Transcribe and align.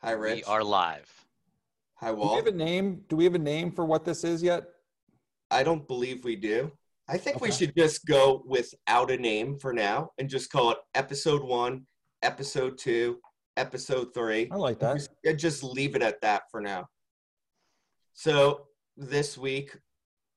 Hi, 0.00 0.12
Rich. 0.12 0.36
We 0.36 0.42
are 0.44 0.62
live. 0.62 1.12
Hi, 1.96 2.12
Walt. 2.12 2.28
Do 2.28 2.32
we 2.34 2.36
have 2.36 2.46
a 2.46 2.56
name? 2.56 3.02
Do 3.08 3.16
we 3.16 3.24
have 3.24 3.34
a 3.34 3.38
name 3.38 3.72
for 3.72 3.84
what 3.84 4.04
this 4.04 4.22
is 4.22 4.44
yet? 4.44 4.62
I 5.50 5.64
don't 5.64 5.88
believe 5.88 6.22
we 6.22 6.36
do. 6.36 6.70
I 7.08 7.18
think 7.18 7.40
we 7.40 7.50
should 7.50 7.74
just 7.76 8.06
go 8.06 8.44
without 8.46 9.10
a 9.10 9.16
name 9.16 9.58
for 9.58 9.72
now 9.72 10.10
and 10.18 10.28
just 10.28 10.52
call 10.52 10.70
it 10.70 10.78
episode 10.94 11.42
one, 11.42 11.84
episode 12.22 12.78
two, 12.78 13.18
episode 13.56 14.14
three. 14.14 14.48
I 14.52 14.56
like 14.56 14.78
that. 14.78 14.98
Just, 15.24 15.36
just 15.36 15.64
leave 15.64 15.96
it 15.96 16.02
at 16.02 16.20
that 16.20 16.42
for 16.52 16.60
now. 16.60 16.86
So 18.12 18.66
this 18.96 19.36
week, 19.36 19.76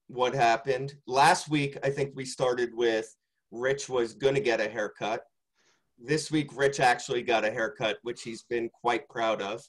what 0.07 0.33
happened? 0.33 0.95
Last 1.05 1.49
week, 1.49 1.77
I 1.83 1.91
think 1.91 2.13
we 2.15 2.25
started 2.25 2.71
with 2.73 3.15
Rich 3.51 3.89
was 3.89 4.15
going 4.15 4.33
to 4.33 4.41
get 4.41 4.59
a 4.59 4.67
haircut. 4.67 5.21
This 6.03 6.31
week, 6.31 6.49
Rich 6.55 6.79
actually 6.79 7.21
got 7.21 7.45
a 7.45 7.51
haircut, 7.51 7.97
which 8.01 8.23
he's 8.23 8.43
been 8.43 8.69
quite 8.69 9.07
proud 9.07 9.41
of. 9.41 9.61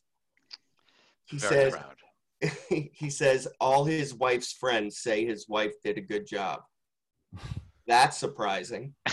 He 1.26 1.36
Very 1.38 1.70
says 1.70 1.72
proud. 1.74 1.96
he 2.92 3.10
says 3.10 3.46
all 3.60 3.84
his 3.84 4.14
wife's 4.14 4.52
friends 4.52 4.98
say 4.98 5.24
his 5.24 5.48
wife 5.48 5.72
did 5.84 5.98
a 5.98 6.00
good 6.00 6.26
job. 6.26 6.60
That's 7.86 8.16
surprising. 8.16 8.94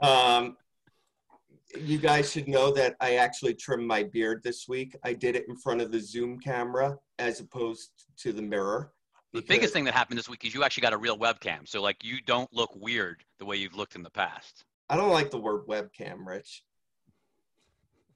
Um, 0.00 0.56
you 1.76 1.98
guys 1.98 2.30
should 2.30 2.48
know 2.48 2.72
that 2.72 2.96
I 3.00 3.16
actually 3.16 3.54
trimmed 3.54 3.86
my 3.86 4.04
beard 4.04 4.42
this 4.42 4.66
week. 4.68 4.96
I 5.04 5.12
did 5.12 5.36
it 5.36 5.46
in 5.48 5.56
front 5.56 5.80
of 5.80 5.90
the 5.90 6.00
Zoom 6.00 6.38
camera 6.38 6.96
as 7.18 7.40
opposed 7.40 7.90
to 8.18 8.32
the 8.32 8.42
mirror. 8.42 8.92
The 9.32 9.42
biggest 9.42 9.74
thing 9.74 9.84
that 9.84 9.94
happened 9.94 10.18
this 10.18 10.28
week 10.28 10.44
is 10.44 10.54
you 10.54 10.64
actually 10.64 10.82
got 10.82 10.92
a 10.92 10.96
real 10.96 11.18
webcam. 11.18 11.68
So 11.68 11.82
like 11.82 12.02
you 12.02 12.22
don't 12.22 12.52
look 12.52 12.70
weird 12.74 13.22
the 13.38 13.44
way 13.44 13.56
you've 13.56 13.74
looked 13.74 13.96
in 13.96 14.02
the 14.02 14.10
past. 14.10 14.64
I 14.90 14.96
don't 14.96 15.10
like 15.10 15.30
the 15.30 15.38
word 15.38 15.66
webcam, 15.66 16.26
Rich. 16.26 16.62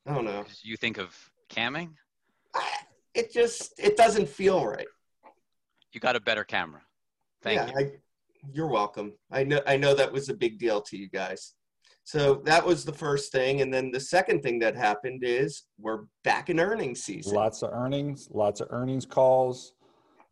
I 0.07 0.15
don't 0.15 0.25
know. 0.25 0.45
You 0.63 0.77
think 0.77 0.99
of 0.99 1.17
camming? 1.51 1.91
I, 2.55 2.69
it 3.15 3.33
just 3.33 3.79
it 3.79 3.96
doesn't 3.96 4.29
feel 4.29 4.65
right. 4.65 4.87
You 5.93 6.01
got 6.01 6.16
a 6.16 6.21
better 6.21 6.45
camera. 6.45 6.80
Thank 7.43 7.57
yeah, 7.57 7.79
you. 7.79 7.87
I, 7.87 7.91
you're 8.52 8.69
welcome. 8.69 9.13
I 9.30 9.45
know 9.45 9.61
I 9.66 9.77
know 9.77 9.95
that 9.95 10.13
was 10.13 10.29
a 10.29 10.35
big 10.35 10.59
deal 10.59 10.80
to 10.83 10.96
you 10.96 11.09
guys. 11.09 11.55
So 12.05 12.43
that 12.46 12.66
was 12.66 12.85
the 12.85 12.93
first 12.93 13.30
thing, 13.30 13.61
and 13.61 13.73
then 13.73 13.93
the 13.93 14.01
second 14.01 14.43
thing 14.43 14.59
that 14.59 14.74
happened 14.74 15.23
is 15.24 15.65
we're 15.79 16.01
back 16.24 16.51
in 16.51 16.59
earnings 16.59 17.05
season. 17.05 17.35
Lots 17.35 17.63
of 17.63 17.71
earnings, 17.73 18.29
lots 18.33 18.61
of 18.61 18.68
earnings 18.71 19.07
calls, 19.07 19.74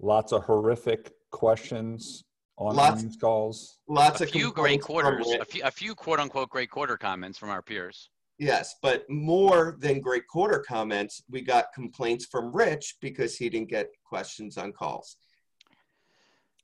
lots 0.00 0.32
of 0.32 0.42
horrific 0.42 1.12
questions 1.30 2.24
on 2.60 2.76
Lots- 2.76 3.00
earnings 3.00 3.16
calls. 3.16 3.78
Lots 3.88 4.20
a 4.20 4.24
of 4.24 4.30
few 4.30 4.52
great 4.52 4.82
quarters, 4.82 5.26
a 5.40 5.44
few, 5.44 5.62
a 5.64 5.70
few 5.70 5.94
quote 5.94 6.20
unquote 6.20 6.50
great 6.50 6.70
quarter 6.70 6.96
comments 6.96 7.38
from 7.38 7.48
our 7.50 7.62
peers. 7.62 8.10
Yes, 8.38 8.76
but 8.82 9.08
more 9.10 9.76
than 9.80 10.00
great 10.00 10.26
quarter 10.26 10.60
comments, 10.66 11.22
we 11.28 11.42
got 11.42 11.72
complaints 11.74 12.26
from 12.26 12.52
Rich 12.54 12.96
because 13.00 13.36
he 13.36 13.48
didn't 13.48 13.68
get 13.68 13.88
questions 14.04 14.56
on 14.56 14.72
calls. 14.72 15.16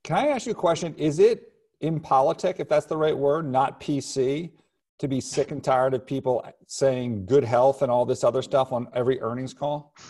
Can 0.03 0.17
I 0.17 0.27
ask 0.27 0.45
you 0.45 0.53
a 0.53 0.55
question? 0.55 0.95
Is 0.95 1.19
it 1.19 1.51
impolitic, 1.81 2.59
if 2.59 2.69
that's 2.69 2.85
the 2.85 2.97
right 2.97 3.15
word, 3.17 3.51
not 3.51 3.79
PC, 3.79 4.51
to 4.99 5.07
be 5.07 5.21
sick 5.21 5.51
and 5.51 5.63
tired 5.63 5.93
of 5.93 6.05
people 6.07 6.43
saying 6.65 7.25
good 7.27 7.43
health 7.43 7.83
and 7.83 7.91
all 7.91 8.05
this 8.05 8.23
other 8.23 8.41
stuff 8.41 8.71
on 8.71 8.87
every 8.93 9.19
earnings 9.21 9.53
call? 9.53 9.93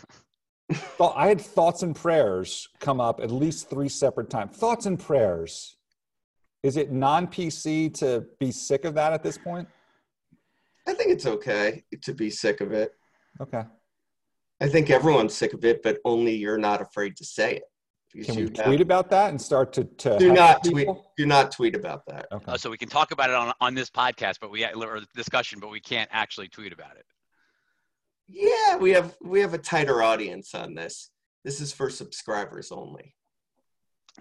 Well, 0.99 1.13
I 1.15 1.27
had 1.29 1.39
thoughts 1.39 1.81
and 1.81 1.95
prayers 1.95 2.67
come 2.81 2.99
up 2.99 3.21
at 3.21 3.31
least 3.31 3.69
three 3.69 3.87
separate 3.87 4.29
times. 4.29 4.57
Thoughts 4.57 4.85
and 4.85 4.99
prayers. 4.99 5.76
Is 6.63 6.77
it 6.77 6.91
non 6.91 7.27
PC 7.27 7.93
to 7.95 8.25
be 8.39 8.51
sick 8.51 8.85
of 8.85 8.93
that 8.95 9.13
at 9.13 9.23
this 9.23 9.37
point? 9.37 9.67
I 10.87 10.93
think 10.93 11.11
it's 11.11 11.25
okay 11.25 11.83
to 12.01 12.13
be 12.13 12.29
sick 12.29 12.61
of 12.61 12.71
it. 12.71 12.91
Okay. 13.41 13.63
I 14.59 14.67
think 14.67 14.89
everyone's 14.89 15.35
sick 15.35 15.53
of 15.53 15.63
it, 15.65 15.83
but 15.83 15.99
only 16.03 16.35
you're 16.35 16.57
not 16.57 16.81
afraid 16.81 17.15
to 17.17 17.25
say 17.25 17.57
it. 17.57 17.63
Can 18.25 18.35
we 18.35 18.45
tweet 18.45 18.57
have- 18.57 18.81
about 18.81 19.09
that 19.11 19.29
and 19.29 19.39
start 19.39 19.73
to, 19.73 19.83
to 19.83 20.17
do 20.17 20.31
not 20.31 20.63
tweet 20.63 20.87
people? 20.87 21.11
do 21.17 21.25
not 21.25 21.51
tweet 21.51 21.75
about 21.75 22.05
that. 22.07 22.25
Okay. 22.31 22.51
Uh, 22.53 22.57
so 22.57 22.69
we 22.69 22.77
can 22.77 22.89
talk 22.89 23.11
about 23.11 23.29
it 23.29 23.35
on, 23.35 23.53
on 23.61 23.75
this 23.75 23.89
podcast, 23.89 24.35
but 24.39 24.49
we 24.49 24.65
or 24.65 25.01
discussion, 25.15 25.59
but 25.59 25.69
we 25.69 25.79
can't 25.79 26.09
actually 26.11 26.47
tweet 26.47 26.73
about 26.73 26.95
it. 26.95 27.05
Yeah, 28.27 28.77
we 28.77 28.91
have 28.91 29.15
we 29.21 29.39
have 29.41 29.53
a 29.53 29.57
tighter 29.57 30.01
audience 30.01 30.55
on 30.55 30.73
this. 30.73 31.11
This 31.43 31.61
is 31.61 31.71
for 31.71 31.89
subscribers 31.89 32.71
only. 32.71 33.13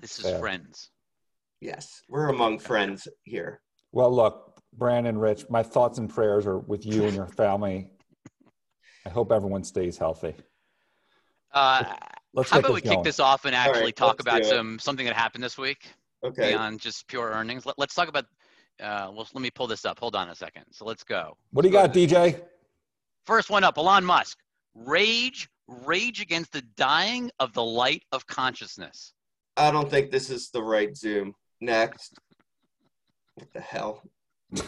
This 0.01 0.19
is 0.19 0.27
Fair. 0.27 0.39
friends. 0.41 0.91
Yes, 1.61 2.03
we're 2.09 2.29
among 2.29 2.59
friends 2.59 3.09
here. 3.25 3.61
Well, 3.93 4.15
look, 4.15 4.61
Brandon, 4.75 5.17
Rich, 5.17 5.47
my 5.49 5.63
thoughts 5.63 5.99
and 5.99 6.09
prayers 6.09 6.47
are 6.47 6.59
with 6.59 6.85
you 6.85 7.05
and 7.05 7.15
your 7.15 7.29
family. 7.29 7.91
I 9.07 9.09
hope 9.09 9.33
everyone 9.33 9.65
stays 9.65 9.97
healthy. 9.97 10.35
Uh, 11.53 11.85
Let's 12.35 12.51
how 12.51 12.59
about 12.59 12.75
we 12.75 12.81
this 12.83 12.91
kick 12.91 13.03
this 13.03 13.21
off 13.21 13.47
and 13.47 13.55
actually 13.55 13.85
right, 13.85 13.97
talk 13.97 14.21
about 14.21 14.45
some 14.45 14.79
something 14.79 15.07
that 15.07 15.15
happened 15.17 15.43
this 15.43 15.57
week 15.57 15.87
Okay. 16.25 16.51
beyond 16.51 16.81
just 16.81 17.07
pure 17.09 17.31
earnings? 17.31 17.65
Let, 17.65 17.79
let's 17.79 17.95
talk 17.95 18.09
about. 18.09 18.25
Uh, 18.79 19.09
well, 19.15 19.27
let 19.33 19.41
me 19.41 19.51
pull 19.51 19.67
this 19.67 19.87
up. 19.87 19.99
Hold 19.99 20.15
on 20.15 20.29
a 20.29 20.35
second. 20.35 20.65
So 20.71 20.85
let's 20.85 21.03
go. 21.03 21.39
What 21.53 21.63
do 21.63 21.69
you 21.69 21.73
got, 21.73 21.95
DJ? 21.95 22.43
First 23.25 23.49
one 23.49 23.65
up, 23.65 23.79
Elon 23.79 24.05
Musk. 24.05 24.37
Rage, 24.75 25.49
rage 25.67 26.21
against 26.21 26.53
the 26.53 26.61
dying 26.77 27.31
of 27.41 27.55
the 27.55 27.65
light 27.65 28.03
of 28.13 28.27
consciousness. 28.27 29.15
I 29.57 29.71
don't 29.71 29.91
think 29.91 30.11
this 30.11 30.29
is 30.29 30.51
the 30.51 30.63
right 30.63 30.95
Zoom. 30.95 31.35
Next. 31.61 32.15
What 33.35 33.53
the 33.53 33.61
hell? 33.61 34.03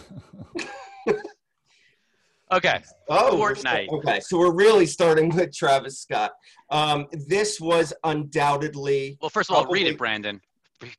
Okay, 2.51 2.81
Oh, 3.11 3.37
Fortnite. 3.37 3.89
okay, 3.91 4.21
so 4.21 4.39
we're 4.39 4.55
really 4.55 4.87
starting 4.87 5.29
with 5.37 5.55
Travis 5.55 5.99
Scott. 6.01 6.33
Um, 6.71 7.07
this 7.27 7.61
was 7.61 7.93
undoubtedly 8.05 9.19
well, 9.21 9.29
first 9.29 9.51
of 9.51 9.57
all, 9.57 9.67
read 9.67 9.87
it, 9.87 9.99
Brandon. 9.99 10.41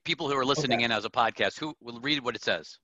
People 0.05 0.29
who 0.29 0.38
are 0.38 0.45
listening 0.45 0.77
Okay. 0.77 0.85
in 0.85 0.91
as 0.91 1.05
a 1.05 1.09
podcast, 1.09 1.57
who 1.59 1.73
will 1.81 2.00
read 2.01 2.23
what 2.23 2.35
it 2.35 2.44
says. 2.44 2.77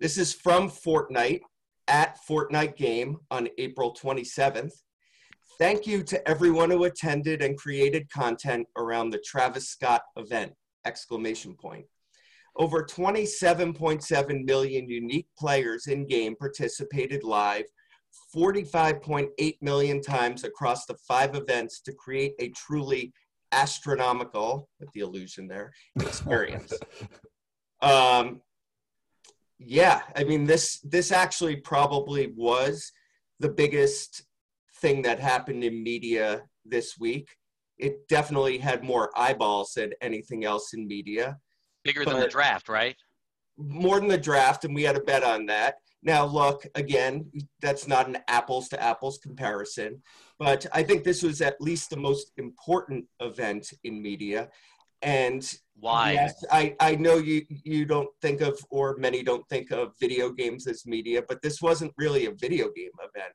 This 0.00 0.16
is 0.16 0.32
from 0.32 0.70
Fortnite 0.70 1.40
at 1.86 2.16
Fortnite 2.26 2.76
Game 2.76 3.18
on 3.30 3.48
April 3.58 3.92
27th. 3.94 4.72
Thank 5.58 5.86
you 5.86 6.02
to 6.04 6.26
everyone 6.26 6.70
who 6.70 6.84
attended 6.84 7.42
and 7.42 7.54
created 7.58 8.10
content 8.10 8.66
around 8.78 9.10
the 9.10 9.18
Travis 9.26 9.68
Scott 9.68 10.00
event! 10.16 10.54
Exclamation 10.86 11.54
point. 11.54 11.84
Over 12.56 12.84
27.7 12.84 14.44
million 14.44 14.88
unique 14.88 15.26
players 15.36 15.88
in 15.88 16.06
game 16.06 16.36
participated 16.36 17.24
live 17.24 17.64
45.8 18.34 19.56
million 19.60 20.00
times 20.00 20.44
across 20.44 20.86
the 20.86 20.96
five 21.08 21.34
events 21.34 21.80
to 21.80 21.92
create 21.92 22.34
a 22.38 22.50
truly 22.50 23.12
astronomical, 23.52 24.68
with 24.80 24.90
the 24.92 25.00
illusion 25.00 25.46
there, 25.46 25.72
experience. 26.00 26.72
um, 27.82 28.40
yeah, 29.58 30.02
I 30.16 30.24
mean 30.24 30.44
this 30.44 30.80
this 30.80 31.12
actually 31.12 31.56
probably 31.56 32.32
was 32.36 32.92
the 33.40 33.48
biggest 33.48 34.24
thing 34.80 35.02
that 35.02 35.20
happened 35.20 35.64
in 35.64 35.82
media 35.82 36.42
this 36.64 36.98
week. 36.98 37.28
It 37.78 38.06
definitely 38.08 38.58
had 38.58 38.84
more 38.84 39.10
eyeballs 39.16 39.72
than 39.74 39.92
anything 40.00 40.44
else 40.44 40.74
in 40.74 40.86
media, 40.86 41.38
Bigger 41.84 42.04
than 42.04 42.20
the 42.20 42.28
draft, 42.28 42.68
right? 42.68 42.96
more 43.56 44.00
than 44.00 44.08
the 44.08 44.18
draft, 44.18 44.64
and 44.64 44.74
we 44.74 44.82
had 44.82 44.96
a 44.96 45.00
bet 45.00 45.22
on 45.22 45.46
that. 45.46 45.76
Now, 46.02 46.26
look, 46.26 46.66
again, 46.74 47.30
that's 47.60 47.88
not 47.88 48.08
an 48.08 48.18
apples 48.28 48.68
to 48.68 48.82
apples 48.82 49.18
comparison, 49.18 50.02
but 50.38 50.66
I 50.72 50.82
think 50.82 51.02
this 51.02 51.22
was 51.22 51.40
at 51.40 51.60
least 51.60 51.90
the 51.90 51.96
most 51.96 52.32
important 52.36 53.06
event 53.20 53.72
in 53.84 54.02
media. 54.02 54.50
And 55.00 55.50
Why? 55.78 56.12
Yes, 56.12 56.44
I, 56.50 56.76
I 56.80 56.96
know 56.96 57.16
you 57.16 57.42
you 57.48 57.84
don't 57.84 58.08
think 58.22 58.40
of 58.40 58.58
or 58.70 58.96
many 58.96 59.22
don't 59.22 59.46
think 59.48 59.70
of 59.70 59.92
video 60.00 60.30
games 60.30 60.66
as 60.66 60.86
media, 60.86 61.22
but 61.26 61.42
this 61.42 61.60
wasn't 61.62 61.92
really 61.96 62.26
a 62.26 62.32
video 62.32 62.70
game 62.70 62.90
event. 62.98 63.32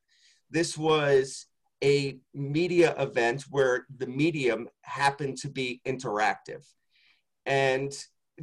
This 0.49 0.77
was 0.77 1.45
a 1.83 2.17
media 2.33 2.95
event 2.99 3.45
where 3.49 3.85
the 3.97 4.07
medium 4.07 4.67
happened 4.81 5.37
to 5.37 5.49
be 5.49 5.81
interactive. 5.87 6.65
And 7.45 7.91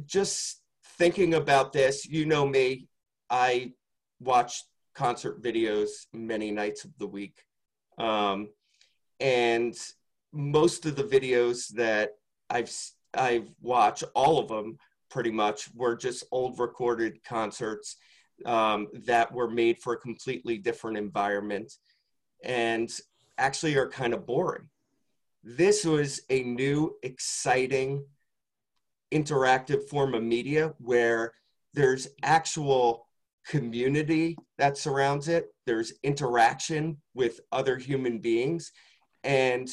just 0.05 0.61
thinking 0.97 1.33
about 1.33 1.73
this, 1.73 2.05
you 2.05 2.25
know 2.25 2.45
me, 2.45 2.87
I 3.29 3.73
watch 4.19 4.63
concert 4.95 5.41
videos 5.41 5.89
many 6.13 6.51
nights 6.51 6.85
of 6.85 6.91
the 6.97 7.07
week. 7.07 7.37
Um, 7.97 8.49
and 9.19 9.75
most 10.31 10.85
of 10.85 10.95
the 10.95 11.03
videos 11.03 11.69
that 11.69 12.11
I've 12.49 12.71
I've 13.13 13.49
watched, 13.61 14.03
all 14.13 14.39
of 14.39 14.47
them 14.47 14.77
pretty 15.09 15.31
much, 15.31 15.69
were 15.73 15.95
just 15.95 16.23
old 16.31 16.59
recorded 16.59 17.23
concerts 17.23 17.97
um, 18.45 18.87
that 19.05 19.31
were 19.31 19.49
made 19.49 19.79
for 19.79 19.93
a 19.93 19.97
completely 19.97 20.57
different 20.57 20.97
environment 20.97 21.73
and 22.43 22.91
actually 23.37 23.75
are 23.75 23.89
kind 23.89 24.13
of 24.13 24.25
boring. 24.25 24.69
This 25.43 25.85
was 25.85 26.21
a 26.29 26.43
new, 26.43 26.95
exciting, 27.03 28.05
interactive 29.11 29.87
form 29.89 30.13
of 30.13 30.23
media 30.23 30.73
where 30.79 31.33
there's 31.73 32.07
actual 32.23 33.07
community 33.47 34.37
that 34.57 34.77
surrounds 34.77 35.27
it. 35.27 35.53
There's 35.65 35.93
interaction 36.03 36.97
with 37.13 37.39
other 37.51 37.77
human 37.77 38.19
beings, 38.19 38.71
and 39.23 39.69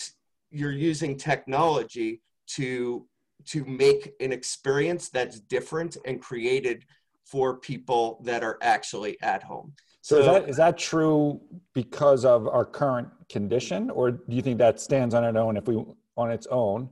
you're 0.50 0.72
using 0.72 1.16
technology 1.16 2.22
to 2.48 3.06
to 3.46 3.64
make 3.64 4.12
an 4.20 4.32
experience 4.32 5.10
that's 5.10 5.40
different 5.40 5.96
and 6.06 6.20
created 6.20 6.84
for 7.24 7.56
people 7.58 8.20
that 8.24 8.42
are 8.42 8.58
actually 8.62 9.20
at 9.22 9.42
home. 9.42 9.72
So, 10.00 10.16
so 10.16 10.20
is, 10.20 10.26
that, 10.26 10.48
is 10.50 10.56
that 10.56 10.78
true 10.78 11.40
because 11.72 12.24
of 12.24 12.46
our 12.48 12.64
current 12.64 13.08
condition, 13.28 13.90
or 13.90 14.12
do 14.12 14.36
you 14.36 14.42
think 14.42 14.58
that 14.58 14.80
stands 14.80 15.14
on 15.14 15.24
its 15.24 15.36
own 15.36 15.56
if 15.56 15.66
we 15.66 15.82
on 16.16 16.30
its 16.30 16.46
own? 16.50 16.88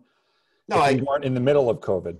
No, 0.68 0.76
I 0.76 0.94
weren't 1.06 1.24
in 1.24 1.34
the 1.34 1.40
middle 1.40 1.68
of 1.68 1.80
COVID. 1.80 2.16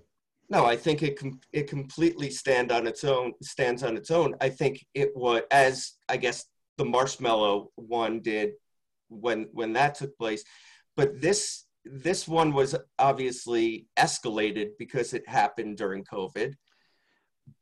No, 0.53 0.67
I 0.67 0.77
think 0.77 1.03
it 1.03 1.19
com- 1.19 1.41
it 1.53 1.67
completely 1.67 2.31
stand 2.31 2.71
on 2.71 2.87
its 2.87 3.05
own 3.05 3.33
stands 3.43 3.83
on 3.83 3.97
its 3.97 4.11
own. 4.11 4.35
I 4.39 4.51
think 4.51 4.85
it 4.93 5.11
was 5.17 5.41
as 5.51 5.95
I 6.11 6.19
guess 6.19 6.45
the 6.77 6.85
Marshmello 6.85 7.69
one 7.77 8.21
did 8.21 8.53
when 9.09 9.49
when 9.53 9.73
that 9.73 9.95
took 9.95 10.17
place, 10.19 10.45
but 10.95 11.23
this 11.23 11.65
this 11.87 12.29
one 12.29 12.53
was 12.53 12.77
obviously 12.99 13.87
escalated 13.99 14.73
because 14.79 15.15
it 15.15 15.27
happened 15.27 15.79
during 15.79 16.05
COVID. 16.05 16.53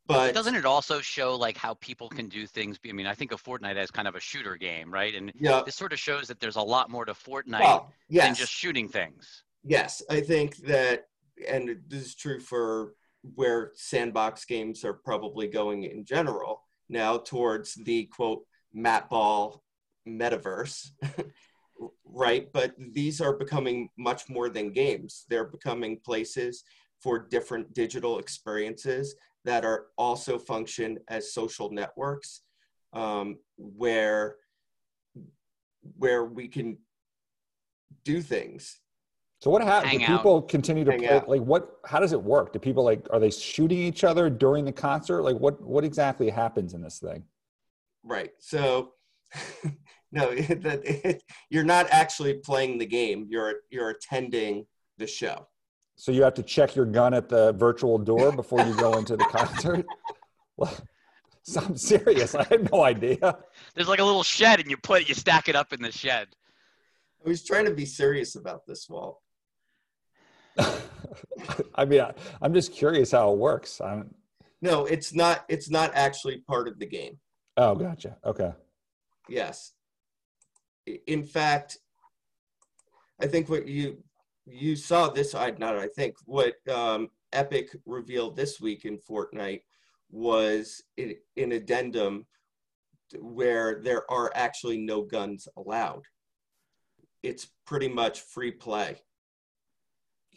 But 0.06 0.34
doesn't 0.34 0.56
it 0.56 0.66
also 0.66 1.00
show 1.00 1.36
like 1.36 1.56
how 1.56 1.74
people 1.74 2.08
can 2.08 2.28
do 2.28 2.44
things? 2.44 2.76
I 2.84 2.90
mean, 2.90 3.06
I 3.06 3.14
think 3.14 3.30
of 3.30 3.40
Fortnite 3.40 3.76
as 3.76 3.92
kind 3.92 4.08
of 4.08 4.16
a 4.16 4.20
shooter 4.20 4.56
game, 4.56 4.92
right? 4.92 5.14
And 5.14 5.32
yeah. 5.38 5.62
this 5.64 5.76
sort 5.76 5.92
of 5.92 6.00
shows 6.00 6.26
that 6.26 6.40
there's 6.40 6.56
a 6.56 6.62
lot 6.62 6.90
more 6.90 7.04
to 7.04 7.12
Fortnite 7.12 7.60
well, 7.60 7.92
yes. 8.08 8.26
than 8.26 8.34
just 8.34 8.52
shooting 8.52 8.88
things. 8.88 9.44
Yes, 9.62 10.02
I 10.10 10.20
think 10.20 10.56
that, 10.58 11.06
and 11.48 11.76
this 11.88 12.02
is 12.02 12.14
true 12.14 12.40
for 12.40 12.94
where 13.34 13.70
sandbox 13.74 14.44
games 14.44 14.84
are 14.84 14.94
probably 14.94 15.46
going 15.46 15.84
in 15.84 16.04
general 16.04 16.62
now 16.88 17.18
towards 17.18 17.74
the 17.74 18.04
quote 18.06 18.44
map 18.72 19.10
ball 19.10 19.62
metaverse 20.08 20.88
right? 22.04 22.48
But 22.52 22.74
these 22.78 23.20
are 23.20 23.32
becoming 23.32 23.88
much 23.98 24.28
more 24.28 24.48
than 24.48 24.72
games. 24.72 25.24
They're 25.28 25.44
becoming 25.44 26.00
places 26.04 26.64
for 27.00 27.18
different 27.18 27.72
digital 27.74 28.18
experiences 28.18 29.14
that 29.44 29.64
are 29.64 29.86
also 29.96 30.38
function 30.38 30.98
as 31.08 31.32
social 31.32 31.70
networks 31.70 32.42
um, 32.92 33.38
where 33.56 34.36
where 35.96 36.26
we 36.26 36.46
can 36.46 36.76
do 38.04 38.20
things 38.20 38.79
so 39.40 39.50
what 39.50 39.62
happens? 39.62 39.92
Do 39.92 40.06
people 40.06 40.42
continue 40.42 40.84
to 40.84 40.90
Hang 40.90 41.00
play? 41.00 41.08
Out. 41.08 41.28
Like 41.28 41.40
what? 41.40 41.78
How 41.86 41.98
does 41.98 42.12
it 42.12 42.22
work? 42.22 42.52
Do 42.52 42.58
people 42.58 42.84
like 42.84 43.06
are 43.10 43.18
they 43.18 43.30
shooting 43.30 43.78
each 43.78 44.04
other 44.04 44.28
during 44.28 44.66
the 44.66 44.72
concert? 44.72 45.22
Like 45.22 45.36
what? 45.36 45.60
What 45.62 45.82
exactly 45.82 46.28
happens 46.28 46.74
in 46.74 46.82
this 46.82 46.98
thing? 46.98 47.24
Right. 48.04 48.32
So 48.38 48.92
no, 50.12 50.34
that 50.34 50.82
it, 50.84 51.22
you're 51.50 51.64
not 51.64 51.86
actually 51.90 52.34
playing 52.34 52.78
the 52.78 52.86
game. 52.86 53.26
You're 53.30 53.54
you're 53.70 53.90
attending 53.90 54.66
the 54.98 55.06
show. 55.06 55.48
So 55.96 56.12
you 56.12 56.22
have 56.22 56.34
to 56.34 56.42
check 56.42 56.76
your 56.76 56.86
gun 56.86 57.14
at 57.14 57.28
the 57.28 57.52
virtual 57.52 57.98
door 57.98 58.32
before 58.32 58.60
you 58.62 58.74
go 58.76 58.98
into 58.98 59.16
the 59.16 59.24
concert. 59.24 59.86
well, 60.56 60.74
so 61.42 61.60
I'm 61.60 61.76
serious. 61.76 62.34
I 62.34 62.44
had 62.44 62.70
no 62.70 62.84
idea. 62.84 63.38
There's 63.74 63.88
like 63.88 64.00
a 64.00 64.04
little 64.04 64.22
shed, 64.22 64.60
and 64.60 64.70
you 64.70 64.76
put 64.76 65.08
you 65.08 65.14
stack 65.14 65.48
it 65.48 65.56
up 65.56 65.72
in 65.72 65.80
the 65.80 65.92
shed. 65.92 66.28
I 67.24 67.28
was 67.28 67.44
trying 67.44 67.66
to 67.66 67.74
be 67.74 67.86
serious 67.86 68.34
about 68.34 68.66
this, 68.66 68.86
Walt. 68.88 69.18
I 71.74 71.84
mean, 71.84 72.00
I, 72.00 72.12
am 72.42 72.54
just 72.54 72.72
curious 72.72 73.12
how 73.12 73.32
it 73.32 73.38
works. 73.38 73.80
I'm... 73.80 74.14
No, 74.62 74.84
it's 74.84 75.14
not. 75.14 75.44
It's 75.48 75.70
not 75.70 75.92
actually 75.94 76.38
part 76.38 76.68
of 76.68 76.78
the 76.78 76.86
game. 76.86 77.18
Oh, 77.56 77.74
gotcha. 77.74 78.16
Okay. 78.24 78.52
Yes, 79.28 79.72
in 81.06 81.24
fact, 81.24 81.78
I 83.20 83.26
think 83.26 83.48
what 83.48 83.66
you 83.68 84.02
you 84.46 84.76
saw 84.76 85.08
this. 85.08 85.34
I 85.34 85.50
not. 85.58 85.76
I 85.76 85.88
think 85.88 86.16
what 86.24 86.54
um, 86.68 87.08
Epic 87.32 87.74
revealed 87.86 88.36
this 88.36 88.60
week 88.60 88.84
in 88.84 88.98
Fortnite 88.98 89.62
was 90.10 90.82
in, 90.96 91.14
an 91.36 91.52
addendum 91.52 92.26
where 93.18 93.80
there 93.82 94.10
are 94.10 94.30
actually 94.34 94.78
no 94.78 95.02
guns 95.02 95.48
allowed. 95.56 96.02
It's 97.22 97.48
pretty 97.66 97.88
much 97.88 98.20
free 98.20 98.50
play. 98.50 99.00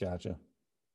Gotcha. 0.03 0.35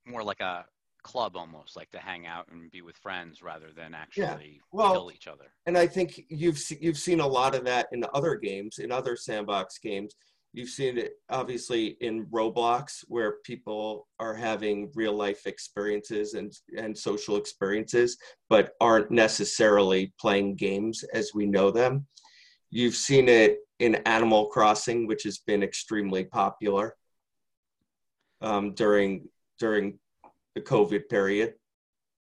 More 0.07 0.23
like 0.23 0.41
a 0.41 0.65
club 1.03 1.37
almost, 1.37 1.77
like 1.77 1.91
to 1.91 1.99
hang 1.99 2.27
out 2.27 2.47
and 2.51 2.71
be 2.71 2.83
with 2.83 2.97
friends 2.97 3.43
rather 3.43 3.69
than 3.75 3.95
actually 3.95 4.25
yeah. 4.25 4.61
well, 4.73 4.93
kill 4.93 5.13
each 5.13 5.27
other. 5.27 5.53
And 5.67 5.77
I 5.79 5.87
think 5.87 6.21
you've 6.29 6.61
you've 6.81 6.99
seen 6.99 7.21
a 7.21 7.27
lot 7.27 7.55
of 7.55 7.65
that 7.65 7.87
in 7.93 8.05
other 8.13 8.37
games, 8.37 8.79
in 8.79 8.93
other 8.93 9.17
sandbox 9.17 9.79
games. 9.79 10.15
You've 10.53 10.69
seen 10.69 10.99
it 10.99 11.13
obviously 11.31 11.97
in 12.01 12.27
Roblox, 12.27 13.05
where 13.09 13.37
people 13.45 14.09
are 14.19 14.35
having 14.35 14.91
real 14.95 15.15
life 15.15 15.47
experiences 15.47 16.35
and 16.35 16.53
and 16.77 16.97
social 16.97 17.37
experiences, 17.37 18.19
but 18.51 18.73
aren't 18.81 19.11
necessarily 19.11 20.13
playing 20.21 20.57
games 20.57 21.05
as 21.15 21.31
we 21.35 21.47
know 21.47 21.71
them. 21.71 22.07
You've 22.71 22.97
seen 22.97 23.29
it 23.29 23.59
in 23.79 23.95
Animal 24.07 24.47
Crossing, 24.47 25.07
which 25.07 25.23
has 25.23 25.39
been 25.39 25.63
extremely 25.63 26.25
popular 26.25 26.97
um, 28.40 28.73
during 28.75 29.29
during 29.58 29.99
the 30.55 30.61
COVID 30.61 31.08
period, 31.08 31.55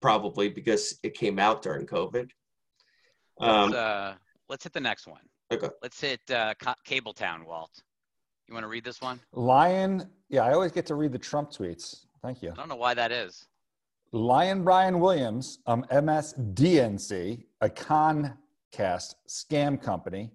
probably 0.00 0.48
because 0.48 0.98
it 1.02 1.14
came 1.14 1.38
out 1.38 1.62
during 1.62 1.86
COVID. 1.86 2.30
Um, 3.40 3.70
let's, 3.70 3.74
uh, 3.74 4.14
let's 4.48 4.64
hit 4.64 4.72
the 4.72 4.80
next 4.80 5.06
one. 5.06 5.20
Okay. 5.52 5.68
Let's 5.82 6.00
hit 6.00 6.20
uh, 6.30 6.54
Cable 6.84 7.12
Town, 7.12 7.44
Walt. 7.44 7.82
You 8.48 8.54
want 8.54 8.64
to 8.64 8.68
read 8.68 8.84
this 8.84 9.00
one? 9.00 9.20
Lion. 9.32 10.08
Yeah, 10.28 10.42
I 10.42 10.52
always 10.52 10.72
get 10.72 10.86
to 10.86 10.94
read 10.94 11.12
the 11.12 11.18
Trump 11.18 11.50
tweets. 11.50 12.06
Thank 12.22 12.42
you. 12.42 12.50
I 12.50 12.54
don't 12.54 12.68
know 12.68 12.76
why 12.76 12.94
that 12.94 13.12
is. 13.12 13.46
Lion 14.12 14.64
Brian 14.64 15.00
Williams, 15.00 15.58
um, 15.66 15.84
MSDNC, 15.92 17.44
a 17.60 17.68
Comcast 17.68 19.14
scam 19.28 19.80
company, 19.80 20.30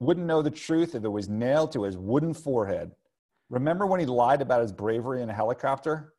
wouldn't 0.00 0.26
know 0.26 0.42
the 0.42 0.50
truth 0.50 0.94
if 0.96 1.04
it 1.04 1.08
was 1.08 1.28
nailed 1.28 1.72
to 1.72 1.84
his 1.84 1.96
wooden 1.96 2.34
forehead. 2.34 2.90
Remember 3.50 3.86
when 3.86 4.00
he 4.00 4.06
lied 4.06 4.42
about 4.42 4.62
his 4.62 4.72
bravery 4.72 5.22
in 5.22 5.30
a 5.30 5.34
helicopter? 5.34 6.14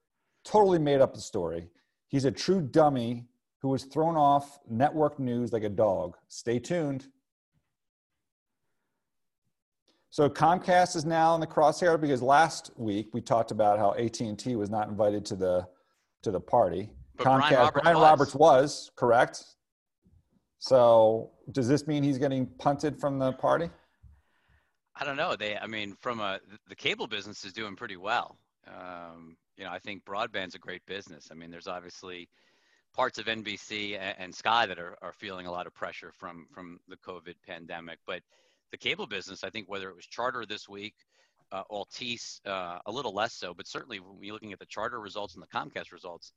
totally 0.45 0.79
made 0.79 1.01
up 1.01 1.13
the 1.13 1.19
story. 1.19 1.67
He's 2.07 2.23
a 2.23 2.31
true 2.31 2.61
dummy 2.61 3.25
who 3.61 3.69
was 3.69 3.83
thrown 3.83 4.15
off 4.15 4.59
network 4.69 5.19
news 5.19 5.51
like 5.51 5.63
a 5.63 5.69
dog. 5.69 6.15
Stay 6.27 6.59
tuned. 6.59 7.07
So 10.11 10.29
Comcast 10.29 10.95
is 10.95 11.03
now 11.03 11.35
in 11.35 11.41
the 11.41 11.47
crosshair 11.47 11.99
because 11.99 12.21
last 12.21 12.71
week 12.77 13.09
we 13.11 13.19
talked 13.19 13.51
about 13.51 13.79
how 13.79 13.93
AT&T 13.95 14.55
was 14.55 14.69
not 14.69 14.87
invited 14.87 15.25
to 15.25 15.35
the 15.35 15.67
to 16.21 16.31
the 16.31 16.39
party. 16.39 16.89
But 17.17 17.27
Comcast, 17.27 17.49
Brian, 17.49 17.57
Roberts, 17.57 17.81
Brian 17.83 17.97
was. 17.97 18.03
Roberts 18.03 18.35
was 18.35 18.91
correct. 18.95 19.43
So 20.59 21.31
does 21.51 21.67
this 21.67 21.85
mean 21.85 22.01
he's 22.01 22.17
getting 22.17 22.45
punted 22.45 22.99
from 22.99 23.19
the 23.19 23.33
party? 23.33 23.69
I 24.95 25.03
don't 25.03 25.17
know. 25.17 25.35
They, 25.35 25.57
I 25.57 25.67
mean, 25.67 25.95
from 25.99 26.19
a 26.19 26.39
the 26.69 26.75
cable 26.75 27.07
business 27.07 27.43
is 27.43 27.53
doing 27.53 27.75
pretty 27.75 27.97
well. 27.97 28.37
Um, 28.67 29.35
you 29.57 29.63
know, 29.63 29.71
I 29.71 29.79
think 29.79 30.05
broadband's 30.05 30.55
a 30.55 30.59
great 30.59 30.85
business. 30.85 31.29
I 31.31 31.35
mean, 31.35 31.51
there's 31.51 31.67
obviously 31.67 32.29
parts 32.93 33.17
of 33.17 33.25
NBC 33.25 33.97
and, 33.99 34.15
and 34.17 34.35
Sky 34.35 34.65
that 34.65 34.79
are, 34.79 34.97
are 35.01 35.13
feeling 35.13 35.47
a 35.47 35.51
lot 35.51 35.67
of 35.67 35.73
pressure 35.73 36.11
from 36.17 36.47
from 36.53 36.79
the 36.87 36.97
COVID 36.97 37.35
pandemic, 37.45 37.99
but 38.05 38.21
the 38.71 38.77
cable 38.77 39.07
business, 39.07 39.43
I 39.43 39.49
think, 39.49 39.69
whether 39.69 39.89
it 39.89 39.95
was 39.95 40.05
Charter 40.05 40.45
this 40.45 40.67
week, 40.67 40.95
uh, 41.51 41.63
Altice, 41.71 42.39
uh, 42.45 42.79
a 42.85 42.91
little 42.91 43.13
less 43.13 43.33
so, 43.33 43.53
but 43.53 43.67
certainly 43.67 43.99
when 43.99 44.21
you're 44.21 44.33
looking 44.33 44.53
at 44.53 44.59
the 44.59 44.65
Charter 44.65 44.99
results 44.99 45.35
and 45.35 45.43
the 45.43 45.47
Comcast 45.47 45.91
results, 45.91 46.31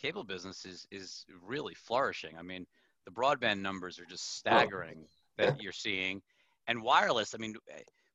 cable 0.00 0.24
business 0.24 0.64
is 0.64 0.86
is 0.90 1.24
really 1.42 1.74
flourishing. 1.74 2.36
I 2.38 2.42
mean, 2.42 2.66
the 3.04 3.10
broadband 3.10 3.60
numbers 3.60 3.98
are 3.98 4.04
just 4.06 4.36
staggering 4.36 5.06
that 5.36 5.62
you're 5.62 5.72
seeing, 5.72 6.22
and 6.66 6.82
wireless. 6.82 7.34
I 7.34 7.38
mean, 7.38 7.54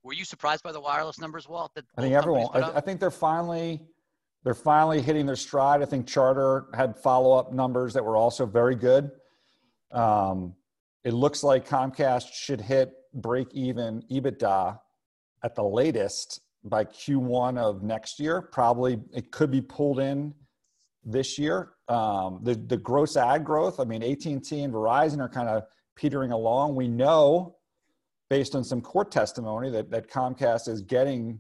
were 0.04 0.14
you 0.14 0.26
surprised 0.26 0.64
by 0.64 0.72
the 0.72 0.82
wireless 0.82 1.20
numbers, 1.20 1.48
Walt? 1.48 1.72
I 1.98 2.02
think 2.02 2.14
everyone. 2.14 2.48
I, 2.54 2.78
I, 2.78 2.82
think 2.82 3.00
they're 3.00 3.10
finally 3.10 3.82
they're 4.44 4.54
finally 4.54 5.02
hitting 5.02 5.26
their 5.26 5.36
stride. 5.36 5.82
I 5.82 5.86
think 5.86 6.08
Charter 6.08 6.66
had 6.74 6.98
follow 6.98 7.38
up 7.38 7.54
numbers 7.54 7.94
that 7.94 8.04
were 8.04 8.18
also 8.18 8.46
very 8.46 8.76
good. 8.76 9.12
Um, 9.92 10.56
it 11.04 11.14
looks 11.14 11.44
like 11.44 11.68
Comcast 11.68 12.34
should 12.34 12.60
hit 12.60 12.94
break 13.14 13.48
even 13.54 14.04
EBITDA 14.12 14.80
at 15.44 15.56
the 15.56 15.64
latest 15.64 16.42
by 16.64 16.84
Q1 16.84 17.58
of 17.58 17.84
next 17.84 18.20
year. 18.20 18.42
Probably 18.42 19.02
it 19.14 19.32
could 19.32 19.52
be 19.52 19.62
pulled 19.62 20.00
in 20.00 20.34
this 21.06 21.38
year. 21.38 21.72
Um, 21.88 22.40
the 22.44 22.56
the 22.56 22.78
gross 22.78 23.16
ad 23.16 23.46
growth. 23.46 23.80
I 23.80 23.86
mean, 23.86 24.04
AT 24.04 24.26
and 24.26 24.44
T 24.44 24.64
and 24.64 24.74
Verizon 24.74 25.20
are 25.20 25.30
kind 25.30 25.48
of 25.50 25.64
petering 25.96 26.32
along. 26.32 26.76
We 26.76 26.88
know, 26.88 27.56
based 28.34 28.56
on 28.56 28.64
some 28.64 28.82
court 28.82 29.12
testimony, 29.12 29.70
that 29.70 29.92
that 29.92 30.10
Comcast 30.10 30.68
is 30.68 30.82
getting 30.82 31.40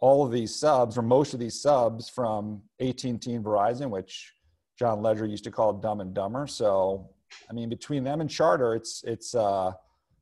all 0.00 0.26
of 0.26 0.32
these 0.32 0.52
subs 0.52 0.98
or 0.98 1.02
most 1.02 1.32
of 1.32 1.38
these 1.38 1.62
subs 1.62 2.08
from 2.08 2.60
AT&T 2.80 3.06
and 3.08 3.20
Verizon, 3.44 3.88
which 3.88 4.32
John 4.76 5.00
Legere 5.00 5.26
used 5.26 5.44
to 5.44 5.52
call 5.52 5.72
Dumb 5.74 6.00
and 6.00 6.12
Dumber. 6.12 6.48
So 6.48 7.08
I 7.48 7.52
mean, 7.52 7.68
between 7.68 8.02
them 8.02 8.20
and 8.20 8.28
Charter, 8.28 8.74
it's 8.74 9.04
it's 9.04 9.36
uh, 9.36 9.70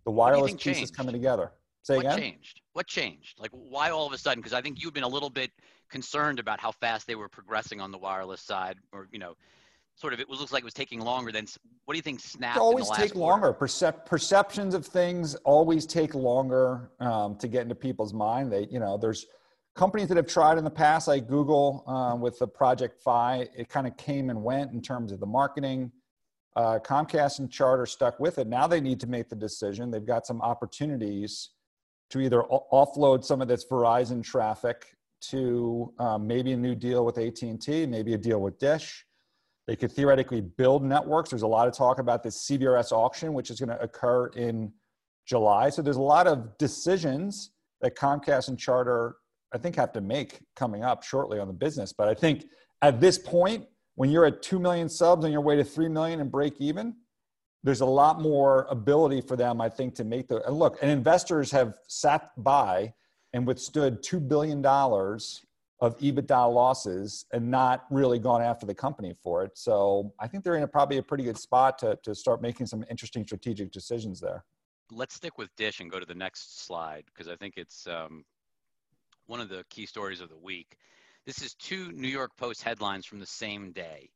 the 0.04 0.10
wireless 0.10 0.52
pieces 0.52 0.80
changed? 0.80 0.96
coming 0.96 1.14
together. 1.14 1.52
Say 1.82 1.96
what 1.96 2.04
again. 2.04 2.18
changed? 2.18 2.60
What 2.74 2.86
changed? 2.86 3.40
Like, 3.40 3.50
why 3.52 3.88
all 3.88 4.06
of 4.06 4.12
a 4.12 4.18
sudden? 4.18 4.40
Because 4.40 4.52
I 4.52 4.60
think 4.60 4.82
you've 4.82 4.92
been 4.92 5.04
a 5.04 5.14
little 5.16 5.30
bit 5.30 5.50
concerned 5.88 6.40
about 6.40 6.60
how 6.60 6.72
fast 6.72 7.06
they 7.06 7.14
were 7.14 7.30
progressing 7.30 7.80
on 7.80 7.90
the 7.90 7.98
wireless 7.98 8.42
side, 8.42 8.76
or 8.92 9.08
you 9.12 9.18
know, 9.18 9.34
sort 9.94 10.12
of 10.12 10.20
it 10.20 10.28
was, 10.28 10.40
looks 10.40 10.52
like 10.52 10.62
it 10.62 10.64
was 10.64 10.74
taking 10.74 11.00
longer 11.00 11.32
than. 11.32 11.46
What 11.84 11.94
do 11.94 11.98
you 11.98 12.02
think 12.02 12.20
snap 12.20 12.56
always 12.56 12.88
take 12.90 13.12
quarter? 13.12 13.18
longer. 13.18 13.52
Percep- 13.52 14.06
perceptions 14.06 14.74
of 14.74 14.86
things 14.86 15.34
always 15.44 15.86
take 15.86 16.14
longer 16.14 16.90
um, 17.00 17.36
to 17.36 17.48
get 17.48 17.62
into 17.62 17.74
people's 17.74 18.12
mind. 18.12 18.52
They, 18.52 18.66
you 18.70 18.78
know, 18.78 18.96
there's 18.96 19.26
companies 19.74 20.08
that 20.08 20.16
have 20.16 20.26
tried 20.26 20.58
in 20.58 20.64
the 20.64 20.70
past, 20.70 21.08
like 21.08 21.28
Google 21.28 21.84
um, 21.86 22.20
with 22.20 22.38
the 22.38 22.46
Project 22.46 23.02
Fi. 23.02 23.48
It 23.56 23.68
kind 23.68 23.86
of 23.86 23.96
came 23.96 24.30
and 24.30 24.42
went 24.42 24.72
in 24.72 24.80
terms 24.80 25.12
of 25.12 25.20
the 25.20 25.26
marketing. 25.26 25.90
Uh, 26.54 26.78
Comcast 26.78 27.38
and 27.38 27.50
Charter 27.50 27.86
stuck 27.86 28.20
with 28.20 28.38
it. 28.38 28.46
Now 28.46 28.66
they 28.66 28.80
need 28.80 29.00
to 29.00 29.06
make 29.06 29.30
the 29.30 29.36
decision. 29.36 29.90
They've 29.90 30.04
got 30.04 30.26
some 30.26 30.42
opportunities 30.42 31.50
to 32.10 32.20
either 32.20 32.42
o- 32.42 32.66
offload 32.70 33.24
some 33.24 33.40
of 33.40 33.48
this 33.48 33.64
Verizon 33.64 34.22
traffic 34.22 34.94
to 35.22 35.94
um, 35.98 36.26
maybe 36.26 36.52
a 36.52 36.56
new 36.56 36.74
deal 36.74 37.06
with 37.06 37.16
AT&T, 37.16 37.86
maybe 37.86 38.12
a 38.12 38.18
deal 38.18 38.40
with 38.40 38.58
Dish. 38.58 39.06
They 39.66 39.76
could 39.76 39.92
theoretically 39.92 40.40
build 40.40 40.82
networks. 40.84 41.30
There's 41.30 41.42
a 41.42 41.46
lot 41.46 41.68
of 41.68 41.74
talk 41.74 41.98
about 41.98 42.22
this 42.22 42.48
CBRS 42.48 42.92
auction, 42.92 43.32
which 43.32 43.50
is 43.50 43.60
going 43.60 43.68
to 43.68 43.80
occur 43.80 44.26
in 44.28 44.72
July. 45.26 45.70
So 45.70 45.82
there's 45.82 45.96
a 45.96 46.02
lot 46.02 46.26
of 46.26 46.58
decisions 46.58 47.50
that 47.80 47.96
Comcast 47.96 48.48
and 48.48 48.58
Charter, 48.58 49.16
I 49.54 49.58
think, 49.58 49.76
have 49.76 49.92
to 49.92 50.00
make 50.00 50.40
coming 50.56 50.82
up 50.82 51.02
shortly 51.02 51.38
on 51.38 51.46
the 51.46 51.54
business. 51.54 51.92
But 51.92 52.08
I 52.08 52.14
think 52.14 52.46
at 52.82 53.00
this 53.00 53.18
point, 53.18 53.66
when 53.94 54.10
you're 54.10 54.26
at 54.26 54.42
2 54.42 54.58
million 54.58 54.88
subs 54.88 55.24
on 55.24 55.30
your 55.30 55.42
way 55.42 55.54
to 55.56 55.64
3 55.64 55.88
million 55.88 56.20
and 56.20 56.30
break 56.30 56.60
even, 56.60 56.94
there's 57.62 57.82
a 57.82 57.86
lot 57.86 58.20
more 58.20 58.66
ability 58.70 59.20
for 59.20 59.36
them, 59.36 59.60
I 59.60 59.68
think, 59.68 59.94
to 59.96 60.04
make 60.04 60.26
the 60.28 60.44
and 60.46 60.56
look. 60.56 60.78
And 60.82 60.90
investors 60.90 61.50
have 61.52 61.78
sat 61.86 62.30
by 62.36 62.92
and 63.32 63.46
withstood 63.46 64.02
$2 64.02 64.26
billion 64.28 64.60
of 65.82 65.98
EBITDA 65.98 66.54
losses 66.54 67.26
and 67.32 67.50
not 67.50 67.86
really 67.90 68.20
gone 68.20 68.40
after 68.40 68.64
the 68.64 68.74
company 68.74 69.16
for 69.20 69.44
it. 69.44 69.58
So 69.58 70.14
I 70.20 70.28
think 70.28 70.44
they're 70.44 70.54
in 70.54 70.62
a, 70.62 70.68
probably 70.68 70.98
a 70.98 71.02
pretty 71.02 71.24
good 71.24 71.36
spot 71.36 71.76
to, 71.80 71.98
to 72.04 72.14
start 72.14 72.40
making 72.40 72.66
some 72.66 72.84
interesting 72.88 73.24
strategic 73.24 73.72
decisions 73.72 74.20
there. 74.20 74.44
let's 74.92 75.16
stick 75.16 75.38
with 75.38 75.54
Dish 75.56 75.80
and 75.80 75.90
go 75.90 75.98
to 75.98 76.06
the 76.06 76.14
next 76.14 76.64
slide 76.64 77.04
because 77.06 77.26
I 77.28 77.34
think 77.34 77.54
it's 77.56 77.88
um, 77.88 78.24
one 79.26 79.40
of 79.40 79.48
the 79.48 79.64
key 79.70 79.84
stories 79.84 80.20
of 80.20 80.28
the 80.28 80.38
week. 80.38 80.76
This 81.26 81.42
is 81.42 81.54
two 81.54 81.90
New 81.90 82.08
York 82.08 82.30
Post 82.36 82.62
headlines 82.62 83.04
from 83.04 83.18
the 83.18 83.26
same 83.26 83.72
day. 83.72 84.08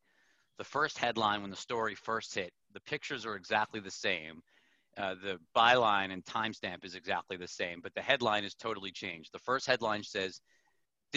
The 0.57 0.63
first 0.63 0.97
headline, 0.97 1.41
when 1.41 1.51
the 1.51 1.57
story 1.57 1.95
first 1.95 2.33
hit, 2.33 2.53
the 2.73 2.79
pictures 2.79 3.25
are 3.25 3.35
exactly 3.35 3.81
the 3.81 3.91
same. 3.91 4.41
Uh, 4.97 5.15
the 5.21 5.37
byline 5.53 6.13
and 6.13 6.23
timestamp 6.23 6.85
is 6.85 6.95
exactly 6.95 7.35
the 7.35 7.47
same, 7.47 7.81
but 7.81 7.93
the 7.93 8.01
headline 8.01 8.45
is 8.45 8.55
totally 8.55 8.91
changed. 8.91 9.31
The 9.33 9.39
first 9.39 9.67
headline 9.67 10.03
says, 10.03 10.39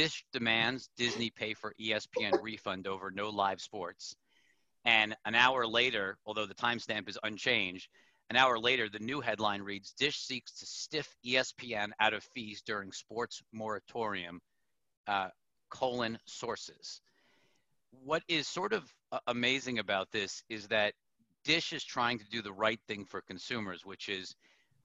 Dish 0.00 0.25
demands 0.33 0.88
Disney 0.97 1.28
pay 1.28 1.52
for 1.52 1.75
ESPN 1.78 2.42
refund 2.42 2.87
over 2.87 3.11
no 3.11 3.28
live 3.28 3.61
sports. 3.61 4.16
And 4.87 5.14
an 5.26 5.35
hour 5.35 5.66
later, 5.66 6.16
although 6.25 6.47
the 6.47 6.54
timestamp 6.54 7.07
is 7.07 7.19
unchanged, 7.23 7.87
an 8.30 8.37
hour 8.37 8.59
later, 8.59 8.88
the 8.88 8.99
new 8.99 9.21
headline 9.21 9.61
reads 9.61 9.92
Dish 9.92 10.16
seeks 10.16 10.52
to 10.52 10.64
stiff 10.64 11.14
ESPN 11.23 11.90
out 12.00 12.14
of 12.14 12.25
fees 12.35 12.62
during 12.64 12.92
sports 12.92 13.42
moratorium, 13.52 14.40
uh, 15.07 15.28
colon 15.69 16.19
sources. 16.25 17.02
What 17.90 18.23
is 18.26 18.49
sort 18.49 18.73
of 18.73 18.90
uh, 19.12 19.19
amazing 19.26 19.80
about 19.80 20.11
this 20.12 20.42
is 20.49 20.66
that 20.69 20.95
Dish 21.45 21.75
is 21.75 21.85
trying 21.85 22.19
to 22.21 22.30
do 22.30 22.40
the 22.40 22.54
right 22.54 22.80
thing 22.88 23.04
for 23.04 23.21
consumers, 23.21 23.85
which 23.85 24.09
is 24.09 24.35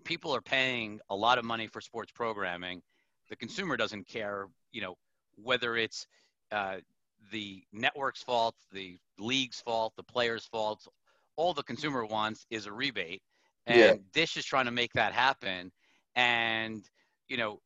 people 0.04 0.36
are 0.36 0.42
paying 0.42 1.00
a 1.10 1.16
lot 1.16 1.38
of 1.38 1.46
money 1.46 1.68
for 1.68 1.80
sports 1.80 2.12
programming. 2.12 2.82
The 3.30 3.38
consumer 3.38 3.78
doesn't 3.78 4.10
care, 4.10 4.48
you 4.74 4.82
know, 4.82 4.98
whether 5.42 5.76
it's 5.76 6.08
uh, 6.52 6.78
the 7.32 7.64
network's 7.74 8.24
fault, 8.24 8.56
the 8.72 8.98
league's 9.20 9.62
fault, 9.62 9.94
the 9.96 10.04
player's 10.04 10.46
fault. 10.46 10.88
All 11.36 11.54
the 11.54 11.64
consumer 11.64 12.06
wants 12.06 12.46
is 12.50 12.66
a 12.66 12.72
rebate 12.72 13.22
and 13.68 13.78
Yeah. 13.80 13.94
Dish 14.14 14.38
is 14.38 14.46
trying 14.46 14.66
to 14.66 14.72
make 14.72 14.94
that 14.94 15.14
happen. 15.14 15.72
And 16.16 16.88
you 17.28 17.38
know, 17.38 17.60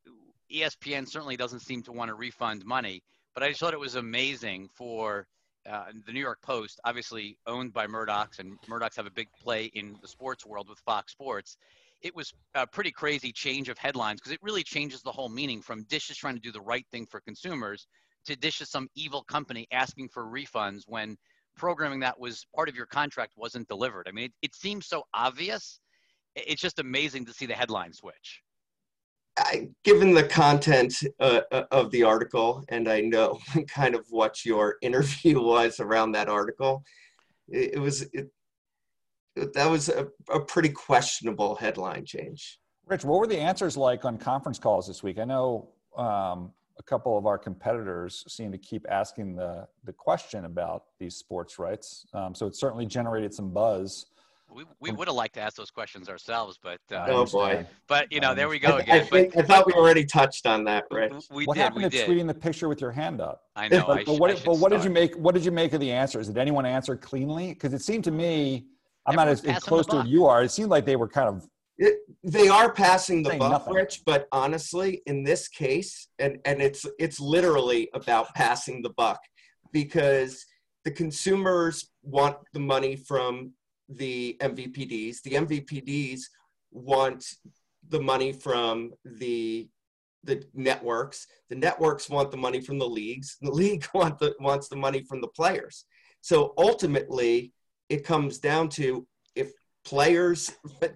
ESPN 0.52 1.08
certainly 1.08 1.38
doesn't 1.38 1.60
seem 1.60 1.84
to 1.84 1.92
want 1.92 2.10
to 2.10 2.16
refund 2.16 2.66
money. 2.66 3.04
But 3.34 3.44
I 3.44 3.50
just 3.50 3.60
thought 3.60 3.74
it 3.74 3.80
was 3.80 3.96
amazing 3.96 4.70
for 4.70 5.28
uh, 5.70 5.86
the 6.06 6.14
New 6.14 6.20
York 6.22 6.42
Post, 6.42 6.80
obviously 6.84 7.38
owned 7.46 7.74
by 7.74 7.86
Murdoch's, 7.86 8.40
and 8.40 8.58
Murdoch's 8.68 8.96
have 8.96 9.06
a 9.06 9.12
big 9.12 9.28
play 9.42 9.66
in 9.66 9.98
the 10.02 10.08
sports 10.08 10.46
world 10.46 10.70
with 10.70 10.80
Fox 10.80 11.12
Sports. 11.12 11.58
It 12.02 12.16
was 12.16 12.32
a 12.56 12.66
pretty 12.66 12.92
crazy 12.92 13.32
change 13.32 13.70
of 13.70 13.78
headlines 13.78 14.20
because 14.20 14.32
it 14.32 14.40
really 14.42 14.64
changes 14.64 15.02
the 15.02 15.12
whole 15.12 15.30
meaning 15.30 15.62
from 15.62 15.84
Dish 15.84 16.10
is 16.10 16.18
trying 16.18 16.36
to 16.36 16.42
do 16.42 16.52
the 16.52 16.62
right 16.62 16.86
thing 16.92 17.06
for 17.06 17.20
consumers 17.22 17.88
to 18.26 18.36
Dish 18.36 18.62
is 18.62 18.70
some 18.70 18.88
evil 18.96 19.24
company 19.24 19.68
asking 19.72 20.10
for 20.10 20.26
refunds 20.26 20.84
when 20.88 21.18
programming 21.58 22.00
that 22.00 22.20
was 22.20 22.46
part 22.56 22.70
of 22.70 22.76
your 22.76 22.86
contract 22.86 23.34
wasn't 23.36 23.68
delivered. 23.68 24.08
I 24.08 24.12
mean, 24.12 24.26
it, 24.26 24.34
it 24.42 24.56
seems 24.56 24.88
so 24.88 25.04
obvious. 25.14 25.80
It's 26.36 26.62
just 26.62 26.80
amazing 26.80 27.26
to 27.26 27.34
see 27.34 27.46
the 27.46 27.54
headline 27.54 27.94
switch. 27.94 28.42
I, 29.38 29.70
given 29.84 30.14
the 30.14 30.24
content 30.24 30.94
uh, 31.20 31.42
uh, 31.52 31.64
of 31.72 31.92
the 31.92 32.04
article, 32.04 32.64
and 32.70 32.88
I 32.90 33.02
know 33.02 33.40
kind 33.68 33.96
of 33.96 34.06
what 34.10 34.46
your 34.46 34.76
interview 34.82 35.42
was 35.44 35.80
around 35.80 36.12
that 36.14 36.30
article, 36.30 36.84
it, 37.48 37.76
it 37.76 37.80
was 37.80 38.04
it, 38.14 38.30
that 39.36 39.70
was 39.70 39.90
a, 39.90 40.08
a 40.34 40.40
pretty 40.40 40.70
questionable 40.70 41.56
headline 41.56 42.06
change. 42.06 42.60
Rich, 42.88 43.06
what 43.06 43.20
were 43.20 43.28
the 43.28 43.38
answers 43.40 43.78
like 43.78 44.06
on 44.06 44.18
conference 44.18 44.58
calls 44.60 44.88
this 44.88 45.04
week? 45.04 45.20
I 45.20 45.26
know 45.26 45.70
um, 45.96 46.52
a 46.80 46.84
couple 46.84 47.18
of 47.18 47.26
our 47.26 47.38
competitors 47.38 48.24
seem 48.28 48.52
to 48.52 48.58
keep 48.58 48.86
asking 48.90 49.36
the, 49.36 49.68
the 49.84 49.94
question 49.94 50.46
about 50.46 50.84
these 51.00 51.16
sports 51.16 51.60
rights. 51.60 52.06
Um, 52.14 52.34
so 52.34 52.48
it 52.48 52.56
certainly 52.56 52.86
generated 52.86 53.34
some 53.34 53.52
buzz. 53.52 54.08
We, 54.52 54.64
we 54.80 54.90
would 54.90 55.08
have 55.08 55.16
liked 55.16 55.36
to 55.36 55.42
ask 55.42 55.56
those 55.58 55.70
questions 55.70 56.10
ourselves, 56.10 56.58
but 56.60 56.80
uh, 56.92 57.06
Oh, 57.10 57.24
boy. 57.28 57.68
but 57.88 58.12
you 58.12 58.20
know, 58.20 58.34
there 58.34 58.50
we 58.50 58.58
go 58.58 58.78
I 58.78 58.80
again. 58.80 59.06
think, 59.06 59.38
I 59.38 59.42
But 59.42 59.48
thought 59.48 59.68
we 59.68 59.74
already 59.74 60.06
touched 60.06 60.48
on 60.48 60.64
that, 60.64 60.86
Rich. 60.90 61.14
we 61.30 61.46
what 61.46 61.54
did, 61.54 61.62
happened 61.62 61.84
we 61.84 61.90
to 61.92 61.96
did. 61.96 62.10
tweeting 62.10 62.26
the 62.26 62.34
picture 62.34 62.68
with 62.68 62.82
your 62.82 62.90
hand 62.92 63.22
up? 63.22 63.44
I 63.56 63.68
know. 63.68 63.84
But, 63.86 64.00
I 64.00 64.04
but 64.06 64.16
sh- 64.16 64.20
what, 64.20 64.32
I 64.32 64.42
but 64.44 64.58
what 64.58 64.72
did 64.72 64.84
you 64.84 64.90
make? 64.90 65.14
What 65.16 65.36
did 65.36 65.46
you 65.46 65.52
make 65.52 65.74
of 65.74 65.80
the 65.80 65.92
answers? 65.92 66.26
Did 66.26 66.40
anyone 66.40 66.66
answer 66.66 66.96
cleanly? 66.98 67.50
Because 67.50 67.74
it 67.74 67.84
seemed 67.84 68.04
to 68.06 68.12
me, 68.12 68.66
I'm 69.10 69.16
not 69.16 69.28
as, 69.28 69.44
as 69.46 69.64
close 69.64 69.86
to 69.88 69.98
it 69.98 70.00
buck. 70.00 70.08
you 70.08 70.26
are. 70.26 70.44
It 70.44 70.52
seemed 70.52 70.70
like 70.70 70.86
they 70.86 70.96
were 70.96 71.08
kind 71.08 71.28
of 71.28 71.48
It, 71.78 72.00
they 72.24 72.48
are 72.48 72.72
passing 72.72 73.24
the 73.24 73.32
buck, 73.32 73.52
nothing. 73.52 73.74
Rich, 73.74 74.04
but 74.06 74.28
honestly, 74.32 75.02
in 75.08 75.24
this 75.24 75.48
case, 75.48 76.08
and, 76.20 76.38
and 76.46 76.62
it's 76.62 76.86
it's 77.00 77.20
literally 77.20 77.90
about 77.94 78.34
passing 78.36 78.82
the 78.82 78.92
buck 78.92 79.20
because 79.72 80.46
the 80.86 80.92
consumers 80.92 81.90
want 82.04 82.38
the 82.54 82.60
money 82.60 82.96
from 82.96 83.54
the 83.90 84.38
MVPDs. 84.42 85.22
The 85.24 85.32
MVPDs 85.32 86.22
want 86.72 87.26
the 87.88 88.02
money 88.02 88.32
from 88.32 88.94
the 89.04 89.68
the 90.24 90.44
networks. 90.54 91.28
The 91.50 91.56
networks 91.56 92.10
want 92.10 92.30
the 92.30 92.38
money 92.38 92.62
from 92.62 92.78
the 92.78 92.88
leagues. 92.88 93.38
The 93.42 93.52
league 93.64 93.88
want 93.94 94.20
the, 94.20 94.36
wants 94.40 94.68
the 94.68 94.76
money 94.76 95.04
from 95.04 95.22
the 95.22 95.28
players. 95.30 95.86
So 96.22 96.54
ultimately, 96.58 97.54
it 97.90 98.06
comes 98.06 98.38
down 98.38 98.70
to 98.70 99.06
if 99.36 99.52
players' 99.84 100.52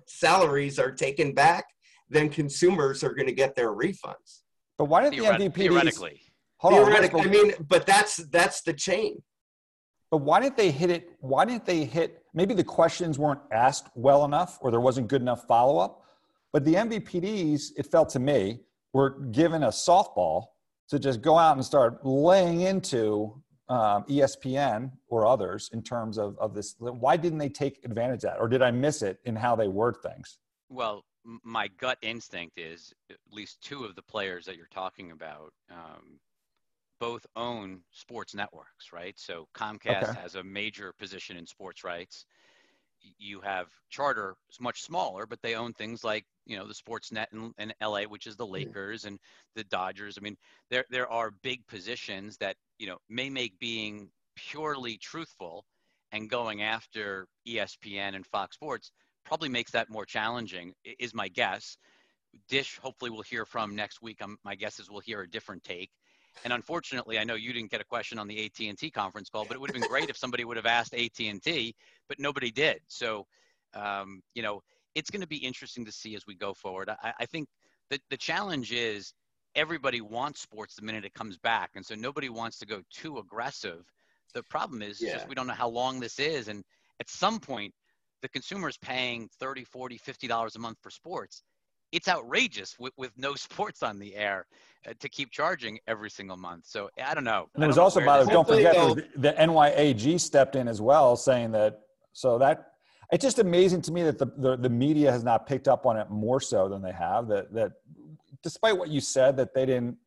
salaries 0.07 0.79
are 0.79 0.91
taken 0.91 1.33
back, 1.33 1.65
then 2.09 2.29
consumers 2.29 3.03
are 3.03 3.13
going 3.13 3.27
to 3.27 3.33
get 3.33 3.55
their 3.55 3.73
refunds. 3.73 4.41
But 4.77 4.85
why 4.85 5.03
didn't 5.03 5.23
Theoret- 5.23 5.39
the 5.39 5.49
MVPDs? 5.49 5.55
theoretically. 5.55 6.21
Hold 6.57 6.75
Theoretically, 6.75 7.21
but- 7.21 7.27
I 7.27 7.31
mean, 7.31 7.53
but 7.67 7.85
that's 7.85 8.17
that's 8.29 8.61
the 8.61 8.73
chain. 8.73 9.21
But 10.11 10.17
why 10.17 10.39
didn't 10.39 10.57
they 10.57 10.69
hit 10.71 10.91
it? 10.91 11.09
Why 11.19 11.43
didn't 11.43 11.65
they 11.65 11.85
hit? 11.85 12.23
Maybe 12.35 12.53
the 12.53 12.63
questions 12.63 13.17
weren't 13.17 13.41
asked 13.51 13.87
well 13.95 14.25
enough, 14.25 14.59
or 14.61 14.69
there 14.69 14.79
wasn't 14.79 15.07
good 15.07 15.21
enough 15.21 15.45
follow 15.47 15.79
up. 15.79 16.03
But 16.53 16.63
the 16.65 16.75
MVPDs, 16.75 17.71
it 17.77 17.87
felt 17.91 18.09
to 18.09 18.19
me, 18.19 18.59
were 18.93 19.19
given 19.31 19.63
a 19.63 19.69
softball 19.69 20.45
to 20.89 20.99
just 20.99 21.21
go 21.21 21.37
out 21.37 21.57
and 21.57 21.65
start 21.65 22.05
laying 22.05 22.61
into 22.61 23.41
um, 23.69 24.03
ESPN 24.03 24.91
or 25.07 25.25
others 25.25 25.69
in 25.73 25.81
terms 25.81 26.17
of, 26.17 26.37
of 26.39 26.53
this. 26.53 26.75
Why 26.79 27.17
didn't 27.17 27.39
they 27.39 27.49
take 27.49 27.83
advantage 27.85 28.23
of 28.23 28.31
that? 28.31 28.39
Or 28.39 28.47
did 28.47 28.61
I 28.61 28.71
miss 28.71 29.01
it 29.01 29.19
in 29.25 29.35
how 29.35 29.55
they 29.55 29.67
word 29.67 29.97
things? 30.03 30.37
Well, 30.69 31.05
my 31.43 31.67
gut 31.69 31.97
instinct 32.01 32.57
is 32.59 32.93
at 33.09 33.17
least 33.31 33.61
two 33.61 33.85
of 33.85 33.95
the 33.95 34.01
players 34.01 34.45
that 34.45 34.57
you're 34.57 34.67
talking 34.67 35.11
about 35.11 35.53
um, 35.71 36.19
both 36.99 37.25
own 37.35 37.81
sports 37.91 38.33
networks, 38.35 38.91
right? 38.91 39.17
So 39.17 39.47
Comcast 39.55 39.89
Okay. 39.89 40.13
has 40.13 40.35
a 40.35 40.43
major 40.43 40.93
position 40.93 41.37
in 41.37 41.45
sports 41.45 41.83
rights. 41.83 42.25
You 43.17 43.41
have 43.41 43.67
Charter, 43.89 44.35
is 44.51 44.59
much 44.59 44.81
smaller, 44.81 45.25
but 45.25 45.41
they 45.41 45.55
own 45.55 45.73
things 45.73 46.03
like 46.03 46.25
you 46.45 46.57
know 46.57 46.67
the 46.67 46.73
Sportsnet 46.73 47.27
in, 47.33 47.53
in 47.57 47.73
LA, 47.81 48.03
which 48.03 48.27
is 48.27 48.35
the 48.35 48.45
Lakers 48.45 49.05
and 49.05 49.19
the 49.55 49.63
Dodgers. 49.63 50.17
I 50.17 50.21
mean, 50.21 50.37
there 50.69 50.85
there 50.89 51.09
are 51.09 51.31
big 51.31 51.65
positions 51.67 52.37
that 52.37 52.55
you 52.79 52.87
know 52.87 52.97
may 53.09 53.29
make 53.29 53.59
being 53.59 54.09
purely 54.35 54.97
truthful 54.97 55.65
and 56.11 56.29
going 56.29 56.61
after 56.61 57.27
ESPN 57.47 58.15
and 58.15 58.25
Fox 58.25 58.55
Sports 58.55 58.91
probably 59.25 59.49
makes 59.49 59.71
that 59.71 59.89
more 59.89 60.05
challenging, 60.05 60.73
is 60.99 61.13
my 61.13 61.27
guess. 61.27 61.77
Dish, 62.49 62.77
hopefully, 62.81 63.11
we'll 63.11 63.21
hear 63.21 63.45
from 63.45 63.75
next 63.75 64.01
week. 64.01 64.21
Um, 64.21 64.37
my 64.43 64.55
guess 64.55 64.79
is 64.79 64.89
we'll 64.89 64.99
hear 64.99 65.21
a 65.21 65.29
different 65.29 65.63
take. 65.63 65.91
And 66.43 66.53
unfortunately, 66.53 67.19
I 67.19 67.23
know 67.23 67.35
you 67.35 67.53
didn't 67.53 67.71
get 67.71 67.81
a 67.81 67.85
question 67.85 68.19
on 68.19 68.27
the 68.27 68.45
AT&T 68.45 68.91
conference 68.91 69.29
call, 69.29 69.45
but 69.45 69.55
it 69.55 69.59
would 69.59 69.69
have 69.69 69.79
been 69.79 69.89
great 69.89 70.09
if 70.09 70.17
somebody 70.17 70.45
would 70.45 70.57
have 70.57 70.65
asked 70.65 70.93
AT&T, 70.93 71.75
but 72.07 72.19
nobody 72.19 72.51
did. 72.51 72.79
So, 72.87 73.25
um, 73.73 74.21
you 74.33 74.41
know, 74.41 74.61
it's 74.95 75.09
going 75.09 75.21
to 75.21 75.27
be 75.27 75.37
interesting 75.37 75.85
to 75.85 75.91
see 75.91 76.15
as 76.15 76.25
we 76.27 76.35
go 76.35 76.53
forward. 76.53 76.89
I, 76.89 77.13
I 77.19 77.25
think 77.25 77.47
the, 77.89 77.99
the 78.09 78.17
challenge 78.17 78.71
is 78.71 79.13
everybody 79.55 80.01
wants 80.01 80.41
sports 80.41 80.75
the 80.75 80.81
minute 80.81 81.05
it 81.05 81.13
comes 81.13 81.37
back. 81.37 81.71
And 81.75 81.85
so 81.85 81.95
nobody 81.95 82.29
wants 82.29 82.57
to 82.59 82.65
go 82.65 82.81
too 82.91 83.17
aggressive. 83.19 83.85
The 84.33 84.43
problem 84.43 84.81
is 84.81 85.01
yeah. 85.01 85.13
just 85.13 85.27
we 85.27 85.35
don't 85.35 85.47
know 85.47 85.53
how 85.53 85.69
long 85.69 85.99
this 85.99 86.19
is. 86.19 86.47
And 86.47 86.63
at 86.99 87.09
some 87.09 87.39
point, 87.39 87.73
the 88.21 88.29
consumer 88.29 88.69
is 88.69 88.77
paying 88.77 89.29
30, 89.39 89.63
40, 89.65 89.97
50 89.97 90.27
dollars 90.27 90.55
a 90.55 90.59
month 90.59 90.77
for 90.81 90.89
sports. 90.89 91.43
It's 91.93 92.07
outrageous 92.07 92.77
with, 92.79 92.93
with 92.97 93.11
no 93.17 93.35
sports 93.47 93.83
on 93.83 93.99
the 93.99 94.15
air 94.15 94.45
uh, 94.85 94.93
to 94.99 95.07
keep 95.07 95.31
charging 95.31 95.79
every 95.87 96.09
single 96.09 96.35
month. 96.35 96.65
So 96.67 96.89
I 97.03 97.13
don't 97.13 97.23
know. 97.23 97.47
And 97.53 97.61
there 97.61 97.69
was 97.69 97.77
also, 97.77 98.03
by 98.03 98.19
the 98.19 98.25
way, 98.27 98.33
don't 98.33 98.47
forget 98.47 98.75
the, 98.75 99.07
the 99.15 99.33
NYAG 99.33 100.19
stepped 100.19 100.55
in 100.55 100.67
as 100.67 100.81
well, 100.81 101.15
saying 101.15 101.51
that. 101.53 101.79
So 102.15 102.37
that 102.39 102.73
it's 103.11 103.23
just 103.23 103.39
amazing 103.39 103.81
to 103.83 103.91
me 103.91 104.03
that 104.03 104.19
the, 104.19 104.27
the, 104.37 104.57
the 104.57 104.69
media 104.69 105.11
has 105.11 105.23
not 105.23 105.47
picked 105.47 105.67
up 105.67 105.85
on 105.85 105.97
it 105.97 106.09
more 106.09 106.39
so 106.39 106.67
than 106.67 106.81
they 106.81 106.91
have. 106.91 107.27
That 107.27 107.53
that 107.53 107.71
despite 108.43 108.77
what 108.77 108.89
you 108.89 109.01
said, 109.01 109.37
that 109.37 109.53
they 109.53 109.65
didn't 109.65 109.97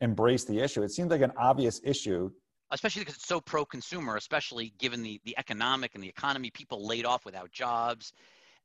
embrace 0.00 0.44
the 0.44 0.58
issue. 0.58 0.82
It 0.82 0.90
seems 0.90 1.10
like 1.10 1.20
an 1.20 1.32
obvious 1.36 1.80
issue 1.84 2.30
especially 2.72 3.02
because 3.02 3.16
it's 3.16 3.26
so 3.26 3.40
pro-consumer, 3.40 4.16
especially 4.16 4.72
given 4.78 5.02
the 5.02 5.20
the 5.24 5.36
economic 5.38 5.94
and 5.94 6.02
the 6.02 6.08
economy, 6.08 6.50
people 6.50 6.86
laid 6.86 7.04
off 7.04 7.24
without 7.24 7.52
jobs, 7.52 8.12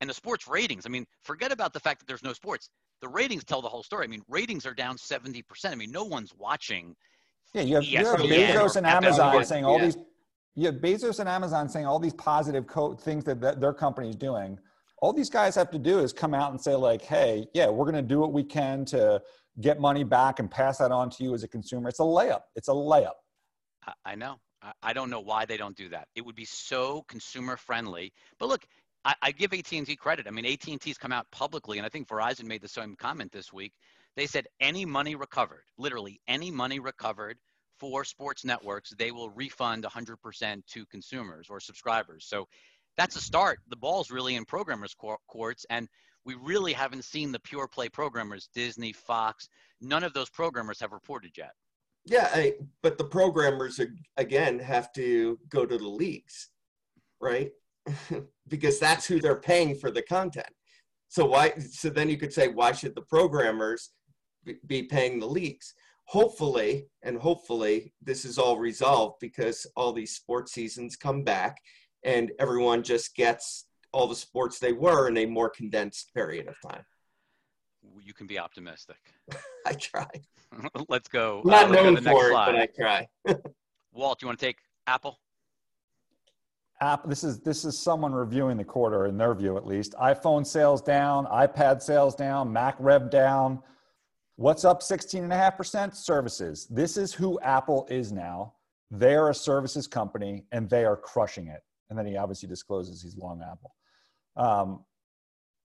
and 0.01 0.09
the 0.09 0.13
sports 0.13 0.47
ratings. 0.47 0.85
I 0.85 0.89
mean, 0.89 1.05
forget 1.23 1.51
about 1.51 1.73
the 1.73 1.79
fact 1.79 1.99
that 1.99 2.07
there's 2.07 2.23
no 2.23 2.33
sports. 2.33 2.69
The 3.01 3.07
ratings 3.07 3.43
tell 3.43 3.61
the 3.61 3.69
whole 3.69 3.83
story. 3.83 4.05
I 4.05 4.07
mean, 4.07 4.23
ratings 4.27 4.65
are 4.65 4.73
down 4.73 4.97
seventy 4.97 5.41
percent. 5.41 5.73
I 5.73 5.77
mean, 5.77 5.91
no 5.91 6.03
one's 6.03 6.33
watching. 6.37 6.95
Yeah, 7.53 7.61
you 7.61 7.75
have, 7.75 7.83
you 7.83 7.97
have 7.99 8.19
Bezos 8.19 8.75
and 8.75 8.85
Amazon 8.85 9.45
saying 9.45 9.65
all 9.65 9.77
yeah. 9.77 9.85
these. 9.85 9.97
You 10.55 10.65
have 10.65 10.75
Bezos 10.75 11.19
and 11.19 11.29
Amazon 11.29 11.69
saying 11.69 11.85
all 11.85 11.99
these 11.99 12.15
positive 12.15 12.65
co- 12.65 12.95
things 12.95 13.23
that, 13.25 13.39
that 13.41 13.61
their 13.61 13.73
company 13.73 14.09
is 14.09 14.15
doing 14.15 14.57
all 14.99 15.13
these 15.13 15.29
guys 15.29 15.55
have 15.55 15.69
to 15.71 15.79
do 15.79 15.99
is 15.99 16.11
come 16.11 16.33
out 16.33 16.51
and 16.51 16.59
say 16.59 16.75
like 16.75 17.01
hey 17.01 17.47
yeah 17.53 17.67
we're 17.67 17.85
going 17.85 17.95
to 17.95 18.01
do 18.01 18.19
what 18.19 18.33
we 18.33 18.43
can 18.43 18.85
to 18.85 19.21
get 19.61 19.79
money 19.79 20.03
back 20.03 20.39
and 20.39 20.49
pass 20.49 20.77
that 20.77 20.91
on 20.91 21.09
to 21.09 21.23
you 21.23 21.33
as 21.33 21.43
a 21.43 21.47
consumer 21.47 21.89
it's 21.89 21.99
a 21.99 22.03
layup 22.03 22.41
it's 22.55 22.67
a 22.67 22.71
layup 22.71 23.13
i 24.05 24.15
know 24.15 24.35
i 24.81 24.93
don't 24.93 25.09
know 25.09 25.19
why 25.19 25.45
they 25.45 25.57
don't 25.57 25.75
do 25.75 25.89
that 25.89 26.07
it 26.15 26.25
would 26.25 26.35
be 26.35 26.45
so 26.45 27.03
consumer 27.07 27.57
friendly 27.57 28.11
but 28.39 28.47
look 28.47 28.65
i, 29.07 29.15
I 29.21 29.31
give 29.31 29.53
at&t 29.53 29.95
credit 29.95 30.27
i 30.27 30.31
mean 30.31 30.45
at&t's 30.45 30.97
come 30.97 31.11
out 31.11 31.25
publicly 31.31 31.77
and 31.77 31.85
i 31.85 31.89
think 31.89 32.07
verizon 32.07 32.45
made 32.45 32.61
the 32.61 32.67
same 32.67 32.95
comment 32.95 33.31
this 33.31 33.51
week 33.51 33.73
they 34.15 34.27
said 34.27 34.47
any 34.59 34.85
money 34.85 35.15
recovered 35.15 35.63
literally 35.77 36.19
any 36.27 36.51
money 36.51 36.79
recovered 36.79 37.37
for 37.79 38.03
sports 38.03 38.45
networks 38.45 38.93
they 38.97 39.11
will 39.11 39.29
refund 39.31 39.83
100% 39.83 40.65
to 40.65 40.85
consumers 40.87 41.47
or 41.49 41.59
subscribers 41.59 42.25
so 42.27 42.47
that's 42.97 43.15
a 43.15 43.21
start. 43.21 43.59
The 43.69 43.75
ball's 43.75 44.11
really 44.11 44.35
in 44.35 44.43
programmers' 44.43 44.95
courts, 45.27 45.65
and 45.69 45.87
we 46.25 46.35
really 46.35 46.73
haven't 46.73 47.05
seen 47.05 47.31
the 47.31 47.39
pure 47.39 47.67
play 47.67 47.87
programmers, 47.87 48.49
Disney, 48.53 48.91
Fox. 48.91 49.47
None 49.79 50.03
of 50.03 50.13
those 50.13 50.29
programmers 50.29 50.79
have 50.79 50.91
reported 50.91 51.37
yet. 51.37 51.51
Yeah, 52.05 52.29
I, 52.33 52.55
but 52.81 52.97
the 52.97 53.03
programmers 53.03 53.79
again 54.17 54.59
have 54.59 54.91
to 54.93 55.37
go 55.49 55.65
to 55.65 55.77
the 55.77 55.87
leagues, 55.87 56.49
right? 57.21 57.51
because 58.47 58.79
that's 58.79 59.05
who 59.05 59.19
they're 59.19 59.39
paying 59.39 59.75
for 59.75 59.91
the 59.91 60.01
content. 60.01 60.47
So 61.07 61.25
why? 61.25 61.53
So 61.57 61.89
then 61.89 62.09
you 62.09 62.17
could 62.17 62.33
say, 62.33 62.49
why 62.49 62.71
should 62.71 62.95
the 62.95 63.01
programmers 63.01 63.91
be 64.65 64.83
paying 64.83 65.19
the 65.19 65.27
leagues? 65.27 65.73
Hopefully, 66.05 66.87
and 67.03 67.17
hopefully, 67.17 67.93
this 68.01 68.23
is 68.23 68.37
all 68.37 68.57
resolved 68.57 69.15
because 69.19 69.65
all 69.75 69.91
these 69.91 70.15
sports 70.15 70.53
seasons 70.53 70.95
come 70.95 71.23
back 71.23 71.57
and 72.03 72.31
everyone 72.39 72.81
just 72.81 73.15
gets 73.15 73.65
all 73.91 74.07
the 74.07 74.15
sports 74.15 74.59
they 74.59 74.71
were 74.73 75.07
in 75.07 75.17
a 75.17 75.25
more 75.25 75.49
condensed 75.49 76.13
period 76.13 76.47
of 76.47 76.55
time. 76.61 76.83
You 78.01 78.13
can 78.13 78.27
be 78.27 78.39
optimistic. 78.39 78.97
I 79.65 79.73
try. 79.73 80.07
Let's 80.89 81.09
go. 81.09 81.41
Not 81.43 81.65
uh, 81.65 81.71
known 81.71 81.97
for 81.97 82.27
it, 82.27 82.31
slide. 82.31 82.45
but 82.51 82.55
I 82.55 82.67
try. 82.67 83.07
Walt, 83.91 84.21
you 84.21 84.27
want 84.27 84.39
to 84.39 84.45
take 84.45 84.57
Apple? 84.85 85.19
App. 86.81 87.07
This 87.07 87.23
is 87.23 87.39
this 87.39 87.65
is 87.65 87.77
someone 87.77 88.13
reviewing 88.13 88.57
the 88.57 88.63
quarter 88.63 89.07
in 89.07 89.17
their 89.17 89.33
view, 89.33 89.57
at 89.57 89.65
least. 89.65 89.93
iPhone 89.93 90.45
sales 90.45 90.81
down, 90.81 91.25
iPad 91.25 91.81
sales 91.81 92.15
down, 92.15 92.51
Mac 92.51 92.75
rev 92.79 93.09
down. 93.09 93.61
What's 94.35 94.63
up 94.63 94.81
16.5%? 94.81 95.95
Services. 95.95 96.67
This 96.69 96.95
is 96.95 97.11
who 97.11 97.39
Apple 97.39 97.87
is 97.89 98.11
now. 98.11 98.53
They 98.91 99.15
are 99.15 99.31
a 99.31 99.33
services 99.33 99.87
company 99.87 100.45
and 100.51 100.69
they 100.69 100.85
are 100.85 100.95
crushing 100.95 101.47
it 101.47 101.63
and 101.89 101.97
then 101.97 102.05
he 102.05 102.17
obviously 102.17 102.47
discloses 102.47 103.01
he's 103.01 103.17
long 103.17 103.41
Apple. 103.41 103.75
Um, 104.35 104.83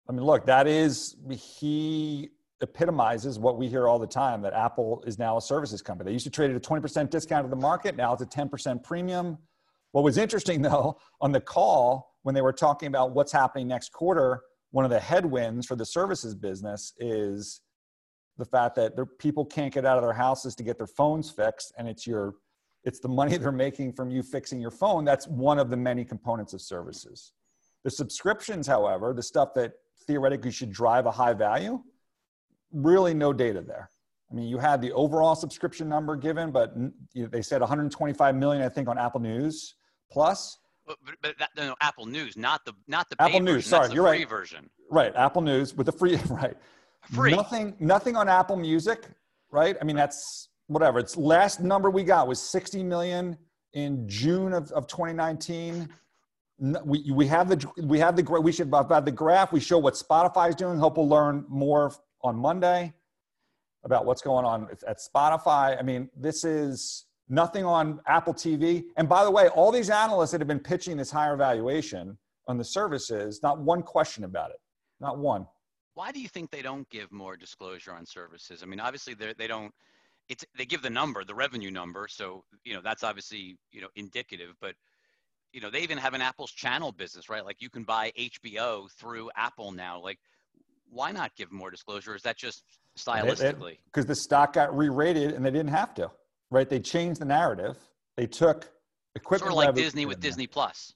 I 0.09 0.13
mean, 0.13 0.25
look, 0.25 0.47
that 0.47 0.67
is 0.67 1.17
he 1.31 2.31
epitomizes 2.61 3.39
what 3.39 3.59
we 3.59 3.69
hear 3.69 3.89
all 3.89 3.99
the 3.99 4.07
time 4.07 4.41
that 4.43 4.53
Apple 4.53 5.03
is 5.07 5.19
now 5.19 5.37
a 5.37 5.41
services 5.41 5.83
company. 5.83 6.09
They 6.09 6.13
used 6.13 6.25
to 6.25 6.31
trade 6.31 6.51
at 6.51 6.57
a 6.57 6.61
20% 6.61 7.11
discount 7.11 7.45
to 7.45 7.51
the 7.51 7.61
market. 7.61 7.97
Now 7.97 8.13
it's 8.13 8.23
a 8.23 8.27
10% 8.27 8.83
premium. 8.83 9.39
What 9.93 10.05
was 10.05 10.19
interesting 10.19 10.63
though, 10.63 10.99
on 11.21 11.33
the 11.33 11.41
call 11.41 12.17
when 12.23 12.35
they 12.35 12.43
were 12.43 12.53
talking 12.53 12.89
about 12.89 13.13
what's 13.13 13.33
happening 13.33 13.69
next 13.69 13.93
quarter, 13.93 14.43
one 14.71 14.85
of 14.85 14.91
the 14.91 15.01
headwinds 15.01 15.67
for 15.67 15.77
the 15.77 15.85
services 15.85 16.35
business 16.35 16.95
is 16.99 17.61
the 18.39 18.45
fact 18.45 18.75
that 18.77 18.93
people 19.19 19.45
can't 19.45 19.73
get 19.73 19.85
out 19.85 19.99
of 19.99 20.03
their 20.03 20.15
houses 20.15 20.55
to 20.57 20.63
get 20.63 20.79
their 20.79 20.87
phones 20.87 21.31
fixed, 21.31 21.73
and 21.79 21.87
it's 21.87 22.07
your 22.07 22.35
it's 22.85 22.99
the 22.99 23.09
money 23.09 23.37
they're 23.39 23.53
making 23.53 23.93
from 23.93 24.11
you 24.11 24.23
fixing 24.23 24.61
your 24.61 24.71
phone. 24.71 25.05
That's 25.05 25.29
one 25.29 25.59
of 25.59 25.71
the 25.71 25.77
many 25.77 26.05
components 26.05 26.53
of 26.53 26.61
services. 26.61 27.33
The 27.85 27.91
subscriptions, 27.91 28.67
however, 28.67 29.13
the 29.13 29.23
stuff 29.23 29.55
that 29.55 29.73
theoretically 30.07 30.51
should 30.51 30.73
drive 30.73 31.07
a 31.07 31.11
high 31.11 31.35
value, 31.35 31.83
really 32.73 33.13
no 33.13 33.33
data 33.33 33.61
there. 33.61 33.91
I 34.31 34.35
mean, 34.35 34.49
you 34.49 34.57
had 34.57 34.81
the 34.81 34.93
overall 34.93 35.35
subscription 35.35 35.89
number 35.89 36.17
given, 36.17 36.51
but 36.51 36.75
they 37.15 37.43
said 37.43 37.61
125 37.61 38.35
million, 38.35 38.63
I 38.63 38.69
think, 38.71 38.89
on 38.89 38.99
Apple 38.99 39.21
News 39.21 39.75
Plus. 40.13 40.59
But, 40.87 40.99
but 41.23 41.39
that, 41.39 41.51
no, 41.57 41.75
Apple 41.81 42.07
News, 42.07 42.37
not 42.37 42.65
the 42.65 42.73
not 42.87 43.09
the 43.09 43.17
Apple 43.21 43.41
News. 43.41 43.55
Version. 43.55 43.71
Sorry, 43.71 43.95
you're 43.95 44.05
right. 44.05 44.29
Version. 44.29 44.69
Right, 44.91 45.15
Apple 45.17 45.43
News 45.43 45.75
with 45.75 45.87
the 45.87 45.93
free. 45.93 46.19
Right. 46.29 46.57
Free. 47.13 47.35
Nothing. 47.35 47.75
Nothing 47.81 48.17
on 48.17 48.29
Apple 48.29 48.57
Music. 48.57 49.07
Right. 49.51 49.77
I 49.81 49.85
mean, 49.85 49.97
that's 49.97 50.49
whatever. 50.69 50.99
It's 50.99 51.17
last 51.17 51.61
number 51.61 51.91
we 51.91 52.05
got 52.05 52.29
was 52.29 52.41
60 52.41 52.83
million 52.83 53.37
in 53.73 54.09
June 54.09 54.53
of, 54.53 54.71
of 54.73 54.87
2019. 54.87 55.89
We, 56.85 57.11
we 57.11 57.27
have 57.27 57.49
the 57.49 57.67
we 57.83 57.99
have 57.99 58.15
the 58.15 58.23
we 58.41 58.53
should 58.53 58.69
about 58.69 59.05
the 59.05 59.11
graph. 59.11 59.53
We 59.53 59.61
show 59.61 59.79
what 59.79 59.95
Spotify 59.95 60.51
is 60.51 60.55
doing. 60.55 60.79
Hope 60.79 60.97
we'll 60.97 61.09
learn 61.09 61.45
more 61.49 61.93
on 62.23 62.37
Monday 62.37 62.93
about 63.85 64.07
what's 64.07 64.23
going 64.23 64.45
on 64.45 64.69
at 64.87 64.99
Spotify. 64.99 65.77
I 65.79 65.83
mean, 65.83 66.09
this 66.17 66.45
is 66.45 67.07
nothing 67.33 67.65
on 67.65 67.99
Apple 68.07 68.35
TV. 68.35 68.85
And 68.97 69.09
by 69.09 69.25
the 69.25 69.31
way, 69.31 69.49
all 69.49 69.73
these 69.73 69.91
analysts 69.91 70.31
that 70.33 70.41
have 70.41 70.49
been 70.49 70.61
pitching 70.61 70.97
this 70.99 71.11
higher 71.11 71.35
valuation 71.35 72.17
on 72.47 72.59
the 72.59 72.65
services, 72.65 73.41
not 73.43 73.59
one 73.59 73.83
question 73.83 74.25
about 74.25 74.51
it. 74.51 74.61
Not 75.01 75.19
one. 75.19 75.47
Why 75.95 76.13
do 76.13 76.21
you 76.21 76.29
think 76.29 76.51
they 76.51 76.63
don't 76.63 76.89
give 76.91 77.11
more 77.11 77.37
disclosure 77.37 77.93
on 77.93 78.07
services? 78.07 78.63
I 78.63 78.67
mean, 78.67 78.81
obviously 78.81 79.15
they 79.15 79.35
they 79.37 79.47
don't 79.47 79.73
it's 80.29 80.45
they 80.57 80.65
give 80.65 80.83
the 80.83 80.91
number, 80.91 81.25
the 81.25 81.35
revenue 81.35 81.71
number. 81.71 82.07
So 82.09 82.45
you 82.65 82.75
know 82.75 82.81
that's 82.83 83.03
obviously 83.03 83.57
you 83.73 83.81
know 83.81 83.89
indicative, 83.97 84.55
but 84.61 84.75
you 85.53 85.61
know 85.61 85.71
they 85.71 85.81
even 85.81 85.99
have 85.99 86.15
an 86.15 86.23
Apple's 86.23 86.53
channel 86.53 86.93
business, 86.93 87.29
right? 87.29 87.45
Like 87.45 87.61
you 87.61 87.69
can 87.69 87.83
buy 87.83 88.13
HBO 88.19 88.91
through 88.93 89.31
Apple 89.37 89.73
now. 89.73 90.01
Like 90.01 90.19
why 90.91 91.11
not 91.11 91.35
give 91.37 91.51
more 91.51 91.71
disclosure? 91.71 92.15
Is 92.15 92.23
that 92.23 92.37
just 92.37 92.63
stylistically? 92.99 93.79
Because 93.87 94.07
the 94.07 94.15
stock 94.15 94.53
got 94.53 94.77
re-rated 94.77 95.33
and 95.33 95.45
they 95.45 95.51
didn't 95.51 95.71
have 95.71 95.95
to, 95.95 96.11
right? 96.53 96.69
They 96.69 96.79
changed 96.79 97.21
the 97.21 97.25
narrative. 97.25 97.77
They 98.17 98.27
took 98.27 98.71
equipment. 99.17 99.53
Sort 99.53 99.67
of 99.67 99.75
like 99.75 99.75
Disney 99.75 100.07
with 100.07 100.21
Disney 100.21 100.47
Plus. 100.47 100.95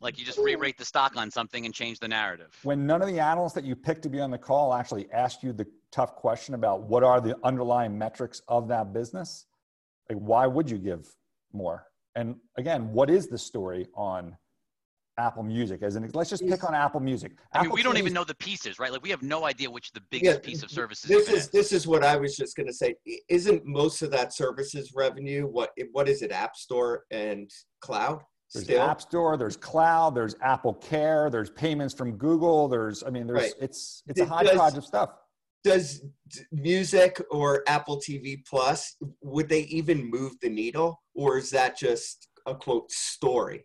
Like 0.00 0.18
you 0.18 0.24
just 0.24 0.38
re-rate 0.38 0.76
the 0.76 0.84
stock 0.84 1.16
on 1.16 1.30
something 1.30 1.64
and 1.64 1.72
change 1.72 2.00
the 2.00 2.08
narrative. 2.08 2.56
When 2.64 2.86
none 2.86 3.02
of 3.02 3.08
the 3.08 3.20
analysts 3.20 3.52
that 3.52 3.64
you 3.64 3.76
picked 3.76 4.02
to 4.02 4.08
be 4.08 4.20
on 4.20 4.30
the 4.30 4.38
call 4.38 4.74
actually 4.74 5.10
asked 5.12 5.44
you 5.44 5.52
the 5.52 5.66
tough 5.92 6.16
question 6.16 6.54
about 6.54 6.82
what 6.82 7.04
are 7.04 7.20
the 7.20 7.36
underlying 7.44 7.96
metrics 7.96 8.42
of 8.48 8.66
that 8.68 8.92
business, 8.92 9.46
like 10.10 10.18
why 10.18 10.46
would 10.46 10.68
you 10.68 10.78
give 10.78 11.08
more? 11.52 11.86
And 12.16 12.36
again, 12.56 12.92
what 12.92 13.10
is 13.10 13.28
the 13.28 13.38
story 13.38 13.86
on 13.94 14.36
Apple 15.18 15.42
Music? 15.42 15.82
As 15.82 15.96
an 15.96 16.08
let's 16.14 16.30
just 16.30 16.46
pick 16.46 16.64
on 16.64 16.74
Apple 16.74 17.00
Music. 17.00 17.32
I 17.52 17.58
Apple 17.58 17.68
mean, 17.68 17.74
we 17.74 17.82
don't 17.82 17.98
even 17.98 18.12
know 18.12 18.24
the 18.24 18.34
pieces, 18.34 18.78
right? 18.78 18.92
Like 18.92 19.02
we 19.02 19.10
have 19.10 19.22
no 19.22 19.44
idea 19.44 19.70
which 19.70 19.92
the 19.92 20.02
biggest 20.10 20.40
yeah, 20.40 20.46
piece 20.46 20.62
of 20.62 20.70
services. 20.70 21.08
This 21.08 21.28
is, 21.28 21.34
is 21.34 21.50
this 21.50 21.72
is 21.72 21.86
what 21.86 22.04
I 22.04 22.16
was 22.16 22.36
just 22.36 22.56
going 22.56 22.66
to 22.66 22.72
say. 22.72 22.94
Isn't 23.28 23.64
most 23.66 24.02
of 24.02 24.10
that 24.12 24.34
services 24.34 24.92
revenue 24.94 25.46
what 25.46 25.70
what 25.92 26.08
is 26.08 26.22
it? 26.22 26.32
App 26.32 26.56
Store 26.56 27.04
and 27.10 27.50
cloud. 27.80 28.22
There's 28.52 28.64
Still? 28.64 28.82
App 28.82 29.00
Store, 29.00 29.36
there's 29.36 29.56
cloud, 29.56 30.14
there's 30.14 30.34
Apple 30.42 30.74
Care, 30.74 31.30
there's 31.30 31.50
payments 31.50 31.94
from 31.94 32.18
Google. 32.18 32.68
There's, 32.68 33.02
I 33.02 33.08
mean, 33.08 33.26
there's 33.26 33.40
Right. 33.40 33.54
it's 33.60 34.02
it's 34.06 34.20
a 34.20 34.24
It 34.24 34.28
hodgepodge 34.28 34.76
of 34.76 34.84
stuff. 34.84 35.10
Does 35.64 36.02
music 36.50 37.22
or 37.30 37.62
Apple 37.66 38.00
TV 38.00 38.44
Plus 38.46 38.96
would 39.22 39.48
they 39.48 39.60
even 39.62 40.04
move 40.10 40.32
the 40.42 40.50
needle, 40.50 41.00
or 41.14 41.38
is 41.38 41.50
that 41.50 41.78
just 41.78 42.28
a 42.46 42.54
quote 42.54 42.90
story? 42.90 43.64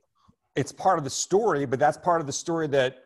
It's 0.58 0.72
part 0.72 0.98
of 0.98 1.04
the 1.04 1.10
story, 1.10 1.66
but 1.66 1.78
that's 1.78 1.98
part 1.98 2.20
of 2.20 2.26
the 2.26 2.34
story 2.34 2.68
that 2.68 3.04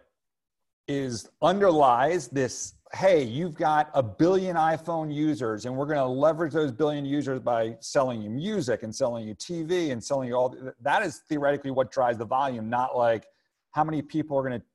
is 0.87 1.29
underlies 1.41 2.29
this. 2.29 2.75
Hey, 2.93 3.23
you've 3.23 3.55
got 3.55 3.91
a 3.93 4.01
billion 4.01 4.55
iPhone 4.55 5.13
users, 5.13 5.65
and 5.65 5.75
we're 5.75 5.85
going 5.85 5.97
to 5.97 6.05
leverage 6.05 6.53
those 6.53 6.71
billion 6.71 7.05
users 7.05 7.41
by 7.41 7.75
selling 7.81 8.21
you 8.21 8.29
music 8.29 8.83
and 8.83 8.95
selling 8.95 9.27
you 9.27 9.35
TV 9.35 9.91
and 9.91 10.01
selling 10.01 10.29
you 10.29 10.35
all. 10.35 10.55
That 10.81 11.03
is 11.03 11.23
theoretically 11.27 11.71
what 11.71 11.91
drives 11.91 12.17
the 12.17 12.25
volume, 12.25 12.69
not 12.69 12.97
like 12.97 13.27
how 13.71 13.83
many 13.83 14.01
people 14.01 14.37
are 14.37 14.47
going 14.47 14.59
to 14.59 14.65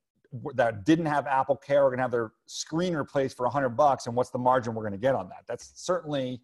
that 0.54 0.84
didn't 0.84 1.06
have 1.06 1.26
Apple 1.26 1.56
Care 1.56 1.84
are 1.84 1.88
going 1.88 1.98
to 1.98 2.02
have 2.02 2.10
their 2.10 2.32
screen 2.44 2.94
replaced 2.94 3.38
for 3.38 3.46
a 3.46 3.50
hundred 3.50 3.70
bucks, 3.70 4.06
and 4.06 4.14
what's 4.14 4.28
the 4.28 4.38
margin 4.38 4.74
we're 4.74 4.82
going 4.82 4.92
to 4.92 4.98
get 4.98 5.14
on 5.14 5.30
that? 5.30 5.44
That's 5.48 5.72
certainly 5.74 6.42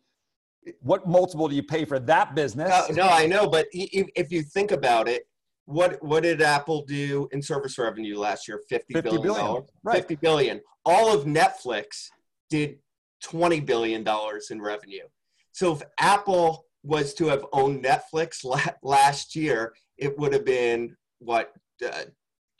what 0.80 1.06
multiple 1.06 1.46
do 1.46 1.54
you 1.54 1.62
pay 1.62 1.84
for 1.84 1.98
that 1.98 2.34
business? 2.34 2.70
No, 2.88 3.04
no, 3.04 3.08
I 3.10 3.26
know, 3.26 3.46
but 3.46 3.66
if 3.72 4.32
you 4.32 4.42
think 4.42 4.70
about 4.72 5.08
it, 5.08 5.26
what 5.66 6.02
what 6.02 6.22
did 6.22 6.42
Apple 6.42 6.84
do 6.86 7.28
in 7.32 7.40
service 7.42 7.78
revenue 7.78 8.18
last 8.18 8.48
year? 8.48 8.60
Fifty 8.68 8.94
50 8.94 9.08
billion 9.10 9.34
dollars. 9.34 9.64
right. 9.84 9.96
Fifty 9.96 10.16
billion. 10.16 10.60
All 10.84 11.14
of 11.14 11.24
Netflix 11.24 12.08
did 12.50 12.78
twenty 13.22 13.60
billion 13.60 14.02
dollars 14.02 14.50
in 14.50 14.60
revenue. 14.60 15.04
So 15.52 15.72
if 15.72 15.82
Apple 15.98 16.64
was 16.82 17.14
to 17.14 17.26
have 17.26 17.44
owned 17.52 17.84
Netflix 17.84 18.44
la- 18.44 18.60
last 18.82 19.36
year, 19.36 19.72
it 19.98 20.18
would 20.18 20.32
have 20.32 20.44
been 20.44 20.96
what 21.18 21.52
uh, 21.86 22.02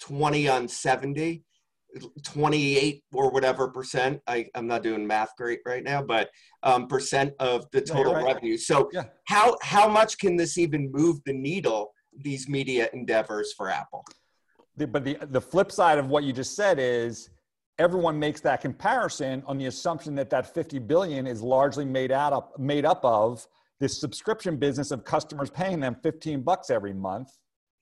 twenty 0.01 0.49
on 0.49 0.69
70, 0.69 1.43
28 2.23 3.03
or 3.13 3.31
whatever 3.31 3.69
percent. 3.69 4.21
I, 4.27 4.47
I'm 4.55 4.67
not 4.67 4.83
doing 4.83 5.07
math 5.07 5.31
great 5.37 5.61
right 5.67 5.83
now, 5.83 6.03
but 6.03 6.31
um, 6.63 6.87
percent 6.87 7.33
of 7.41 7.67
the 7.73 7.81
No, 7.81 7.95
total 7.95 8.15
right. 8.15 8.25
revenue. 8.25 8.57
So 8.57 8.89
Yeah. 8.93 9.05
how 9.27 9.57
how 9.63 9.89
much 9.89 10.19
can 10.19 10.37
this 10.37 10.57
even 10.59 10.91
move 10.93 11.19
the 11.27 11.33
needle? 11.33 11.93
These 12.17 12.49
media 12.49 12.89
endeavors 12.93 13.53
for 13.53 13.71
Apple. 13.71 14.05
The- 14.77 14.87
but 14.87 15.05
the 15.05 15.19
the 15.31 15.41
flip 15.41 15.71
side 15.73 15.99
of 15.99 16.09
what 16.09 16.25
you 16.25 16.33
just 16.33 16.55
said 16.55 16.79
is 16.79 17.31
everyone 17.79 18.19
makes 18.19 18.41
that 18.43 18.61
comparison 18.61 19.43
on 19.47 19.59
the 19.59 19.67
assumption 19.67 20.15
that 20.15 20.31
that 20.31 20.53
50 20.55 20.79
billion 20.79 21.27
is 21.27 21.43
largely 21.43 21.85
made 21.85 22.13
out 22.13 22.33
of 22.33 22.51
made 22.59 22.85
up 22.85 23.05
of 23.05 23.47
this 23.81 23.99
subscription 24.01 24.57
business 24.57 24.91
of 24.91 25.05
customers 25.05 25.51
paying 25.51 25.81
them 25.81 25.97
15 26.03 26.43
bucks 26.43 26.71
every 26.71 26.93
month 26.93 27.31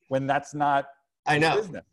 when 0.07 0.25
that's 0.27 0.53
not 0.53 0.87
I 1.25 1.37
know. 1.37 1.57
business. 1.57 1.83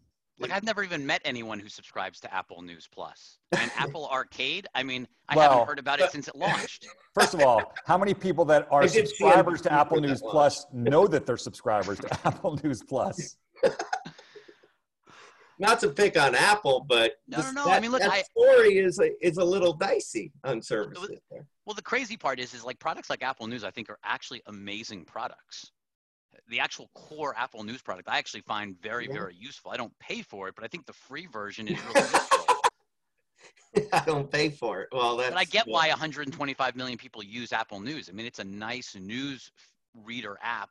Like 0.41 0.53
I've 0.53 0.63
never 0.63 0.85
even 0.85 1.05
met 1.05 1.21
anyone 1.25 1.59
who 1.59 1.69
subscribes 1.69 2.21
to 2.21 2.33
Apple 2.33 2.63
News 2.63 2.89
Plus 2.93 3.39
and 3.53 3.71
Apple 3.77 4.09
Arcade. 4.09 4.67
I 4.75 4.83
mean, 4.83 5.09
I 5.29 5.37
Well, 5.37 5.51
haven't 5.51 5.67
heard 5.67 5.79
about 5.79 6.01
it 6.01 6.11
since 6.13 6.29
it 6.29 6.37
launched. 6.37 6.87
First 7.15 7.35
of 7.35 7.41
all, 7.43 7.75
how 7.87 7.99
many 7.99 8.15
people 8.15 8.45
that 8.47 8.69
are 8.71 8.83
I 8.83 8.87
did 8.87 8.93
see 8.93 9.17
subscribers 9.17 9.61
to 9.63 9.73
Apple 9.73 10.01
News. 10.01 10.21
Plus 10.23 10.67
know 10.73 11.07
that 11.09 11.27
they're 11.27 11.37
subscribers 11.37 11.99
to 12.01 12.09
Apple 12.27 12.59
News 12.63 12.83
Plus? 12.83 13.37
Not 15.61 15.81
to 15.81 15.89
pick 15.89 16.17
on 16.17 16.37
Apple, 16.37 16.87
but 16.89 17.15
No, 17.27 17.39
this- 17.39 17.47
no, 17.53 17.63
no, 17.63 17.69
That, 17.69 17.77
I 17.79 17.81
mean, 17.81 17.91
look, 17.91 18.01
that 18.01 18.13
I- 18.13 18.23
story 18.23 18.79
is 18.79 19.01
a, 19.01 19.11
is 19.27 19.39
a 19.39 19.45
little 19.45 19.73
dicey 19.73 20.31
on 20.45 20.63
services. 20.63 21.19
There. 21.33 21.45
Well, 21.67 21.75
the 21.75 21.83
crazy 21.83 22.17
part 22.17 22.39
is, 22.39 22.55
is 22.55 22.63
like 22.65 22.79
products 22.79 23.11
like 23.11 23.25
Apple 23.25 23.49
News, 23.49 23.65
I 23.65 23.73
think 23.73 23.91
are 23.91 23.99
actually 24.05 24.41
amazing 24.47 25.05
products. 25.05 25.73
The 26.49 26.61
actual 26.61 26.89
core 26.95 27.35
Apple 27.37 27.63
News 27.65 27.83
product, 27.83 28.09
I 28.09 28.19
actually 28.19 28.41
find 28.43 28.81
very, 28.81 29.07
Yeah. 29.07 29.13
very 29.15 29.35
useful. 29.35 29.71
I 29.71 29.77
don't 29.77 29.97
pay 29.99 30.23
for 30.23 30.49
it, 30.49 30.55
but 30.55 30.65
I 30.65 30.69
think 30.69 30.87
the 30.87 30.93
free 30.93 31.27
version 31.27 31.69
is 31.69 31.79
really 31.85 32.01
useful. 32.13 32.47
I 33.93 34.03
don't 34.07 34.31
pay 34.31 34.51
for 34.51 34.81
it. 34.83 34.89
Well, 34.93 35.17
that's 35.17 35.31
But 35.31 35.39
I 35.39 35.45
get 35.45 35.67
yeah. 35.67 35.73
why 35.75 35.89
125 35.89 36.75
million 36.77 36.97
people 36.99 37.23
use 37.23 37.53
Apple 37.53 37.81
News. 37.81 38.09
I 38.09 38.13
mean, 38.13 38.27
it's 38.27 38.39
a 38.39 38.45
nice 38.45 38.95
news 38.97 39.53
reader 39.95 40.39
app 40.43 40.71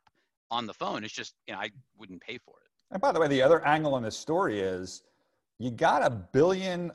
on 0.50 0.66
the 0.66 0.74
phone. 0.74 1.04
It's 1.04 1.14
just, 1.14 1.34
you 1.46 1.54
know, 1.54 1.60
I 1.60 1.70
wouldn't 1.96 2.20
pay 2.20 2.38
for 2.38 2.56
it. 2.60 2.68
And 2.90 3.00
by 3.00 3.12
the 3.12 3.20
way, 3.20 3.28
the 3.28 3.42
other 3.42 3.64
angle 3.66 3.94
on 3.94 4.02
this 4.02 4.16
story 4.16 4.60
is 4.60 5.02
you 5.58 5.70
got 5.70 6.02
a 6.02 6.10
billion 6.10 6.90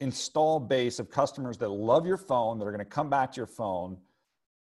install 0.00 0.58
base 0.58 0.98
of 0.98 1.10
customers 1.10 1.58
that 1.58 1.68
love 1.68 2.06
your 2.06 2.16
phone, 2.16 2.58
that 2.58 2.64
are 2.64 2.72
going 2.72 2.78
to 2.78 2.84
come 2.84 3.10
back 3.10 3.32
to 3.32 3.36
your 3.36 3.46
phone. 3.46 3.96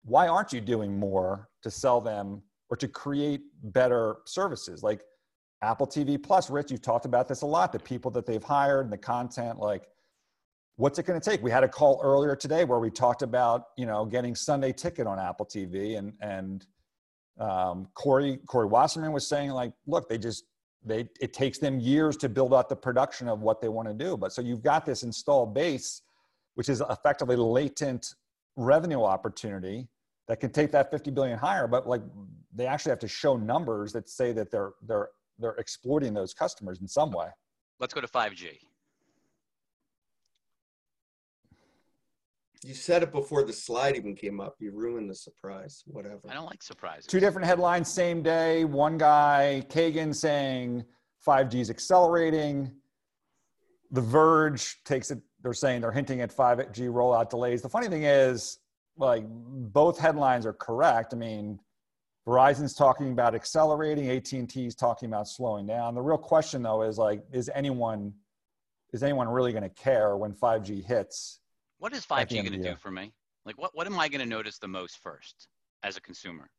Why 0.06 0.28
aren't 0.28 0.54
you 0.54 0.62
doing 0.62 0.98
more 0.98 1.50
to 1.64 1.70
sell 1.72 2.00
them 2.00 2.42
or 2.70 2.78
to 2.78 2.88
create 2.88 3.42
better 3.64 4.18
services 4.26 4.84
like 4.84 5.02
Apple 5.62 5.88
TV 5.88 6.22
Plus? 6.22 6.50
Rich, 6.50 6.72
you've 6.72 6.82
talked 6.82 7.06
about 7.06 7.28
this 7.28 7.42
a 7.42 7.46
lot. 7.46 7.72
The 7.72 7.80
people 7.80 8.12
that 8.12 8.26
they've 8.26 8.44
hired 8.44 8.86
and 8.86 8.94
the 8.94 8.98
content, 8.98 9.60
like, 9.60 9.88
what's 10.76 11.00
it 11.00 11.06
going 11.06 11.20
to 11.20 11.30
take? 11.30 11.42
We 11.42 11.52
had 11.52 11.64
a 11.64 11.70
call 11.70 12.00
earlier 12.04 12.36
today 12.36 12.64
where 12.64 12.80
we 12.80 12.90
talked 12.90 13.22
about, 13.22 13.66
you 13.78 13.86
know, 13.86 14.06
getting 14.06 14.36
Sunday 14.36 14.72
Ticket 14.72 15.08
on 15.08 15.20
Apple 15.20 15.46
TV, 15.46 15.98
and 15.98 16.14
and 16.22 16.66
um, 17.40 17.88
Corey 17.94 18.40
Corey 18.48 18.68
Wasserman 18.68 19.12
was 19.12 19.28
saying 19.28 19.52
like, 19.52 19.74
look, 19.86 20.10
they 20.10 20.18
just 20.18 20.46
they 20.86 21.10
it 21.20 21.34
takes 21.34 21.58
them 21.58 21.80
years 21.80 22.16
to 22.18 22.30
build 22.30 22.54
out 22.54 22.70
the 22.70 22.76
production 22.76 23.28
of 23.28 23.42
what 23.42 23.62
they 23.62 23.68
want 23.68 23.88
to 23.88 23.94
do. 23.94 24.18
But 24.18 24.32
so 24.32 24.42
you've 24.42 24.64
got 24.64 24.86
this 24.86 25.04
install 25.04 25.46
base, 25.46 26.02
which 26.56 26.70
is 26.70 26.82
effectively 26.90 27.36
latent 27.36 28.16
revenue 28.56 29.04
opportunity 29.04 29.88
that 30.28 30.40
can 30.40 30.52
take 30.52 30.72
that 30.72 30.92
50 30.92 31.12
billion 31.12 31.38
higher. 31.38 31.68
But 31.68 31.88
like 31.88 32.02
they 32.58 32.66
actually 32.66 32.90
have 32.90 33.00
to 33.00 33.08
show 33.08 33.38
numbers 33.38 33.94
that 33.94 34.10
say 34.10 34.34
that 34.34 34.52
they're 34.52 34.72
they're 34.86 35.10
they're 35.40 35.56
exploiting 35.56 36.14
those 36.14 36.34
customers 36.34 36.82
in 36.82 36.88
some 36.88 37.12
way. 37.12 37.28
Let's 37.80 37.94
go 37.94 38.02
to 38.02 38.08
5G. 38.08 38.58
You 42.64 42.74
said 42.74 43.04
it 43.04 43.12
before 43.12 43.44
the 43.44 43.54
slide 43.54 43.96
even 43.96 44.16
came 44.16 44.42
up. 44.42 44.56
You 44.60 44.72
ruined 44.72 45.12
the 45.12 45.16
surprise. 45.16 45.84
Whatever. 45.86 46.22
I 46.28 46.34
don't 46.34 46.48
like 46.48 46.64
surprises. 46.64 47.06
Two 47.06 47.20
different 47.20 47.48
headlines, 47.48 47.88
same 47.88 48.24
day. 48.24 48.66
One 48.66 48.98
guy, 48.98 49.64
Kagan, 49.70 50.14
saying 50.14 50.84
5G 51.26 51.56
is 51.56 51.70
accelerating. 51.70 52.72
The 53.92 54.02
Verge 54.02 54.84
takes 54.86 55.12
it. 55.12 55.20
They're 55.44 55.54
saying 55.54 55.82
they're 55.82 55.92
hinting 55.92 56.22
at 56.22 56.36
5G 56.36 56.90
rollout 56.90 57.30
delays. 57.30 57.62
The 57.62 57.70
funny 57.70 57.90
thing 57.90 58.04
is, 58.04 58.58
like 58.98 59.24
both 59.28 60.00
headlines 60.00 60.48
are 60.48 60.54
correct. 60.54 61.14
I 61.14 61.18
mean, 61.18 61.60
Verizon's 62.28 62.74
talking 62.74 63.12
about 63.12 63.34
accelerating. 63.34 64.10
AT&T 64.10 64.66
is 64.66 64.76
talking 64.76 65.08
about 65.08 65.28
slowing 65.28 65.66
down. 65.66 65.96
The 65.96 66.02
real 66.02 66.18
question 66.18 66.62
though 66.62 66.84
is 66.84 66.98
like, 66.98 67.24
is 67.32 67.50
anyone 67.56 68.14
is 68.94 69.04
anyone 69.04 69.28
really 69.28 69.52
going 69.52 69.64
to 69.64 69.70
care 69.70 70.16
when 70.16 70.34
5G 70.34 70.84
hits? 70.84 71.40
What 71.78 71.94
is 71.94 72.06
5G 72.06 72.30
going 72.30 72.54
to 72.54 72.70
do 72.70 72.76
for 72.76 72.90
me? 72.90 73.12
Like, 73.46 73.58
what, 73.58 73.76
what 73.76 73.86
am 73.86 74.00
I 74.00 74.08
going 74.08 74.22
to 74.22 74.26
notice 74.26 74.58
the 74.60 74.68
most 74.68 74.98
first 75.04 75.48
as 75.84 75.98
a 75.98 76.02
consumer? 76.02 76.50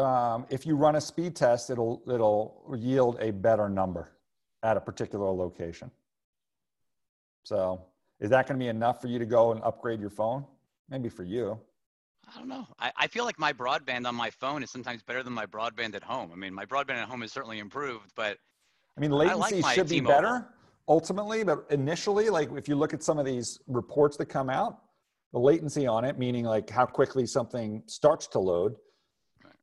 um, 0.00 0.46
if 0.48 0.66
you 0.66 0.76
run 0.76 0.96
a 0.96 1.00
speed 1.00 1.36
test, 1.36 1.70
it'll 1.70 2.02
it'll 2.06 2.74
yield 2.78 3.18
a 3.20 3.32
better 3.32 3.68
number 3.68 4.10
at 4.62 4.76
a 4.76 4.80
particular 4.80 5.30
location. 5.30 5.90
So, 7.44 7.82
is 8.20 8.30
that 8.30 8.46
going 8.46 8.58
to 8.58 8.64
be 8.64 8.68
enough 8.68 9.00
for 9.00 9.08
you 9.08 9.18
to 9.18 9.26
go 9.26 9.52
and 9.52 9.62
upgrade 9.62 10.00
your 10.00 10.10
phone? 10.10 10.44
Maybe 10.88 11.08
for 11.08 11.24
you. 11.24 11.58
I 12.34 12.38
don't 12.38 12.48
know. 12.48 12.66
I, 12.78 12.92
I 12.96 13.06
feel 13.06 13.24
like 13.24 13.38
my 13.38 13.52
broadband 13.52 14.06
on 14.06 14.14
my 14.14 14.30
phone 14.30 14.62
is 14.62 14.70
sometimes 14.70 15.02
better 15.02 15.22
than 15.22 15.32
my 15.32 15.46
broadband 15.46 15.94
at 15.94 16.02
home. 16.02 16.30
I 16.32 16.36
mean, 16.36 16.54
my 16.54 16.64
broadband 16.64 16.96
at 17.02 17.08
home 17.08 17.22
has 17.22 17.32
certainly 17.32 17.58
improved, 17.58 18.12
but 18.14 18.38
I 18.96 19.00
mean, 19.00 19.12
I 19.12 19.34
like 19.34 19.52
latency 19.52 19.74
should 19.74 19.88
be 19.88 20.00
better 20.00 20.48
ultimately, 20.88 21.44
but 21.44 21.64
initially, 21.70 22.30
like 22.30 22.50
if 22.52 22.68
you 22.68 22.76
look 22.76 22.92
at 22.92 23.02
some 23.02 23.18
of 23.18 23.24
these 23.24 23.58
reports 23.66 24.16
that 24.18 24.26
come 24.26 24.50
out, 24.50 24.78
the 25.32 25.38
latency 25.38 25.86
on 25.86 26.04
it, 26.04 26.18
meaning 26.18 26.44
like 26.44 26.68
how 26.68 26.84
quickly 26.84 27.26
something 27.26 27.82
starts 27.86 28.26
to 28.28 28.38
load, 28.38 28.74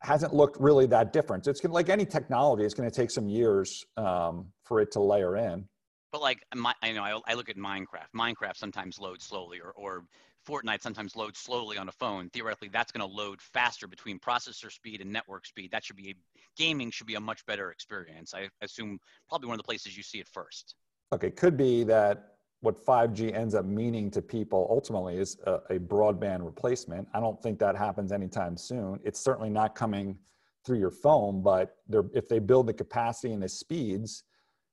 hasn't 0.01 0.34
looked 0.34 0.60
really 0.60 0.86
that 0.88 1.12
different. 1.12 1.45
It's 1.47 1.60
gonna, 1.60 1.73
like 1.73 1.89
any 1.89 2.06
technology, 2.06 2.63
it's 2.63 2.73
going 2.73 2.89
to 2.89 2.95
take 2.95 3.12
some 3.12 3.27
years 3.27 3.86
um, 3.97 4.47
for 4.63 4.80
it 4.80 4.91
to 4.91 5.01
layer 5.01 5.36
in. 5.38 5.67
but 6.12 6.21
like 6.21 6.45
my, 6.56 6.73
I 6.82 6.91
know 6.91 7.03
I, 7.03 7.19
I 7.27 7.34
look 7.34 7.49
at 7.49 7.58
Minecraft. 7.58 8.12
Minecraft 8.15 8.56
sometimes 8.56 8.99
loads 8.99 9.25
slowly, 9.25 9.60
or 9.60 9.71
or 9.75 10.06
Fortnite 10.47 10.81
sometimes 10.81 11.15
loads 11.15 11.39
slowly 11.39 11.77
on 11.77 11.89
a 11.89 11.91
phone. 11.91 12.29
Theoretically, 12.29 12.69
that's 12.69 12.91
going 12.91 13.07
to 13.07 13.15
load 13.15 13.41
faster 13.41 13.88
between 13.88 14.19
processor 14.19 14.71
speed 14.71 15.01
and 15.01 15.12
network 15.12 15.45
speed. 15.45 15.71
That 15.71 15.83
should 15.83 15.97
be 15.97 16.12
a, 16.12 16.15
gaming 16.55 16.89
should 16.91 17.07
be 17.07 17.15
a 17.15 17.19
much 17.19 17.45
better 17.45 17.71
experience. 17.71 18.33
I 18.33 18.49
assume 18.62 18.99
probably 19.27 19.47
one 19.47 19.55
of 19.55 19.60
the 19.60 19.67
places 19.67 19.97
you 19.97 20.03
see 20.03 20.19
it 20.19 20.27
first. 20.27 20.75
It 21.21 21.36
could 21.36 21.57
be 21.57 21.83
that 21.86 22.36
what 22.62 22.83
5G 22.83 23.36
ends 23.36 23.55
up 23.55 23.65
meaning 23.65 24.10
to 24.12 24.21
people 24.21 24.67
ultimately 24.69 25.17
is 25.17 25.38
a, 25.45 25.60
a 25.69 25.79
broadband 25.79 26.45
replacement. 26.45 27.07
I 27.13 27.19
don't 27.19 27.41
think 27.41 27.60
that 27.60 27.75
happens 27.75 28.12
anytime 28.12 28.57
soon. 28.57 28.99
It's 29.03 29.19
certainly 29.19 29.49
not 29.49 29.75
coming 29.75 30.17
through 30.65 30.79
your 30.79 30.91
phone, 30.91 31.41
but 31.41 31.77
if 32.13 32.27
they 32.27 32.39
build 32.39 32.67
the 32.67 32.73
capacity 32.73 33.33
and 33.33 33.41
the 33.41 33.49
speeds, 33.49 34.23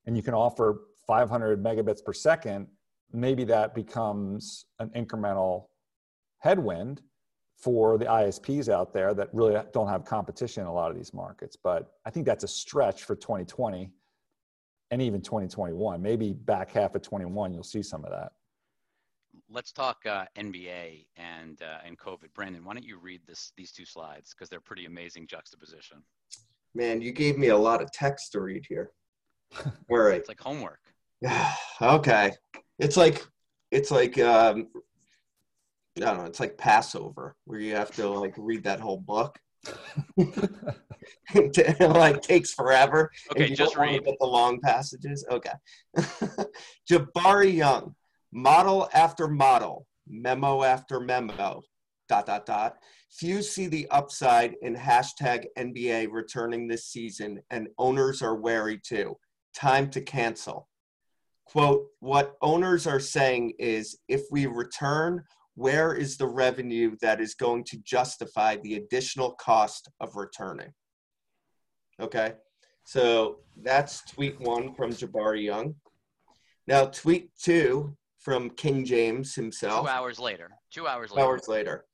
and 0.06 0.16
you 0.16 0.22
can 0.22 0.34
offer 0.34 0.82
500 1.06 1.62
megabits 1.62 2.04
per 2.04 2.12
second, 2.12 2.66
maybe 3.14 3.44
that 3.44 3.74
becomes 3.74 4.66
an 4.78 4.90
incremental 4.90 5.66
headwind 6.38 7.02
for 7.56 7.96
the 7.96 8.04
ISPs 8.04 8.68
out 8.68 8.92
there 8.92 9.14
that 9.14 9.28
really 9.32 9.58
don't 9.72 9.88
have 9.88 10.04
competition 10.04 10.62
in 10.62 10.66
a 10.66 10.72
lot 10.72 10.90
of 10.90 10.96
these 10.96 11.14
markets. 11.14 11.56
But 11.56 11.92
I 12.04 12.10
think 12.10 12.26
that's 12.26 12.44
a 12.44 12.48
stretch 12.48 13.04
for 13.04 13.14
2020 13.16 13.90
and 14.90 15.00
even 15.00 15.20
2021. 15.20 16.02
Maybe 16.02 16.32
back 16.32 16.70
half 16.70 16.94
of 16.94 17.02
21, 17.02 17.54
you'll 17.54 17.62
see 17.62 17.82
some 17.82 18.04
of 18.04 18.10
that. 18.10 18.32
Let's 19.50 19.72
talk 19.72 20.04
uh, 20.06 20.26
NBA 20.36 21.06
and 21.16 21.60
uh, 21.62 21.78
and 21.84 21.98
COVID. 21.98 22.32
Brandon, 22.34 22.64
why 22.64 22.74
don't 22.74 22.84
you 22.84 22.98
read 22.98 23.20
this 23.26 23.52
these 23.56 23.72
two 23.72 23.84
slides 23.84 24.32
because 24.32 24.48
they're 24.48 24.60
pretty 24.60 24.86
amazing 24.86 25.26
juxtaposition. 25.26 26.02
Man, 26.74 27.00
you 27.00 27.12
gave 27.12 27.38
me 27.38 27.48
a 27.48 27.56
lot 27.56 27.82
of 27.82 27.90
text 27.92 28.32
to 28.32 28.40
read 28.40 28.64
here. 28.68 28.90
All 29.90 29.98
right. 29.98 30.18
It's 30.18 30.28
like 30.28 30.40
homework. 30.40 30.80
okay. 31.82 32.32
It's 32.78 32.96
like 32.96 33.24
it's 33.70 33.90
like 33.90 34.18
um, 34.18 34.68
I 35.96 36.00
don't 36.00 36.18
know. 36.18 36.24
It's 36.24 36.40
like 36.40 36.58
Passover 36.58 37.36
where 37.44 37.60
you 37.60 37.74
have 37.76 37.90
to 37.96 38.08
like 38.08 38.34
read 38.36 38.64
that 38.64 38.80
whole 38.80 38.98
book. 39.00 39.38
it 41.34 41.80
like 41.80 42.22
takes 42.22 42.52
forever. 42.52 43.10
Okay, 43.32 43.54
just 43.54 43.76
read 43.76 44.04
the 44.04 44.26
long 44.26 44.60
passages. 44.60 45.24
Okay. 45.30 45.52
Jabari 46.90 47.54
Young, 47.54 47.94
model 48.32 48.88
after 48.92 49.28
model, 49.28 49.86
memo 50.06 50.62
after 50.62 51.00
memo, 51.00 51.62
dot 52.08 52.26
dot 52.26 52.46
dot. 52.46 52.76
Few 53.10 53.42
see 53.42 53.68
the 53.68 53.86
upside 53.90 54.54
in 54.62 54.74
hashtag 54.74 55.44
NBA 55.58 56.08
returning 56.10 56.66
this 56.66 56.86
season, 56.86 57.40
and 57.50 57.68
owners 57.78 58.22
are 58.22 58.36
wary 58.36 58.80
too. 58.84 59.16
Time 59.54 59.88
to 59.90 60.00
cancel. 60.00 60.68
Quote, 61.46 61.86
what 62.00 62.36
owners 62.42 62.86
are 62.86 63.00
saying 63.00 63.52
is 63.58 63.98
if 64.08 64.22
we 64.30 64.46
return, 64.46 65.22
where 65.54 65.94
is 65.94 66.16
the 66.16 66.26
revenue 66.26 66.96
that 67.00 67.20
is 67.20 67.34
going 67.34 67.64
to 67.64 67.78
justify 67.78 68.56
the 68.56 68.74
additional 68.74 69.32
cost 69.32 69.88
of 70.00 70.16
returning? 70.16 70.72
Okay, 72.00 72.32
so 72.84 73.40
that's 73.62 74.02
tweet 74.10 74.40
one 74.40 74.74
from 74.74 74.90
Jabari 74.90 75.44
Young. 75.44 75.76
Now, 76.66 76.86
tweet 76.86 77.30
two 77.40 77.96
from 78.18 78.50
King 78.50 78.84
James 78.84 79.34
himself. 79.34 79.84
Two 79.84 79.92
hours 79.92 80.18
later. 80.18 80.50
Two 80.72 80.88
hours 80.88 81.10
later. 81.10 81.20
Two 81.20 81.26
Hours 81.26 81.48
later. 81.48 81.84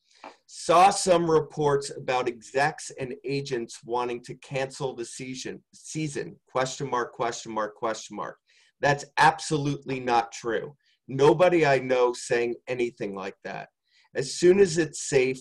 Saw 0.47 0.91
some 0.91 1.31
reports 1.31 1.91
about 1.97 2.29
execs 2.29 2.91
and 2.99 3.15
agents 3.25 3.81
wanting 3.85 4.23
to 4.25 4.35
cancel 4.37 4.95
the 4.95 5.05
season. 5.05 5.63
Season? 5.75 6.37
Question 6.51 6.89
mark? 6.89 7.13
Question 7.13 7.53
mark? 7.53 7.75
Question 7.75 8.17
mark? 8.17 8.37
That's 8.81 9.05
absolutely 9.19 10.01
not 10.01 10.33
true. 10.33 10.75
Nobody 11.09 11.67
I 11.67 11.79
know 11.79 12.13
saying 12.13 12.55
anything 12.69 13.15
like 13.15 13.37
that. 13.45 13.69
As 14.15 14.35
soon 14.35 14.61
as 14.61 14.79
it's 14.79 15.09
safe, 15.09 15.41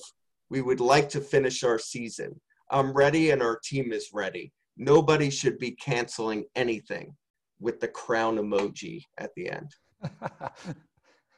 we 0.49 0.61
would 0.61 0.79
like 0.79 1.09
to 1.09 1.21
finish 1.21 1.63
our 1.63 1.79
season. 1.79 2.39
I'm 2.71 2.93
ready 2.93 3.31
and 3.31 3.41
our 3.41 3.59
team 3.63 3.91
is 3.91 4.09
ready. 4.13 4.51
Nobody 4.77 5.29
should 5.29 5.57
be 5.59 5.71
canceling 5.71 6.45
anything 6.55 7.15
with 7.59 7.79
the 7.79 7.87
crown 7.87 8.37
emoji 8.37 9.03
at 9.17 9.31
the 9.35 9.49
end. 9.49 9.71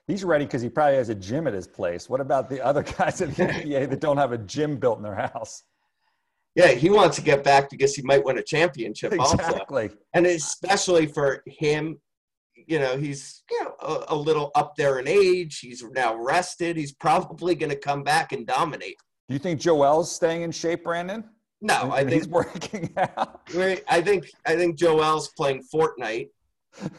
He's 0.08 0.24
ready 0.24 0.46
because 0.46 0.62
he 0.62 0.70
probably 0.70 0.98
has 0.98 1.10
a 1.10 1.16
gym 1.16 1.48
at 1.48 1.54
his 1.54 1.68
place. 1.68 2.10
What 2.10 2.22
about 2.22 2.50
the 2.50 2.62
other 2.62 2.84
guys 2.84 3.22
in 3.22 3.30
the 3.30 3.36
NBA 3.48 3.90
that 3.90 4.02
don't 4.02 4.18
have 4.18 4.32
a 4.34 4.38
gym 4.38 4.78
built 4.78 4.98
in 4.98 5.04
their 5.04 5.16
house? 5.16 5.64
Yeah, 6.56 6.68
he 6.70 6.90
wants 6.90 7.16
to 7.16 7.22
get 7.22 7.44
back 7.44 7.70
because 7.70 7.96
he 7.96 8.02
might 8.02 8.26
win 8.26 8.38
a 8.38 8.44
championship 8.44 9.14
exactly. 9.14 9.84
also. 9.84 9.98
And 10.14 10.26
especially 10.26 11.06
for 11.06 11.44
him 11.48 12.00
you 12.68 12.80
know, 12.80 12.98
he's 12.98 13.44
you 13.50 13.64
know 13.64 13.74
a, 13.82 14.14
a, 14.14 14.16
little 14.16 14.52
up 14.56 14.76
there 14.76 15.00
in 15.00 15.08
age. 15.08 15.60
He's 15.60 15.84
now 15.84 16.16
rested. 16.16 16.78
He's 16.78 16.92
probably 16.92 17.56
going 17.56 17.70
to 17.70 17.78
come 17.78 18.04
back 18.04 18.32
and 18.32 18.46
dominate. 18.46 18.98
Do 19.28 19.34
you 19.34 19.40
think 19.40 19.60
Joel's 19.60 20.14
staying 20.14 20.44
in 20.44 20.52
shape, 20.52 20.84
Brandon? 20.84 21.24
No, 21.62 21.92
I 21.92 22.00
think 22.00 22.14
he's 22.14 22.28
working 22.28 22.92
out. 22.98 23.42
I 23.90 24.02
think 24.02 24.26
I 24.46 24.56
think 24.56 24.78
Joel's 24.78 25.30
playing 25.38 25.64
Fortnite, 25.74 26.30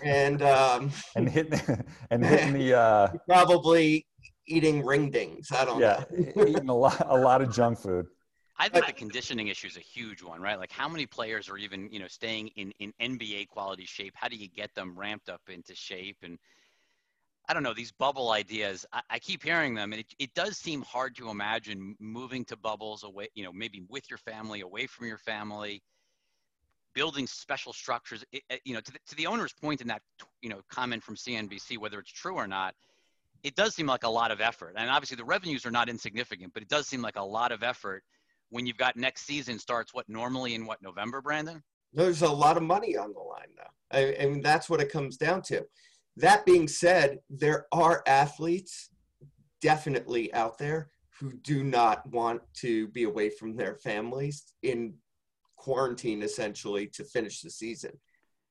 and 0.05 0.43
um, 0.43 0.91
and 1.17 1.29
hitting 1.29 1.61
and 2.11 2.25
hitting 2.27 2.53
the 2.53 2.79
uh, 2.79 3.09
probably 3.27 4.07
eating 4.47 4.85
ring 4.85 5.11
dings. 5.11 5.49
I 5.53 5.65
don't 5.65 5.81
yeah, 5.81 6.05
know. 6.37 6.47
eating 6.47 6.69
a 6.69 6.77
lot 6.77 7.05
a 7.09 7.17
lot 7.17 7.43
of 7.43 7.53
junk 7.55 7.79
food. 7.79 8.07
I 8.59 8.69
think 8.69 8.87
the 8.87 8.93
conditioning 8.93 9.49
issue 9.49 9.67
is 9.67 9.77
a 9.77 9.81
huge 9.81 10.23
one, 10.23 10.41
right? 10.41 10.59
Like 10.59 10.71
how 10.71 10.89
many 10.89 11.07
players 11.07 11.49
are 11.49 11.57
even, 11.57 11.89
you 11.91 11.99
know, 11.99 12.07
staying 12.07 12.49
in, 12.57 12.73
in 12.79 12.93
NBA 13.01 13.49
quality 13.49 13.85
shape? 13.87 14.13
How 14.15 14.29
do 14.29 14.37
you 14.37 14.49
get 14.49 14.75
them 14.75 14.97
ramped 14.97 15.29
up 15.29 15.41
into 15.49 15.75
shape? 15.75 16.19
And 16.23 16.39
I 17.49 17.55
don't 17.55 17.63
know, 17.63 17.75
these 17.75 17.93
bubble 17.93 18.31
ideas, 18.31 18.87
I, 18.93 19.01
I 19.11 19.19
keep 19.19 19.43
hearing 19.43 19.75
them 19.75 19.93
and 19.93 20.01
it, 20.01 20.07
it 20.19 20.35
does 20.35 20.59
seem 20.59 20.83
hard 20.83 21.17
to 21.17 21.31
imagine 21.31 21.97
moving 21.99 22.45
to 22.47 22.57
bubbles 22.57 23.05
away, 23.05 23.29
you 23.35 23.43
know, 23.43 23.53
maybe 23.53 23.83
with 23.89 24.09
your 24.11 24.19
family, 24.19 24.61
away 24.61 24.87
from 24.87 25.07
your 25.07 25.19
family, 25.19 25.83
building 26.95 27.27
special 27.27 27.73
structures, 27.73 28.23
it, 28.33 28.43
you 28.65 28.75
know, 28.75 28.81
to 28.81 28.93
the, 28.93 28.99
to 29.09 29.17
the 29.17 29.27
owner's 29.27 29.53
point 29.55 29.81
in 29.81 29.89
that, 29.89 30.03
you 30.43 30.51
know, 30.51 30.61
comment 30.71 31.03
from 31.03 31.17
CNBC, 31.17 31.79
whether 31.79 31.99
it's 31.99 32.13
true 32.13 32.35
or 32.35 32.47
not, 32.47 32.75
it 33.43 33.57
does 33.57 33.75
seem 33.75 33.87
like 33.87 34.05
a 34.05 34.09
lot 34.09 34.31
of 34.31 34.41
effort. 34.41 34.75
And 34.77 34.91
obviously 34.91 35.17
the 35.17 35.25
revenues 35.25 35.67
are 35.67 35.71
not 35.71 35.89
insignificant, 35.89 36.53
but 36.53 36.63
it 36.63 36.69
does 36.69 36.87
seem 36.87 37.03
like 37.03 37.17
a 37.17 37.25
lot 37.25 37.51
of 37.51 37.63
effort 37.63 38.05
when 38.53 38.67
you've 38.67 38.77
got 38.77 38.97
next 38.97 39.23
season 39.25 39.59
starts 39.59 39.95
what 39.95 40.09
normally 40.09 40.55
in 40.55 40.67
what 40.67 40.83
November, 40.83 41.23
Brandon? 41.23 41.63
There's 41.95 42.23
a 42.23 42.29
lot 42.29 42.57
of 42.57 42.63
money 42.63 42.97
on 42.97 43.13
the 43.13 43.21
line 43.21 43.49
though. 43.57 43.99
I, 43.99 44.17
I 44.23 44.27
mean, 44.27 44.43
that's 44.43 44.69
what 44.69 44.81
it 44.81 44.93
comes 44.93 45.17
down 45.17 45.43
to. 45.43 45.65
That 46.17 46.45
being 46.45 46.69
said, 46.69 47.21
there 47.31 47.67
are 47.73 48.03
athletes 48.07 48.91
definitely 49.63 50.33
out 50.35 50.59
there 50.59 50.91
who 51.19 51.33
do 51.43 51.65
not 51.65 52.07
want 52.11 52.43
to 52.55 52.89
be 52.89 53.05
away 53.05 53.31
from 53.31 53.57
their 53.57 53.77
families 53.77 54.53
in 54.63 54.95
quarantine 55.57 56.23
essentially 56.23 56.87
to 56.89 57.05
finish 57.05 57.41
the 57.41 57.51
season 57.51 57.93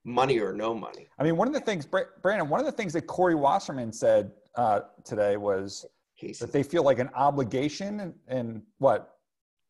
money 0.06 0.40
or 0.40 0.54
no 0.54 0.74
money 0.74 1.10
i 1.20 1.24
mean 1.24 1.36
one 1.36 1.46
of 1.46 1.54
the 1.54 1.60
things 1.60 1.86
brandon 1.86 2.48
one 2.48 2.62
of 2.62 2.66
the 2.66 2.72
things 2.72 2.94
that 2.94 3.02
corey 3.02 3.36
wasserman 3.36 3.92
said 3.92 4.32
uh, 4.56 4.80
today 5.04 5.36
was 5.36 5.86
Casey. 6.18 6.46
that 6.46 6.54
they 6.54 6.64
feel 6.64 6.84
like 6.84 7.00
an 7.00 7.10
obligation 7.14 8.00
and, 8.00 8.14
and 8.30 8.62
what 8.78 9.18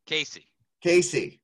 Casey. 0.06 0.46
Casey. 0.82 1.40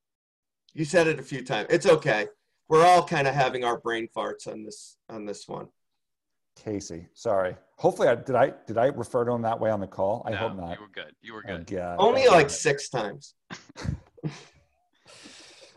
You 0.74 0.84
said 0.84 1.06
it 1.06 1.18
a 1.18 1.22
few 1.22 1.42
times. 1.42 1.68
It's 1.70 1.86
okay. 1.86 2.26
We're 2.68 2.84
all 2.84 3.02
kind 3.02 3.26
of 3.26 3.34
having 3.34 3.64
our 3.64 3.78
brain 3.78 4.08
farts 4.14 4.46
on 4.46 4.64
this 4.64 4.96
on 5.08 5.24
this 5.24 5.48
one. 5.48 5.68
Casey, 6.56 7.06
sorry. 7.14 7.56
Hopefully, 7.76 8.08
I 8.08 8.16
did. 8.16 8.34
I 8.34 8.52
did 8.66 8.78
I 8.78 8.86
refer 8.86 9.24
to 9.24 9.32
him 9.32 9.42
that 9.42 9.58
way 9.58 9.70
on 9.70 9.80
the 9.80 9.86
call? 9.86 10.22
I 10.26 10.30
no, 10.30 10.36
hope 10.36 10.56
not. 10.56 10.74
You 10.74 10.80
were 10.80 10.88
good. 10.92 11.14
You 11.22 11.34
were 11.34 11.42
good. 11.42 11.66
Oh, 11.80 12.08
Only 12.08 12.26
like 12.26 12.48
God. 12.48 12.50
six 12.50 12.88
times. 12.88 13.34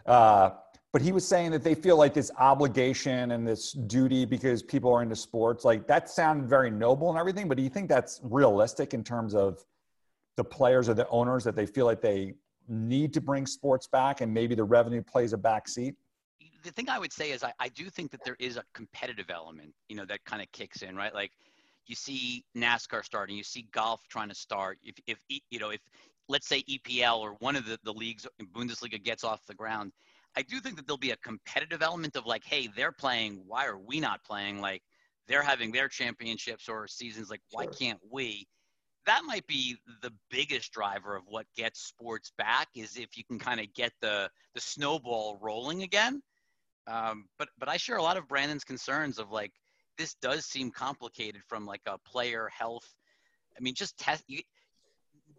uh, 0.06 0.52
but 0.92 1.02
he 1.02 1.12
was 1.12 1.26
saying 1.26 1.52
that 1.52 1.64
they 1.64 1.76
feel 1.76 1.98
like 1.98 2.14
this 2.14 2.32
obligation 2.38 3.32
and 3.32 3.48
this 3.48 3.72
duty 3.72 4.26
because 4.26 4.62
people 4.62 4.94
are 4.94 5.02
into 5.02 5.16
sports. 5.16 5.64
Like 5.64 5.88
that 5.88 6.10
sounded 6.10 6.50
very 6.50 6.70
noble 6.70 7.10
and 7.10 7.18
everything. 7.18 7.48
But 7.48 7.58
do 7.58 7.64
you 7.64 7.70
think 7.70 7.88
that's 7.88 8.20
realistic 8.24 8.94
in 8.94 9.04
terms 9.04 9.34
of 9.34 9.64
the 10.36 10.44
players 10.44 10.90
or 10.90 10.94
the 10.94 11.08
owners 11.10 11.44
that 11.46 11.56
they 11.56 11.66
feel 11.66 11.86
like 11.86 12.02
they 12.02 12.34
need 12.72 13.14
to 13.14 13.22
bring 13.22 13.46
sports 13.46 13.88
back 13.88 14.22
and 14.22 14.34
maybe 14.34 14.56
the 14.56 14.64
revenue 14.64 15.02
plays 15.02 15.34
a 15.34 15.38
back 15.38 15.68
seat? 15.68 15.96
The 16.64 16.72
thing 16.72 16.90
I 16.90 17.00
would 17.00 17.12
say 17.12 17.32
is 17.32 17.44
I, 17.44 17.54
I 17.60 17.70
do 17.70 17.90
think 17.90 18.12
that 18.12 18.24
there 18.24 18.38
is 18.40 18.58
a 18.58 18.64
competitive 18.74 19.30
element, 19.30 19.74
you 19.90 19.96
know, 19.96 20.06
that 20.06 20.24
kind 20.26 20.42
of 20.42 20.52
kicks 20.52 20.82
in, 20.82 20.96
right? 20.96 21.14
Like 21.14 21.32
you 21.88 21.96
see 21.96 22.46
NASCAR 22.56 23.04
starting, 23.04 23.36
you 23.36 23.44
see 23.44 23.68
golf 23.72 24.08
trying 24.08 24.30
to 24.30 24.36
start. 24.36 24.78
If, 24.84 24.96
if 25.08 25.20
you 25.50 25.60
know, 25.60 25.72
if 25.72 25.82
let's 26.30 26.48
say 26.48 26.64
EPL 26.64 27.20
or 27.20 27.36
one 27.40 27.56
of 27.56 27.66
the, 27.66 27.78
the 27.84 27.92
leagues 27.92 28.26
in 28.40 28.48
Bundesliga 28.48 29.04
gets 29.04 29.24
off 29.24 29.46
the 29.48 29.54
ground, 29.54 29.92
I 30.36 30.44
do 30.44 30.60
think 30.60 30.78
that 30.78 30.88
there'll 30.88 30.98
be 30.98 31.12
a 31.12 31.18
competitive 31.18 31.82
element 31.82 32.16
of 32.16 32.26
like, 32.26 32.46
hey, 32.46 32.70
they're 32.76 32.94
playing. 32.94 33.42
Why 33.46 33.66
are 33.66 33.78
we 33.78 34.00
not 34.00 34.24
playing? 34.24 34.62
Like 34.62 34.82
they're 35.28 35.44
having 35.44 35.72
their 35.72 35.88
championships 35.88 36.70
or 36.70 36.88
seasons. 36.88 37.30
Like, 37.30 37.42
why 37.52 37.64
sure. 37.64 37.74
can't 37.74 38.00
we? 38.10 38.48
That 39.06 39.24
might 39.26 39.46
be 39.48 39.78
the 40.02 40.12
biggest 40.30 40.72
driver 40.72 41.16
of 41.16 41.24
what 41.28 41.46
gets 41.56 41.82
sports 41.82 42.32
back 42.38 42.68
is 42.76 42.98
if 42.98 43.18
you 43.18 43.24
can 43.24 43.40
kind 43.40 43.60
of 43.60 43.74
get 43.74 43.92
the 44.02 44.30
the 44.54 44.62
snowball 44.62 45.38
rolling 45.42 45.84
again. 45.84 46.22
Um, 46.88 47.26
but 47.38 47.50
but 47.60 47.70
I 47.70 47.78
share 47.78 47.98
a 47.98 48.04
lot 48.04 48.18
of 48.18 48.28
Brandon's 48.28 48.64
concerns 48.64 49.20
of 49.20 49.32
like 49.32 49.52
this 49.98 50.16
does 50.22 50.46
seem 50.46 50.72
complicated 50.72 51.42
from 51.48 51.66
like 51.66 51.82
a 51.86 51.98
player 52.00 52.50
health. 52.56 52.88
I 53.58 53.62
mean, 53.62 53.76
just 53.76 53.98
test. 53.98 54.24
You, 54.28 54.42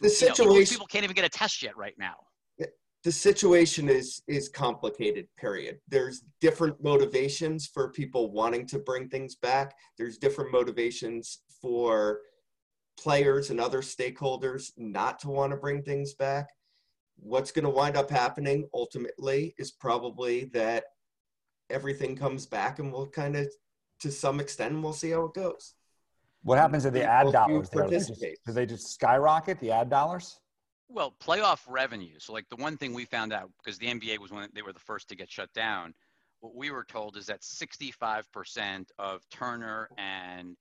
the 0.01 0.09
situation. 0.09 0.53
You 0.53 0.61
know, 0.61 0.66
people 0.66 0.87
can't 0.87 1.05
even 1.05 1.14
get 1.14 1.25
a 1.25 1.29
test 1.29 1.62
yet 1.62 1.77
right 1.77 1.94
now. 1.98 2.16
The 3.05 3.11
situation 3.11 3.88
is 3.88 4.22
is 4.29 4.48
complicated. 4.48 5.27
Period. 5.37 5.79
There's 5.88 6.22
different 6.40 6.83
motivations 6.83 7.66
for 7.66 7.90
people 7.90 8.31
wanting 8.31 8.64
to 8.68 8.79
bring 8.79 9.09
things 9.09 9.35
back. 9.35 9.75
There's 9.98 10.18
different 10.18 10.53
motivations 10.53 11.38
for 11.61 12.20
players 12.98 13.50
and 13.50 13.61
other 13.61 13.81
stakeholders 13.81 14.70
not 14.76 15.18
to 15.20 15.28
want 15.28 15.52
to 15.52 15.57
bring 15.57 15.83
things 15.83 16.14
back. 16.14 16.48
What's 17.16 17.52
going 17.52 17.64
to 17.64 17.70
wind 17.70 17.96
up 17.96 18.11
happening 18.11 18.68
ultimately 18.74 19.55
is 19.59 19.70
probably 19.70 20.46
that 20.55 20.85
everything 21.70 22.16
comes 22.16 22.46
back 22.46 22.78
and 22.78 22.92
we'll 22.92 23.07
kind 23.07 23.37
of, 23.37 23.48
to 24.00 24.11
some 24.11 24.40
extent, 24.40 24.81
we'll 24.83 24.92
see 24.92 25.11
how 25.11 25.24
it 25.24 25.35
goes. 25.35 25.74
What 26.42 26.59
happens 26.59 26.83
to 26.83 26.90
the 26.90 27.05
ad 27.05 27.33
dollars? 27.33 27.68
Do 27.68 27.85
they, 27.85 27.98
just, 27.98 28.20
do 28.20 28.52
they 28.52 28.66
just 28.66 28.92
skyrocket 28.92 29.61
the 29.61 29.70
ad 29.70 29.88
dollars? 29.88 30.40
Well, 30.88 31.14
playoff 31.22 31.61
revenue. 31.68 32.18
So, 32.18 32.33
like 32.33 32.48
the 32.50 32.57
one 32.57 32.76
thing 32.76 32.92
we 32.92 33.05
found 33.05 33.33
out 33.33 33.50
because 33.62 33.78
the 33.78 33.87
NBA 33.87 34.18
was 34.18 34.31
when 34.33 34.48
they 34.52 34.62
were 34.62 34.72
the 34.72 34.81
first 34.81 35.09
to 35.09 35.16
get 35.16 35.31
shut 35.31 35.52
down. 35.55 35.94
What 36.40 36.57
we 36.57 36.72
were 36.72 36.85
told 36.85 37.16
is 37.16 37.26
that 37.26 37.42
65% 37.42 38.85
of 38.98 39.22
Turner 39.31 39.88
and 39.96 40.57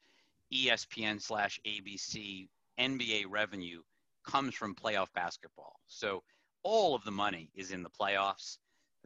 ESPN 0.53 1.21
slash 1.21 1.59
ABC 1.65 2.47
NBA 2.79 3.25
revenue 3.29 3.81
comes 4.25 4.53
from 4.53 4.75
playoff 4.75 5.07
basketball. 5.13 5.79
So 5.87 6.23
all 6.63 6.95
of 6.95 7.03
the 7.03 7.11
money 7.11 7.49
is 7.55 7.71
in 7.71 7.83
the 7.83 7.89
playoffs. 7.89 8.57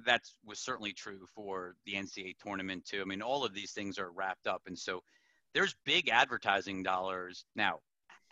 That 0.05 0.21
was 0.45 0.59
certainly 0.59 0.91
true 0.91 1.25
for 1.33 1.75
the 1.85 1.93
NCAA 1.93 2.35
tournament 2.43 2.85
too. 2.85 3.01
I 3.01 3.05
mean, 3.05 3.21
all 3.21 3.45
of 3.45 3.53
these 3.53 3.71
things 3.71 3.97
are 3.97 4.11
wrapped 4.11 4.45
up, 4.47 4.63
and 4.67 4.77
so 4.77 5.01
there's 5.53 5.73
big 5.85 6.09
advertising 6.09 6.83
dollars 6.83 7.45
now. 7.55 7.79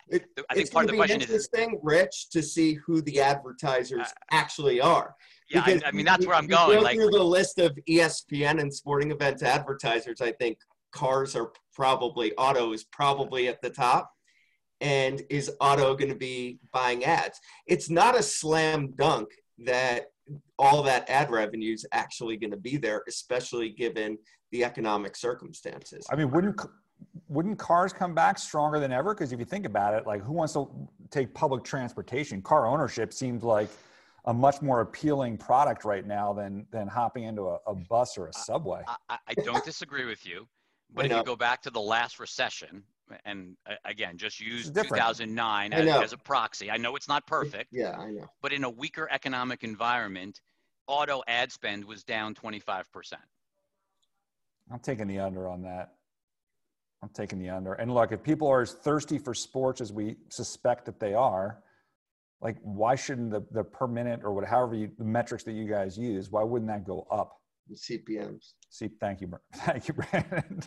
It, 0.10 0.26
I 0.49 0.56
think 0.56 0.69
part 0.71 0.86
of 0.86 0.91
the 0.91 0.97
question 0.97 1.21
is 1.21 1.30
interesting, 1.30 1.80
Rich, 1.82 2.30
to 2.32 2.43
see 2.43 2.73
who 2.73 3.02
the 3.02 3.21
advertisers 3.21 4.02
uh, 4.02 4.12
actually 4.32 4.82
are. 4.82 5.15
Yeah, 5.49 5.63
I, 5.65 5.80
I, 5.86 5.91
mean 5.91 6.06
that's 6.06 6.26
where 6.26 6.36
I'm 6.36 6.47
going. 6.47 6.80
Go 6.80 6.84
like 6.84 6.97
through 6.97 7.12
the 7.12 7.23
list 7.23 7.60
of 7.60 7.78
ESPN 7.89 8.60
and 8.60 8.73
sporting 8.73 9.12
events 9.12 9.43
advertisers, 9.43 10.19
I 10.19 10.34
think 10.34 10.58
cars 10.91 11.36
are 11.36 11.52
probably 11.73 12.33
auto 12.36 12.73
is 12.73 12.83
probably 12.83 13.47
at 13.47 13.62
the 13.62 13.69
top 13.69 14.12
and 14.81 15.21
is 15.29 15.51
auto 15.59 15.95
going 15.95 16.09
to 16.09 16.15
be 16.15 16.59
buying 16.71 17.05
ads. 17.05 17.39
It's 17.67 17.89
not 17.89 18.17
a 18.17 18.23
slam 18.23 18.91
dunk 18.95 19.29
that 19.65 20.07
all 20.57 20.83
that 20.83 21.09
ad 21.09 21.31
revenue 21.31 21.73
is 21.73 21.86
actually 21.91 22.38
going 22.38 22.51
to 22.51 22.57
be 22.57 22.77
there 22.77 23.03
especially 23.07 23.69
given 23.69 24.17
the 24.51 24.63
economic 24.63 25.15
circumstances. 25.15 26.05
I 26.09 26.15
mean 26.15 26.31
wouldn't 26.31 26.62
wouldn't 27.27 27.59
cars 27.59 27.91
come 27.91 28.13
back 28.13 28.38
stronger 28.38 28.79
than 28.79 28.91
ever? 28.91 29.13
Because 29.13 29.33
if 29.33 29.39
you 29.39 29.45
think 29.45 29.65
about 29.65 29.93
it 29.93 30.07
like 30.07 30.21
who 30.21 30.33
wants 30.33 30.53
to 30.53 30.69
take 31.12 31.33
public 31.33 31.63
transportation? 31.63 32.41
Car 32.41 32.67
ownership 32.67 33.13
seems 33.13 33.43
like 33.43 33.69
a 34.25 34.33
much 34.33 34.62
more 34.62 34.81
appealing 34.81 35.38
product 35.38 35.83
right 35.83 36.07
now 36.07 36.33
than 36.33 36.65
than 36.71 36.88
hopping 36.88 37.23
into 37.23 37.47
a, 37.47 37.57
a 37.67 37.75
bus 37.75 38.17
or 38.17 38.27
a 38.27 38.33
subway. 38.33 38.81
I, 39.09 39.17
I, 39.27 39.33
don't 39.33 39.65
disagree 39.65 40.05
with 40.05 40.25
you 40.25 40.47
but 40.93 41.06
if 41.06 41.12
you 41.12 41.23
go 41.23 41.36
back 41.36 41.62
to 41.63 41.69
the 41.69 41.82
last 41.82 42.19
recession, 42.19 42.84
and 43.25 43.56
uh, 43.69 43.73
again, 43.86 44.17
just 44.17 44.39
use 44.39 44.69
2009 44.69 45.73
as, 45.73 45.88
as, 45.88 46.13
a 46.13 46.17
proxy. 46.17 46.71
I 46.71 46.77
know 46.77 46.95
it's 46.95 47.08
not 47.08 47.27
perfect. 47.27 47.69
Yeah, 47.71 47.97
I 47.97 48.12
know. 48.12 48.27
But 48.41 48.53
in 48.53 48.63
a 48.63 48.69
weaker 48.69 49.08
economic 49.12 49.63
environment, 49.63 50.41
auto 50.88 51.21
ad 51.27 51.51
spend 51.51 51.86
was 51.86 52.03
down 52.03 52.34
25%. 52.34 52.86
I'm 54.71 54.79
taking 54.79 55.08
the 55.08 55.19
under 55.19 55.47
on 55.47 55.62
that. 55.63 55.93
I'm 57.01 57.10
taking 57.10 57.39
the 57.39 57.49
under. 57.49 57.73
And 57.73 57.93
look, 57.93 58.12
if 58.12 58.23
people 58.23 58.47
are 58.47 58.62
as 58.62 58.73
thirsty 58.73 59.17
for 59.17 59.34
sports 59.34 59.82
as 59.82 59.91
we 59.91 60.15
suspect 60.29 60.86
that 60.86 60.99
they 60.99 61.13
are, 61.13 61.60
like 62.41 62.58
why 62.62 62.95
shouldn't 62.95 63.32
the, 63.32 63.43
the 63.51 63.63
per 63.63 63.88
minute 63.88 64.21
or 64.23 64.34
whatever 64.34 64.73
you, 64.73 64.89
the 64.97 65.03
metrics 65.03 65.43
that 65.43 65.51
you 65.51 65.67
guys 65.67 65.97
use, 65.97 66.29
why 66.32 66.43
wouldn't 66.43 66.69
that 66.69 66.86
go 66.86 67.06
up? 67.12 67.41
CPMs. 67.71 68.54
See, 68.69 68.89
thank 68.99 69.21
you, 69.21 69.32
thank 69.56 69.88
you, 69.88 69.93
Brandon. 69.93 70.62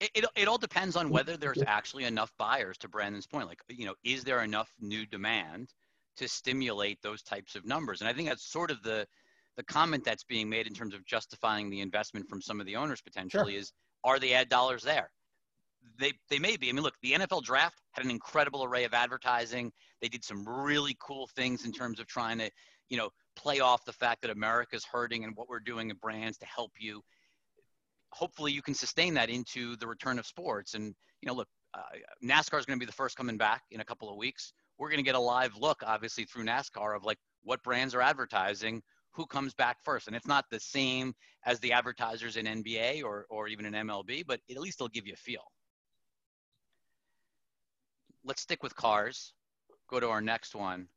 it, 0.00 0.10
it, 0.14 0.24
it 0.36 0.48
all 0.48 0.58
depends 0.58 0.96
on 0.96 1.08
whether 1.10 1.36
there's 1.36 1.62
actually 1.66 2.04
enough 2.04 2.32
buyers. 2.38 2.76
To 2.78 2.88
Brandon's 2.88 3.26
point, 3.26 3.48
like 3.48 3.60
you 3.68 3.86
know, 3.86 3.94
is 4.04 4.24
there 4.24 4.42
enough 4.42 4.72
new 4.80 5.06
demand 5.06 5.72
to 6.16 6.28
stimulate 6.28 7.00
those 7.02 7.22
types 7.22 7.54
of 7.54 7.64
numbers? 7.64 8.00
And 8.00 8.08
I 8.08 8.12
think 8.12 8.28
that's 8.28 8.50
sort 8.50 8.70
of 8.70 8.82
the 8.82 9.06
the 9.56 9.64
comment 9.64 10.04
that's 10.04 10.24
being 10.24 10.48
made 10.48 10.66
in 10.66 10.74
terms 10.74 10.94
of 10.94 11.04
justifying 11.06 11.70
the 11.70 11.80
investment 11.80 12.28
from 12.28 12.42
some 12.42 12.60
of 12.60 12.66
the 12.66 12.76
owners 12.76 13.00
potentially 13.00 13.52
sure. 13.52 13.60
is 13.60 13.72
are 14.02 14.18
the 14.18 14.34
ad 14.34 14.48
dollars 14.48 14.82
there? 14.82 15.10
They 15.98 16.12
they 16.28 16.38
may 16.38 16.56
be. 16.56 16.68
I 16.68 16.72
mean, 16.72 16.82
look, 16.82 16.96
the 17.02 17.12
NFL 17.12 17.42
draft 17.44 17.80
had 17.92 18.04
an 18.04 18.10
incredible 18.10 18.64
array 18.64 18.84
of 18.84 18.94
advertising. 18.94 19.72
They 20.02 20.08
did 20.08 20.24
some 20.24 20.46
really 20.46 20.96
cool 21.00 21.28
things 21.36 21.64
in 21.64 21.72
terms 21.72 22.00
of 22.00 22.06
trying 22.06 22.38
to, 22.38 22.50
you 22.88 22.96
know, 22.96 23.10
play 23.36 23.60
off 23.60 23.84
the 23.84 23.92
fact 23.92 24.22
that 24.22 24.30
America's 24.30 24.84
hurting 24.84 25.24
and 25.24 25.36
what 25.36 25.48
we're 25.48 25.60
doing 25.60 25.90
in 25.90 25.96
brands 25.96 26.38
to 26.38 26.46
help 26.46 26.72
you. 26.78 27.02
Hopefully, 28.10 28.52
you 28.52 28.62
can 28.62 28.74
sustain 28.74 29.14
that 29.14 29.28
into 29.28 29.76
the 29.76 29.86
return 29.86 30.18
of 30.18 30.26
sports. 30.26 30.74
And 30.74 30.94
you 31.20 31.26
know, 31.26 31.34
look, 31.34 31.48
uh, 31.74 31.80
NASCAR 32.22 32.58
is 32.58 32.66
going 32.66 32.78
to 32.78 32.84
be 32.84 32.86
the 32.86 32.92
first 32.92 33.16
coming 33.16 33.36
back 33.36 33.62
in 33.70 33.80
a 33.80 33.84
couple 33.84 34.08
of 34.10 34.16
weeks. 34.16 34.52
We're 34.78 34.88
going 34.88 34.98
to 34.98 35.04
get 35.04 35.14
a 35.14 35.20
live 35.20 35.56
look, 35.56 35.82
obviously, 35.84 36.24
through 36.24 36.44
NASCAR 36.44 36.96
of 36.96 37.04
like 37.04 37.18
what 37.42 37.62
brands 37.62 37.94
are 37.94 38.00
advertising, 38.00 38.82
who 39.12 39.26
comes 39.26 39.54
back 39.54 39.78
first. 39.84 40.06
And 40.06 40.16
it's 40.16 40.26
not 40.26 40.44
the 40.50 40.60
same 40.60 41.14
as 41.46 41.58
the 41.60 41.72
advertisers 41.72 42.36
in 42.36 42.46
NBA 42.46 43.02
or 43.04 43.26
or 43.30 43.48
even 43.48 43.66
in 43.66 43.72
MLB, 43.72 44.24
but 44.26 44.40
at 44.50 44.58
least 44.58 44.80
it'll 44.80 44.88
give 44.88 45.06
you 45.06 45.14
a 45.14 45.16
feel. 45.16 45.44
Let's 48.24 48.42
stick 48.42 48.62
with 48.62 48.74
cars. 48.74 49.34
Go 49.90 50.00
to 50.00 50.08
our 50.08 50.20
next 50.20 50.54
one. 50.54 50.88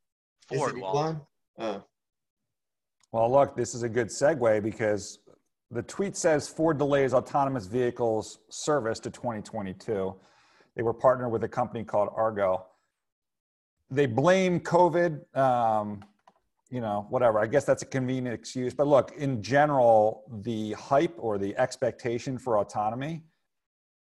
Ford. 0.48 0.78
Wall. 0.78 1.28
Uh. 1.58 1.80
Well, 3.10 3.30
look, 3.32 3.56
this 3.56 3.74
is 3.74 3.82
a 3.82 3.88
good 3.88 4.08
segue 4.08 4.62
because 4.62 5.20
the 5.70 5.82
tweet 5.82 6.14
says 6.14 6.46
Ford 6.46 6.76
delays 6.76 7.14
autonomous 7.14 7.66
vehicles 7.66 8.40
service 8.50 9.00
to 9.00 9.10
2022. 9.10 10.14
They 10.76 10.82
were 10.82 10.92
partnered 10.92 11.30
with 11.30 11.42
a 11.44 11.48
company 11.48 11.84
called 11.84 12.10
Argo. 12.14 12.66
They 13.90 14.04
blame 14.04 14.60
COVID, 14.60 15.36
um, 15.36 16.04
you 16.70 16.82
know, 16.82 17.06
whatever. 17.08 17.38
I 17.38 17.46
guess 17.46 17.64
that's 17.64 17.82
a 17.82 17.86
convenient 17.86 18.34
excuse. 18.34 18.74
But 18.74 18.86
look, 18.86 19.12
in 19.16 19.42
general, 19.42 20.24
the 20.42 20.72
hype 20.72 21.14
or 21.16 21.38
the 21.38 21.56
expectation 21.56 22.36
for 22.36 22.58
autonomy 22.58 23.22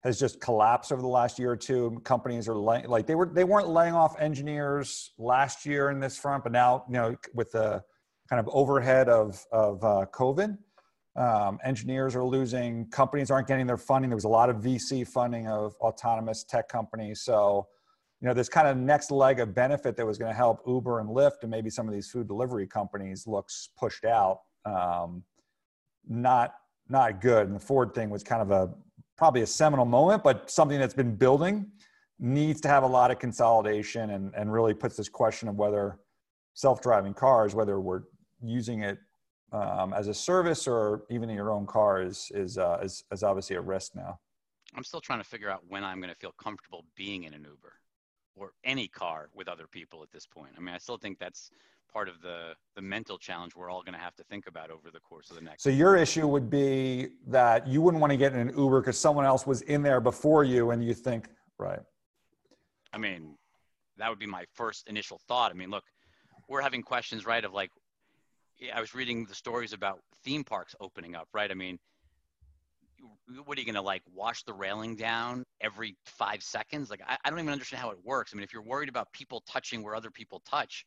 has 0.03 0.19
just 0.19 0.41
collapsed 0.41 0.93
over 0.93 1.01
the 1.01 1.09
last 1.09 1.39
year 1.39 1.53
or 1.53 1.57
two. 1.57 2.01
Companies 2.03 2.49
are 2.49 2.57
lay- 2.57 2.87
like 2.87 3.07
they 3.07 3.15
were 3.15 3.27
they 3.27 3.45
weren't 3.45 3.69
laying 3.69 3.95
off 3.95 4.19
engineers 4.21 5.13
last 5.17 5.65
year 5.65 5.91
in 5.91 6.01
this 6.01 6.19
front, 6.19 6.43
but 6.43 6.51
now 6.51 6.85
you 6.89 6.95
know 6.95 7.17
with 7.35 7.53
the 7.53 7.83
kind 8.29 8.41
of 8.41 8.49
overhead 8.53 9.09
of, 9.09 9.45
of 9.53 9.83
uh, 9.85 10.07
COVID. 10.13 10.59
Um, 11.17 11.59
engineers 11.65 12.15
are 12.15 12.25
losing, 12.25 12.87
companies 12.91 13.31
aren't 13.31 13.49
getting 13.49 13.67
their 13.67 13.79
funding. 13.79 14.11
There 14.11 14.17
was 14.17 14.25
a 14.25 14.29
lot 14.29 14.51
of 14.51 14.57
VC 14.57 15.07
funding 15.07 15.49
of 15.49 15.75
autonomous 15.81 16.45
tech 16.45 16.69
companies. 16.69 17.23
So, 17.23 17.67
you 18.21 18.29
know, 18.29 18.35
this 18.35 18.49
kind 18.49 18.69
of 18.69 18.77
next 18.77 19.11
leg 19.11 19.41
of 19.41 19.55
benefit 19.55 19.97
that 19.97 20.07
was 20.07 20.19
going 20.19 20.31
to 20.31 20.37
help 20.37 20.61
Uber 20.67 21.01
and 21.01 21.09
Lyft 21.09 21.43
and 21.43 21.51
maybe 21.51 21.71
some 21.71 21.89
of 21.89 21.95
these 21.95 22.11
food 22.11 22.29
delivery 22.29 22.67
companies 22.67 23.27
looks 23.27 23.71
pushed 23.79 24.05
out. 24.05 24.41
Um, 24.67 25.23
not 26.07 26.55
not 26.89 27.21
good. 27.21 27.47
And 27.47 27.57
the 27.57 27.61
Ford 27.61 27.95
thing 27.95 28.11
was 28.11 28.23
kind 28.23 28.43
of 28.43 28.51
a 28.51 28.73
probably 29.17 29.43
a 29.43 29.47
seminal 29.47 29.85
moment, 29.85 30.23
but 30.23 30.51
something 30.51 30.79
that's 30.79 30.95
been 30.95 31.17
building 31.17 31.67
needs 32.19 32.61
to 32.61 32.69
have 32.69 32.83
a 32.83 32.87
lot 32.87 33.11
of 33.11 33.19
consolidation 33.19 34.11
and, 34.11 34.33
and 34.35 34.53
really 34.53 34.75
puts 34.75 34.97
this 34.97 35.09
question 35.09 35.49
of 35.49 35.57
whether 35.57 35.99
self-driving 36.55 37.15
cars, 37.15 37.55
whether 37.55 37.81
we're 37.81 38.03
using 38.43 38.83
it 38.83 38.99
um, 39.53 39.93
as 39.93 40.09
a 40.09 40.15
service 40.15 40.67
or 40.67 41.05
even 41.11 41.31
in 41.31 41.37
your 41.37 41.51
own 41.51 41.67
car 41.67 42.03
is 42.03 42.31
is, 42.35 42.59
uh, 42.59 42.79
is 42.83 43.05
is 43.13 43.23
obviously 43.23 43.57
a 43.57 43.61
risk 43.61 43.95
now. 43.95 44.19
I'm 44.75 44.85
still 44.85 45.01
trying 45.01 45.21
to 45.21 45.29
figure 45.29 45.49
out 45.49 45.63
when 45.69 45.85
I'm 45.85 45.99
going 45.99 46.13
to 46.13 46.19
feel 46.19 46.35
comfortable 46.43 46.85
being 46.97 47.25
in 47.25 47.33
an 47.33 47.45
Uber 47.45 47.73
or 48.35 48.53
any 48.65 48.89
car 48.89 49.31
with 49.35 49.49
other 49.49 49.67
people 49.67 50.03
at 50.03 50.11
this 50.13 50.27
point. 50.27 50.51
I 50.57 50.61
mean, 50.61 50.75
I 50.75 50.79
still 50.79 50.99
think 50.99 51.19
that's 51.19 51.51
part 51.93 52.09
of 52.09 52.21
the 52.21 52.53
the 52.75 52.83
mental 52.83 53.17
challenge 53.17 53.57
we're 53.57 53.71
all 53.71 53.83
going 53.83 53.95
to 53.95 54.01
have 54.01 54.15
to 54.17 54.25
think 54.25 54.47
about 54.47 54.71
over 54.71 54.91
the 54.93 55.01
course 55.01 55.31
of 55.31 55.37
the 55.37 55.43
next. 55.43 55.63
So 55.63 55.71
your 55.71 55.97
issue 55.97 56.27
would 56.27 56.51
be 56.51 57.09
that 57.29 57.67
you 57.67 57.81
wouldn't 57.81 58.01
want 58.01 58.11
to 58.11 58.17
get 58.17 58.35
in 58.35 58.41
an 58.41 58.53
Uber 58.57 58.81
because 58.81 58.99
someone 58.99 59.25
else 59.25 59.47
was 59.47 59.63
in 59.63 59.83
there 59.83 60.01
before 60.01 60.45
you, 60.45 60.73
and 60.73 60.85
you 60.85 60.93
think, 60.93 61.29
right? 61.59 61.81
I 62.93 62.99
mean, 62.99 63.37
that 63.97 64.11
would 64.11 64.19
be 64.19 64.27
my 64.27 64.45
first 64.53 64.89
initial 64.89 65.21
thought. 65.27 65.51
I 65.51 65.55
mean, 65.55 65.71
look, 65.71 65.85
we're 66.49 66.61
having 66.61 66.83
questions, 66.83 67.25
right, 67.25 67.45
of 67.45 67.53
like 67.53 67.71
I 68.75 68.81
was 68.81 68.95
reading 68.95 69.25
the 69.27 69.35
stories 69.35 69.73
about 69.73 70.01
theme 70.25 70.45
parks 70.45 70.75
opening 70.81 71.15
up, 71.15 71.29
right? 71.33 71.51
I 71.51 71.55
mean, 71.55 71.79
what 73.45 73.59
are 73.59 73.61
you 73.61 73.67
going 73.67 73.75
to 73.75 73.83
like 73.83 74.03
wash 74.13 74.43
the 74.45 74.53
railing 74.53 74.97
down 74.97 75.45
every 75.61 75.97
five 76.05 76.43
seconds? 76.43 76.91
Like, 76.91 77.03
I, 77.07 77.17
I, 77.25 77.31
don't 77.31 77.39
even 77.39 77.53
understand 77.53 77.83
how 77.83 77.91
it 77.91 77.99
works. 78.05 78.33
I 78.33 78.37
mean, 78.37 78.45
if 78.45 78.53
you're 78.53 78.63
worried 78.63 78.89
about 78.89 79.13
people 79.13 79.43
touching 79.47 79.83
where 79.83 79.95
other 79.95 80.11
people 80.11 80.43
touch, 80.49 80.87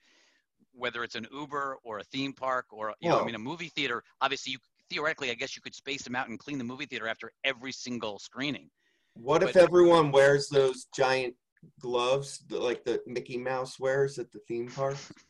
whether 0.74 1.04
it's 1.04 1.16
an 1.16 1.28
Uber 1.32 1.78
or 1.84 2.00
a 2.00 2.04
theme 2.04 2.34
park 2.34 2.66
or, 2.72 2.94
you 3.00 3.10
know, 3.10 3.22
I 3.22 3.26
mean, 3.26 3.36
a 3.36 3.40
movie 3.40 3.70
theater, 3.70 4.04
obviously, 4.22 4.54
you 4.54 4.60
theoretically, 4.90 5.30
I 5.32 5.36
guess 5.36 5.56
you 5.56 5.62
could 5.62 5.76
space 5.76 6.04
them 6.04 6.16
out 6.16 6.30
and 6.30 6.40
clean 6.40 6.58
the 6.58 6.64
movie 6.64 6.86
theater 6.86 7.08
after 7.08 7.32
every 7.44 7.72
single 7.72 8.20
screening. 8.20 8.70
What 9.14 9.42
but, 9.42 9.52
if 9.52 9.58
everyone 9.58 10.12
wears 10.12 10.50
those 10.50 10.88
giant 10.96 11.36
gloves 11.80 12.44
like 12.50 12.84
the 12.84 13.02
Mickey 13.06 13.38
Mouse 13.38 13.80
wears 13.80 14.18
at 14.18 14.32
the 14.32 14.40
theme 14.48 14.68
park? 14.68 14.98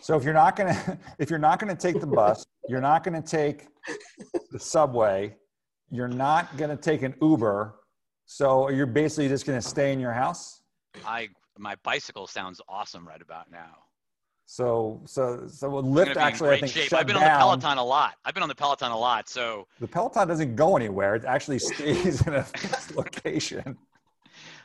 So 0.00 0.16
if 0.16 0.24
you're 0.24 0.34
not 0.34 0.56
gonna 0.56 0.98
if 1.18 1.30
you're 1.30 1.38
not 1.38 1.58
gonna 1.58 1.76
take 1.76 2.00
the 2.00 2.06
bus, 2.06 2.46
you're 2.68 2.80
not 2.80 3.04
gonna 3.04 3.22
take 3.22 3.66
the 4.50 4.58
subway, 4.58 5.34
you're 5.90 6.08
not 6.08 6.56
gonna 6.56 6.76
take 6.76 7.02
an 7.02 7.14
Uber. 7.20 7.74
So 8.26 8.68
you're 8.68 8.86
basically 8.86 9.28
just 9.28 9.46
gonna 9.46 9.62
stay 9.62 9.92
in 9.92 10.00
your 10.00 10.12
house. 10.12 10.62
I 11.04 11.28
my 11.58 11.74
bicycle 11.82 12.26
sounds 12.26 12.60
awesome 12.68 13.06
right 13.06 13.22
about 13.22 13.50
now. 13.50 13.76
So 14.46 15.02
so 15.04 15.46
so 15.46 15.70
Lyft 15.70 16.16
actually 16.16 16.50
I 16.50 16.60
think 16.60 16.72
shape. 16.72 16.88
shut 16.88 17.00
I've 17.00 17.06
been 17.06 17.16
down. 17.16 17.24
on 17.24 17.58
the 17.58 17.62
Peloton 17.62 17.78
a 17.78 17.84
lot. 17.84 18.14
I've 18.24 18.34
been 18.34 18.42
on 18.42 18.48
the 18.48 18.54
Peloton 18.54 18.90
a 18.90 18.98
lot. 18.98 19.28
So 19.28 19.66
the 19.80 19.86
Peloton 19.86 20.26
doesn't 20.26 20.56
go 20.56 20.76
anywhere. 20.76 21.14
It 21.16 21.24
actually 21.24 21.58
stays 21.58 22.20
in 22.26 22.34
a 22.34 22.42
fixed 22.42 22.96
location. 22.96 23.76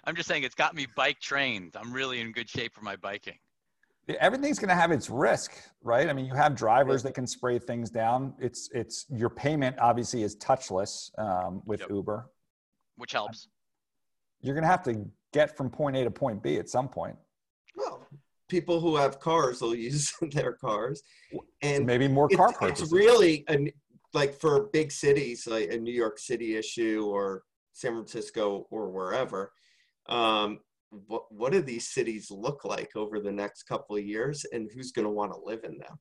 I'm 0.05 0.15
just 0.15 0.27
saying 0.27 0.43
it's 0.43 0.55
got 0.55 0.75
me 0.75 0.88
bike 0.95 1.19
trained. 1.19 1.75
I'm 1.77 1.91
really 1.91 2.21
in 2.21 2.31
good 2.31 2.49
shape 2.49 2.73
for 2.73 2.81
my 2.81 2.95
biking. 2.95 3.38
Everything's 4.20 4.60
going 4.60 4.70
to 4.70 4.76
have 4.76 4.91
its 4.91 5.10
risk, 5.10 5.54
right? 5.82 6.10
I 6.10 6.14
mean, 6.14 6.26
you 6.26 6.34
have 6.34 6.56
drivers 6.56 7.04
that 7.04 7.14
can 7.14 7.26
spray 7.26 7.58
things 7.58 7.89
down. 7.89 8.34
It's 8.39 8.70
it's 8.74 9.06
your 9.10 9.30
payment 9.30 9.78
obviously 9.80 10.24
is 10.24 10.36
touchless 10.38 11.10
um, 11.18 11.62
with 11.66 11.80
Yep. 11.82 11.89
Uber. 11.89 12.30
which 12.97 13.14
helps. 13.14 13.47
You're 14.41 14.56
going 14.56 14.64
to 14.64 14.70
have 14.70 14.84
to 14.84 15.06
get 15.32 15.56
from 15.56 15.70
point 15.70 15.95
A 15.95 16.04
to 16.04 16.12
point 16.12 16.43
B 16.43 16.58
at 16.58 16.68
some 16.70 16.89
point. 16.89 17.16
Well, 17.78 18.06
people 18.49 18.82
who 18.82 18.97
have 18.97 19.20
cars 19.22 19.62
will 19.62 19.74
use 19.89 20.12
their 20.34 20.51
cars, 20.54 21.01
and 21.62 21.86
Maybe 21.86 22.08
more 22.10 22.28
it's, 22.30 22.36
car 22.36 22.49
it's 22.49 22.58
purchases. 22.60 22.91
really 22.91 23.45
an, 23.47 23.72
like 24.14 24.34
for 24.36 24.66
big 24.74 24.91
cities 24.91 25.47
like 25.47 25.72
a 25.72 25.78
New 25.78 25.93
York 25.93 26.20
City 26.20 26.58
issue 26.58 27.06
or 27.10 27.43
San 27.72 27.93
Francisco 27.93 28.68
or 28.70 28.89
wherever. 28.91 29.54
Um, 30.08 30.60
what 31.08 31.32
what 31.32 31.52
do 31.52 31.62
these 31.62 31.88
cities 31.88 32.30
look 32.32 32.66
like 32.66 32.96
over 32.96 33.20
the 33.20 33.32
next 33.32 33.64
couple 33.64 33.96
of 33.96 34.06
years, 34.06 34.46
and 34.52 34.70
who's 34.74 34.91
going 34.91 35.06
to 35.06 35.12
want 35.12 35.34
to 35.34 35.39
live 35.39 35.64
in 35.64 35.78
them? 35.78 36.00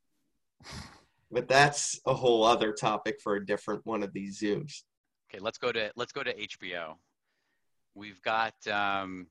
But 1.30 1.48
that's 1.48 1.98
a 2.06 2.14
whole 2.14 2.44
other 2.44 2.72
topic 2.72 3.18
for 3.22 3.36
a 3.36 3.46
different 3.46 3.84
one 3.84 4.02
of 4.02 4.12
these 4.12 4.38
zooms. 4.38 4.82
Okay, 5.30 5.40
let's 5.40 5.58
go 5.58 5.72
to 5.72 5.90
let's 5.96 6.12
go 6.12 6.22
to 6.22 6.34
HBO. 6.34 6.94
We've 7.94 8.20
got 8.22 8.54
um, 8.68 9.26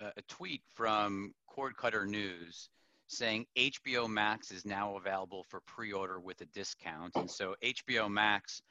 a, 0.00 0.22
tweet 0.28 0.62
from 0.74 1.34
Cord 1.46 1.76
Cutter 1.76 2.06
News 2.06 2.70
saying 3.06 3.46
HBO 3.56 4.08
Max 4.08 4.50
is 4.50 4.64
now 4.64 4.96
available 4.96 5.44
for 5.48 5.60
pre-order 5.66 6.20
with 6.20 6.40
a 6.40 6.46
discount, 6.46 7.14
and 7.16 7.30
so 7.30 7.54
HBO 7.62 8.10
Max, 8.10 8.62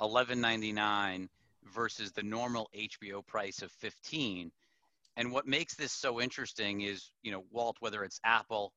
eleven 0.00 0.40
ninety 0.40 0.72
nine 0.72 1.28
versus 1.74 2.12
the 2.12 2.22
normal 2.22 2.70
HBO 2.76 3.26
price 3.26 3.62
of 3.62 3.72
fifteen. 3.72 4.52
And 5.16 5.32
what 5.32 5.46
makes 5.46 5.74
this 5.74 5.92
so 5.92 6.20
interesting 6.20 6.82
is, 6.82 7.10
you 7.22 7.32
know, 7.32 7.44
Walt, 7.50 7.76
whether 7.80 8.04
it's 8.04 8.20
Apple 8.24 8.72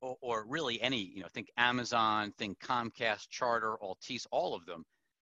or, 0.00 0.16
or 0.20 0.44
really 0.46 0.80
any, 0.80 1.10
you 1.14 1.20
know, 1.20 1.28
think 1.32 1.50
Amazon, 1.56 2.32
think 2.38 2.58
Comcast, 2.60 3.28
Charter, 3.28 3.76
Altice, 3.82 4.26
all 4.30 4.54
of 4.54 4.64
them 4.66 4.84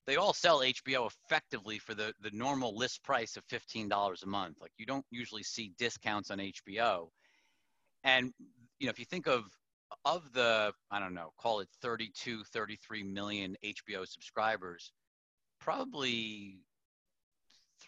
they 0.08 0.16
all 0.16 0.32
sell 0.32 0.60
HBO 0.60 1.06
effectively 1.06 1.78
for 1.78 1.94
the, 1.94 2.14
the 2.22 2.30
normal 2.32 2.74
list 2.74 3.04
price 3.04 3.36
of 3.36 3.46
$15 3.48 4.22
a 4.22 4.26
month. 4.26 4.56
Like 4.58 4.72
you 4.78 4.86
don't 4.86 5.04
usually 5.10 5.42
see 5.42 5.74
discounts 5.76 6.30
on 6.30 6.38
HBO. 6.38 7.08
And 8.04 8.32
you 8.78 8.86
know, 8.86 8.90
if 8.90 8.98
you 8.98 9.04
think 9.04 9.26
of 9.26 9.44
of 10.06 10.32
the, 10.32 10.72
I 10.90 10.98
don't 10.98 11.12
know, 11.12 11.32
call 11.38 11.60
it 11.60 11.68
32, 11.82 12.42
33 12.44 13.02
million 13.02 13.54
HBO 13.62 14.06
subscribers, 14.06 14.92
probably 15.60 16.60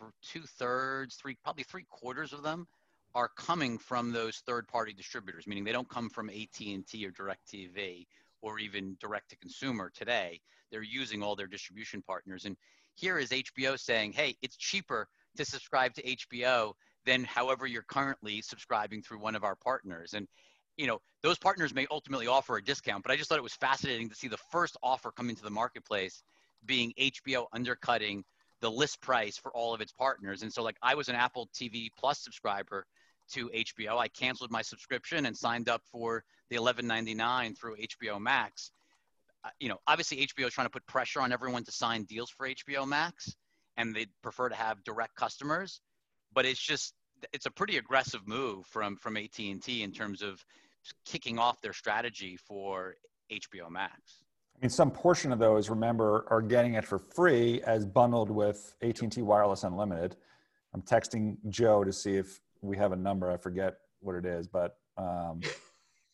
th- 0.01 0.13
two 0.23 0.43
thirds, 0.43 1.17
three, 1.17 1.37
probably 1.43 1.65
three 1.65 1.87
quarters 1.91 2.33
of 2.33 2.43
them 2.43 2.67
are 3.15 3.29
coming 3.37 3.79
from 3.79 4.13
those 4.13 4.39
third 4.47 4.67
party 4.69 4.93
distributors, 4.93 5.47
meaning 5.47 5.65
they 5.65 5.73
don't 5.73 5.89
come 5.89 6.09
from 6.09 6.31
AT&T 6.31 7.07
or 7.07 7.11
DirecTV 7.11 8.07
or 8.43 8.59
even 8.59 8.97
direct 9.01 9.31
to 9.31 9.37
consumer 9.37 9.91
today 9.95 10.41
they're 10.71 10.83
using 10.83 11.23
all 11.23 11.37
their 11.37 11.47
distribution 11.47 12.03
partners. 12.03 12.45
And 12.45 12.57
here 12.95 13.19
is 13.19 13.31
HBO 13.31 13.79
saying, 13.79 14.13
hey, 14.13 14.37
it's 14.43 14.57
cheaper 14.57 15.09
to 15.37 15.45
subscribe 15.45 15.95
to 15.95 16.03
HBO 16.03 16.73
than 17.07 17.25
however 17.25 17.67
you're 17.67 17.83
currently 17.83 18.43
subscribing 18.43 19.03
through 19.03 19.21
one 19.21 19.35
of 19.35 19.45
our 19.45 19.57
partners. 19.57 20.15
And 20.15 20.27
you 20.77 20.87
know, 20.87 21.01
those 21.23 21.39
partners 21.39 21.75
may 21.75 21.87
ultimately 21.91 22.27
offer 22.27 22.57
a 22.57 22.65
discount, 22.65 23.03
but 23.03 23.13
I 23.13 23.17
just 23.17 23.29
thought 23.29 23.39
it 23.39 23.43
was 23.43 23.55
fascinating 23.55 24.09
to 24.09 24.15
see 24.15 24.29
the 24.29 24.39
first 24.51 24.77
offer 24.83 25.11
come 25.11 25.29
into 25.29 25.43
the 25.43 25.51
marketplace 25.51 26.23
being 26.65 26.93
HBO 26.99 27.47
undercutting 27.53 28.25
the 28.61 28.71
list 28.71 29.01
price 29.01 29.37
for 29.37 29.51
all 29.53 29.75
of 29.75 29.81
its 29.81 29.93
partners. 29.93 30.43
And 30.43 30.53
so 30.53 30.63
like 30.63 30.77
I 30.83 30.95
was 30.95 31.09
an 31.09 31.15
Apple 31.15 31.49
TV 31.55 31.89
Plus 31.99 32.23
subscriber 32.23 32.87
to 33.33 33.49
HBO. 33.49 33.99
I 33.99 34.09
canceled 34.09 34.51
my 34.51 34.63
subscription 34.63 35.27
and 35.27 35.37
signed 35.37 35.69
up 35.69 35.83
for 35.93 36.25
the 36.51 36.57
11.99 36.57 37.57
through 37.59 37.77
HBO 37.77 38.21
Max 38.21 38.73
uh, 39.45 39.49
you 39.59 39.69
know, 39.69 39.79
obviously 39.87 40.27
HBO 40.27 40.47
is 40.47 40.53
trying 40.53 40.67
to 40.67 40.71
put 40.71 40.87
pressure 40.87 41.21
on 41.21 41.33
everyone 41.33 41.65
to 41.65 41.73
sign 41.73 42.05
deals 42.05 42.31
for 42.31 42.49
HBO 42.49 42.87
Max, 42.87 43.35
and 43.77 43.95
they'd 43.95 44.11
prefer 44.23 44.49
to 44.49 44.55
have 44.55 44.85
direct 44.85 45.15
customers. 45.15 45.81
But 46.33 46.47
it's 46.47 46.61
just 46.61 46.95
it's 47.33 47.47
a 47.47 47.51
pretty 47.51 47.77
aggressive 47.77 48.27
move 48.27 48.67
from 48.67 48.97
from 48.97 49.17
AT 49.17 49.39
and 49.39 49.63
T 49.63 49.83
in 49.83 49.93
terms 49.93 50.23
of 50.23 50.45
kicking 51.05 51.39
off 51.39 51.61
their 51.61 51.73
strategy 51.73 52.37
for 52.37 52.95
HBO 53.33 53.71
Max. 53.71 54.23
I 54.61 54.67
mean, 54.67 54.71
some 54.71 54.91
portion 54.91 55.33
of 55.33 55.39
those, 55.39 55.71
remember, 55.71 56.27
are 56.29 56.43
getting 56.43 56.75
it 56.75 56.85
for 56.85 56.99
free 56.99 57.63
as 57.63 57.87
bundled 57.87 58.31
with 58.31 58.75
AT&T 58.83 59.23
Wireless 59.23 59.65
Unlimited. 59.65 60.17
I'm 60.75 60.83
texting 60.83 61.39
Joe 61.49 61.83
to 61.83 61.91
see 61.95 62.17
if 62.17 62.41
we 62.61 62.77
have 62.77 62.93
a 62.93 62.97
number. 62.97 63.31
I 63.31 63.39
forget 63.39 63.79
what 64.01 64.17
it 64.17 64.27
is, 64.27 64.47
but 64.47 64.77
um, 64.99 65.41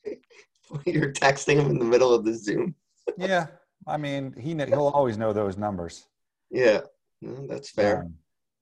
You're 0.86 1.12
texting 1.12 1.56
him 1.60 1.70
in 1.70 1.78
the 1.80 1.84
middle 1.84 2.14
of 2.14 2.24
the 2.24 2.34
Zoom. 2.34 2.76
yeah, 3.18 3.46
I 3.84 3.96
mean, 3.96 4.32
he 4.38 4.54
kn- 4.54 4.68
he'll 4.68 4.88
always 4.88 5.18
know 5.18 5.32
those 5.32 5.56
numbers. 5.56 6.06
Yeah, 6.48 6.82
no, 7.20 7.48
that's 7.48 7.70
fair. 7.70 8.02
Um, 8.02 8.14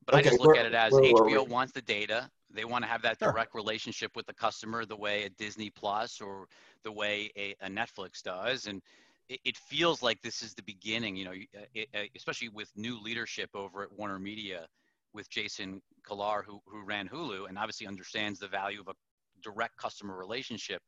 But 0.06 0.14
I 0.14 0.22
just 0.22 0.40
look 0.40 0.56
at 0.56 0.64
it 0.64 0.72
as 0.72 0.94
where 0.94 1.02
were 1.12 1.28
HBO 1.28 1.46
wants 1.46 1.74
the 1.74 1.82
data. 1.82 2.30
They 2.50 2.64
want 2.64 2.84
to 2.84 2.88
have 2.88 3.02
that 3.02 3.18
Sure. 3.18 3.32
direct 3.32 3.54
relationship 3.54 4.16
with 4.16 4.24
the 4.26 4.32
customer, 4.34 4.86
the 4.86 4.96
way 4.96 5.24
a 5.24 5.28
Disney 5.28 5.68
Plus 5.68 6.22
or 6.22 6.46
the 6.84 6.92
way 6.92 7.30
a, 7.36 7.54
a 7.60 7.68
Netflix 7.68 8.22
does, 8.22 8.66
and 8.66 8.80
it, 9.28 9.56
feels 9.56 10.02
like 10.02 10.20
this 10.22 10.42
is 10.42 10.54
the 10.54 10.62
beginning. 10.62 11.16
You 11.16 11.24
know, 11.24 11.32
uh, 11.32 11.80
uh, 11.94 12.02
especially 12.16 12.48
with 12.48 12.70
new 12.76 13.00
leadership 13.00 13.50
over 13.54 13.82
at 13.82 13.92
Warner 13.92 14.18
Media, 14.18 14.66
with 15.12 15.28
Jason 15.30 15.80
Kilar, 16.08 16.44
who 16.44 16.60
who 16.66 16.84
ran 16.84 17.08
Hulu, 17.08 17.48
and 17.48 17.58
obviously 17.58 17.86
understands 17.86 18.38
the 18.38 18.48
value 18.48 18.80
of 18.80 18.88
a 18.88 18.94
direct 19.42 19.76
customer 19.76 20.16
relationship. 20.16 20.82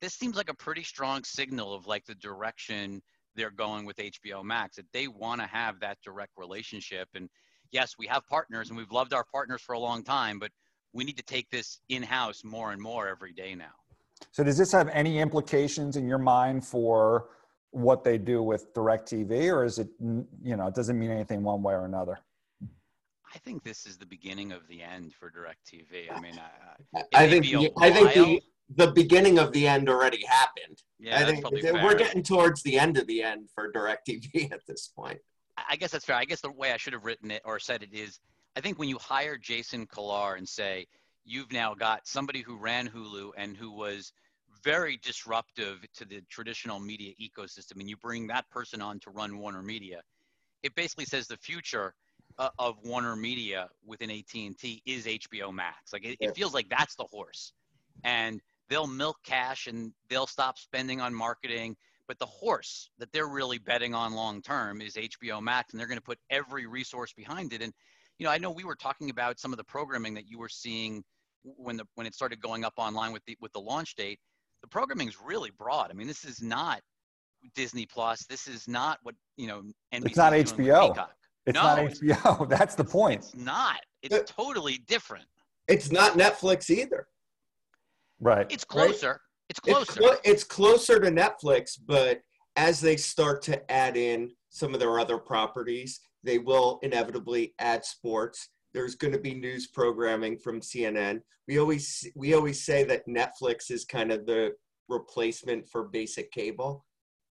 This 0.00 0.14
seems 0.14 0.36
like 0.36 0.50
a 0.50 0.54
pretty 0.54 0.82
strong 0.82 1.24
signal 1.24 1.74
of 1.74 1.86
like 1.86 2.04
the 2.04 2.14
direction 2.16 3.02
they're 3.36 3.50
going 3.50 3.84
with 3.84 3.96
HBO 3.96 4.44
Max 4.44 4.76
that 4.76 4.86
they 4.92 5.08
want 5.08 5.40
to 5.40 5.46
have 5.46 5.80
that 5.80 5.98
direct 6.04 6.32
relationship 6.36 7.08
and 7.14 7.28
yes, 7.74 7.96
we 7.98 8.06
have 8.06 8.26
partners 8.26 8.70
and 8.70 8.78
we've 8.78 8.92
loved 8.92 9.12
our 9.12 9.24
partners 9.24 9.60
for 9.60 9.74
a 9.74 9.78
long 9.78 10.02
time, 10.02 10.38
but 10.38 10.50
we 10.92 11.04
need 11.04 11.16
to 11.16 11.22
take 11.24 11.50
this 11.50 11.80
in 11.88 12.02
house 12.02 12.42
more 12.44 12.72
and 12.72 12.80
more 12.80 13.08
every 13.08 13.32
day 13.32 13.54
now. 13.54 13.74
so 14.30 14.44
does 14.44 14.56
this 14.56 14.70
have 14.72 14.88
any 14.90 15.18
implications 15.18 15.96
in 15.96 16.06
your 16.06 16.18
mind 16.18 16.64
for 16.64 17.26
what 17.74 18.04
they 18.04 18.18
do 18.18 18.42
with 18.42 18.72
DirecTV, 18.74 19.52
or 19.52 19.64
is 19.64 19.78
it, 19.78 19.88
you 20.00 20.56
know, 20.56 20.66
it 20.66 20.74
doesn't 20.74 20.98
mean 20.98 21.10
anything 21.10 21.42
one 21.42 21.62
way 21.62 21.74
or 21.74 21.84
another? 21.84 22.18
I 23.34 23.38
think 23.38 23.64
this 23.64 23.84
is 23.84 23.96
the 23.96 24.06
beginning 24.06 24.52
of 24.52 24.66
the 24.68 24.82
end 24.82 25.12
for 25.12 25.30
DirecTV. 25.30 26.14
I 26.14 26.20
mean, 26.20 26.40
I, 26.94 26.98
I, 26.98 27.24
I 27.24 27.28
think 27.28 27.42
be 27.42 27.66
a 27.66 27.70
I 27.80 27.90
think 27.90 28.14
the, 28.14 28.40
the 28.76 28.92
beginning 28.92 29.38
of 29.38 29.52
the 29.52 29.66
end 29.66 29.88
already 29.88 30.24
happened. 30.24 30.82
yeah, 31.00 31.18
I 31.18 31.24
think 31.24 31.40
probably 31.40 31.62
we're 31.72 31.96
getting 31.96 32.22
towards 32.22 32.62
the 32.62 32.78
end 32.78 32.96
of 32.96 33.08
the 33.08 33.22
end 33.22 33.48
for 33.52 33.72
DirecTV 33.72 34.52
at 34.52 34.60
this 34.68 34.88
point. 34.96 35.18
I 35.56 35.62
I 35.70 35.76
guess 35.76 35.90
that's 35.90 36.04
fair. 36.04 36.16
I 36.16 36.24
guess 36.24 36.40
the 36.40 36.52
way 36.52 36.72
I 36.72 36.76
should 36.76 36.92
have 36.92 37.04
written 37.04 37.30
it 37.32 37.42
or 37.44 37.58
said 37.58 37.82
it 37.82 37.92
is 37.92 38.20
I 38.56 38.60
think 38.60 38.78
when 38.78 38.88
you 38.88 38.98
hire 38.98 39.36
Jason 39.36 39.86
Kilar 39.86 40.38
and 40.38 40.48
say, 40.48 40.86
you've 41.24 41.50
now 41.50 41.74
got 41.74 42.06
somebody 42.06 42.40
who 42.40 42.56
ran 42.56 42.88
Hulu 42.88 43.30
and 43.36 43.56
who 43.56 43.72
was 43.72 44.12
very 44.64 44.98
disruptive 45.02 45.84
to 45.94 46.04
the 46.04 46.22
traditional 46.30 46.80
media 46.80 47.12
ecosystem, 47.20 47.80
and 47.80 47.88
you 47.88 47.96
bring 47.96 48.26
that 48.28 48.48
person 48.50 48.80
on 48.80 48.98
to 49.00 49.10
run 49.10 49.38
Warner 49.38 49.62
Media, 49.62 50.00
it 50.62 50.74
basically 50.74 51.04
says 51.04 51.28
the 51.28 51.36
future 51.36 51.94
uh, 52.38 52.48
of 52.58 52.76
Warner 52.82 53.14
Media 53.14 53.68
within 53.86 54.10
AT&T 54.10 54.82
is 54.86 55.06
HBO 55.06 55.52
Max. 55.52 55.92
Like 55.92 56.04
it, 56.04 56.16
it 56.20 56.34
feels 56.34 56.54
like 56.54 56.68
that's 56.68 56.96
the 56.96 57.04
horse, 57.04 57.52
and 58.02 58.40
they'll 58.68 58.86
milk 58.86 59.18
cash 59.24 59.66
and 59.66 59.92
they'll 60.08 60.26
stop 60.26 60.58
spending 60.58 61.00
on 61.00 61.14
marketing. 61.14 61.76
But 62.06 62.18
the 62.18 62.26
horse 62.26 62.90
that 62.98 63.10
they're 63.12 63.28
really 63.28 63.58
betting 63.58 63.94
on 63.94 64.14
long 64.14 64.42
term 64.42 64.80
is 64.80 64.94
HBO 64.94 65.42
Max, 65.42 65.72
and 65.72 65.80
they're 65.80 65.86
going 65.86 65.98
to 65.98 66.04
put 66.04 66.18
every 66.30 66.66
resource 66.66 67.12
behind 67.12 67.52
it. 67.52 67.62
And 67.62 67.72
you 68.18 68.24
know, 68.24 68.32
I 68.32 68.38
know 68.38 68.50
we 68.50 68.64
were 68.64 68.76
talking 68.76 69.10
about 69.10 69.38
some 69.38 69.52
of 69.52 69.58
the 69.58 69.64
programming 69.64 70.14
that 70.14 70.28
you 70.28 70.38
were 70.38 70.48
seeing 70.48 71.04
when 71.42 71.76
the 71.76 71.84
when 71.94 72.06
it 72.06 72.14
started 72.14 72.40
going 72.40 72.64
up 72.64 72.74
online 72.76 73.12
with 73.12 73.24
the 73.26 73.36
with 73.40 73.52
the 73.52 73.60
launch 73.60 73.94
date. 73.96 74.18
The 74.64 74.68
programming 74.68 75.08
is 75.08 75.20
really 75.22 75.50
broad. 75.58 75.90
I 75.90 75.92
mean, 75.92 76.06
this 76.06 76.24
is 76.24 76.40
not 76.40 76.80
Disney 77.54 77.84
Plus. 77.84 78.24
This 78.24 78.46
is 78.48 78.66
not 78.66 78.98
what 79.02 79.14
you 79.36 79.46
know. 79.46 79.60
NBC 79.92 80.06
It's 80.06 80.16
not 80.16 80.32
is 80.34 80.52
doing 80.52 80.68
HBO. 80.70 81.06
It's 81.44 81.54
No, 81.54 81.62
not 81.62 81.78
HBO. 81.80 82.48
That's 82.58 82.74
the 82.74 82.82
point. 82.84 83.24
It's 83.24 83.36
not. 83.36 83.76
It's 84.02 84.14
Uh, 84.14 84.22
totally 84.26 84.78
different. 84.86 85.26
It's 85.68 85.92
not 85.92 86.12
Netflix 86.16 86.70
either. 86.70 87.06
Right. 88.20 88.46
It's 88.50 88.64
closer. 88.64 89.20
It's 89.50 89.60
It's, 89.66 89.74
closer. 89.74 90.00
clo- 90.00 90.16
it's 90.24 90.44
closer 90.44 90.98
to 90.98 91.10
Netflix, 91.10 91.78
but 91.84 92.22
as 92.56 92.80
they 92.80 92.96
start 92.96 93.42
to 93.42 93.70
add 93.70 93.98
in 93.98 94.30
some 94.48 94.72
of 94.72 94.80
their 94.80 94.98
other 94.98 95.18
properties, 95.18 96.00
they 96.22 96.38
will 96.38 96.78
inevitably 96.82 97.52
add 97.58 97.84
sports. 97.84 98.48
There's 98.74 98.96
going 98.96 99.12
to 99.12 99.18
be 99.18 99.34
news 99.34 99.68
programming 99.68 100.36
from 100.36 100.60
CNN. 100.60 101.22
We 101.48 101.58
always 101.58 102.06
we 102.14 102.34
always 102.34 102.64
say 102.64 102.84
that 102.84 103.06
Netflix 103.06 103.70
is 103.70 103.84
kind 103.84 104.12
of 104.12 104.26
the 104.26 104.52
replacement 104.88 105.68
for 105.68 105.84
basic 105.84 106.30
cable 106.32 106.84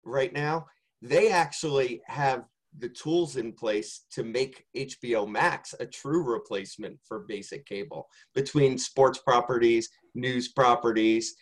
right 0.06 0.32
now. 0.32 0.68
They 1.02 1.32
actually 1.32 2.02
have 2.06 2.46
the 2.78 2.90
tools 2.90 3.36
in 3.36 3.52
place 3.52 4.06
to 4.12 4.24
make 4.24 4.66
HBO 4.78 5.28
Max 5.28 5.74
a 5.80 5.86
true 5.86 6.24
replacement 6.24 7.00
for 7.06 7.26
basic 7.28 7.66
cable 7.66 8.08
between 8.34 8.78
sports 8.78 9.20
properties, 9.20 9.90
news 10.16 10.50
properties, 10.50 11.36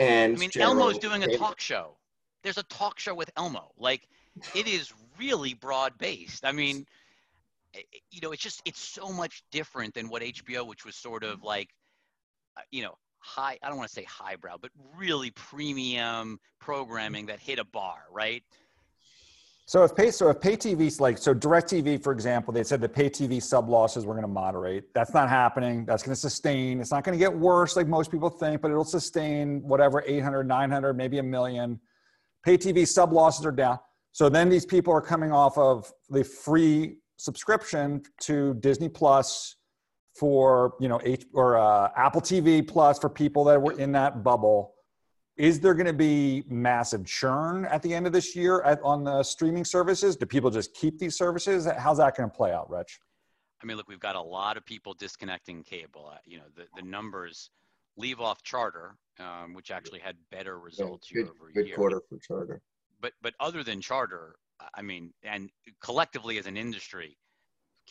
and 0.00 0.36
I 0.36 0.38
mean, 0.38 0.50
Elmo's 0.58 0.98
doing 0.98 1.22
a 1.24 1.36
talk 1.36 1.60
show. 1.60 1.98
There's 2.42 2.56
a 2.56 2.62
talk 2.64 2.98
show 2.98 3.14
with 3.14 3.30
Elmo. 3.36 3.72
Like, 3.76 4.08
it 4.54 4.66
is 4.66 4.94
really 5.18 5.52
broad 5.52 5.92
based. 5.98 6.46
I 6.46 6.52
mean, 6.52 6.86
you 8.10 8.20
know, 8.20 8.32
it's 8.32 8.42
just 8.42 8.62
it's 8.64 8.80
so 8.80 9.12
much 9.12 9.42
different 9.50 9.94
than 9.94 10.08
what 10.08 10.22
HBO, 10.22 10.66
which 10.66 10.84
was 10.84 10.96
sort 10.96 11.24
of 11.24 11.42
like, 11.42 11.68
uh, 12.56 12.62
you 12.70 12.82
know, 12.82 12.94
high. 13.18 13.58
I 13.62 13.68
don't 13.68 13.78
want 13.78 13.88
to 13.88 13.94
say 13.94 14.04
highbrow, 14.04 14.56
but 14.60 14.70
really 14.96 15.30
premium 15.32 16.38
programming 16.60 17.26
that 17.26 17.38
hit 17.38 17.58
a 17.58 17.64
bar, 17.64 18.04
right? 18.10 18.42
So 19.66 19.84
if 19.84 19.94
pay 19.94 20.10
so 20.10 20.28
if 20.30 20.40
pay 20.40 20.56
TV's 20.56 21.00
like 21.00 21.16
so 21.16 21.32
DirecTV, 21.32 22.02
for 22.02 22.12
example, 22.12 22.52
they 22.52 22.64
said 22.64 22.80
the 22.80 22.88
pay 22.88 23.08
TV 23.08 23.40
sub 23.40 23.68
losses 23.68 24.04
were 24.04 24.14
going 24.14 24.24
to 24.24 24.28
moderate. 24.28 24.92
That's 24.94 25.14
not 25.14 25.28
happening. 25.28 25.84
That's 25.84 26.02
going 26.02 26.14
to 26.14 26.20
sustain. 26.20 26.80
It's 26.80 26.90
not 26.90 27.04
going 27.04 27.16
to 27.16 27.22
get 27.22 27.32
worse 27.32 27.76
like 27.76 27.86
most 27.86 28.10
people 28.10 28.30
think, 28.30 28.62
but 28.62 28.72
it'll 28.72 28.82
sustain 28.82 29.62
whatever 29.62 30.02
800, 30.04 30.48
900, 30.48 30.94
maybe 30.94 31.18
a 31.18 31.22
million. 31.22 31.78
Pay 32.44 32.58
TV 32.58 32.84
sub 32.84 33.12
losses 33.12 33.46
are 33.46 33.52
down. 33.52 33.78
So 34.10 34.28
then 34.28 34.48
these 34.48 34.66
people 34.66 34.92
are 34.92 35.00
coming 35.00 35.30
off 35.30 35.56
of 35.56 35.92
the 36.08 36.24
free 36.24 36.96
subscription 37.24 38.02
to 38.22 38.54
Disney 38.54 38.88
Plus 38.88 39.56
for 40.18 40.74
you 40.80 40.88
know 40.88 41.00
H 41.04 41.24
or 41.34 41.56
uh, 41.58 41.90
Apple 41.96 42.20
TV 42.20 42.66
Plus 42.66 42.98
for 42.98 43.08
people 43.08 43.44
that 43.44 43.60
were 43.60 43.78
in 43.78 43.92
that 43.92 44.24
bubble. 44.24 44.74
Is 45.36 45.58
there 45.60 45.72
going 45.74 45.86
to 45.86 45.92
be 45.94 46.42
massive 46.48 47.06
churn 47.06 47.64
at 47.66 47.82
the 47.82 47.94
end 47.94 48.06
of 48.06 48.12
this 48.12 48.36
year 48.36 48.60
at, 48.62 48.78
on 48.82 49.04
the 49.04 49.22
streaming 49.22 49.64
services? 49.64 50.16
Do 50.16 50.26
people 50.26 50.50
just 50.50 50.74
keep 50.74 50.98
these 50.98 51.16
services? 51.16 51.66
How's 51.78 51.96
that 51.98 52.14
going 52.16 52.28
to 52.28 52.36
play 52.36 52.52
out, 52.52 52.68
Rich? 52.68 52.98
I 53.62 53.66
mean, 53.66 53.76
look, 53.78 53.88
we've 53.88 54.00
got 54.00 54.16
a 54.16 54.20
lot 54.20 54.56
of 54.58 54.66
people 54.66 54.92
disconnecting 54.94 55.62
cable. 55.62 56.10
Uh, 56.12 56.18
You 56.26 56.38
know, 56.38 56.44
the, 56.56 56.64
the 56.76 56.82
numbers 56.86 57.50
leave 57.96 58.20
off 58.20 58.42
Charter, 58.42 58.96
um, 59.18 59.54
which 59.54 59.70
actually 59.70 60.00
had 60.00 60.16
better 60.30 60.56
Yeah, 60.58 60.64
results 60.64 61.10
year 61.10 61.24
good, 61.24 61.30
over 61.30 61.50
good 61.54 61.66
year. 61.68 61.76
quarter 61.76 62.00
for 62.08 62.18
Charter. 62.18 62.60
but 63.00 63.12
but 63.22 63.32
other 63.40 63.62
than 63.62 63.80
charter 63.80 64.36
i 64.74 64.82
mean 64.82 65.12
and 65.22 65.50
collectively 65.82 66.38
as 66.38 66.46
an 66.46 66.56
industry 66.56 67.16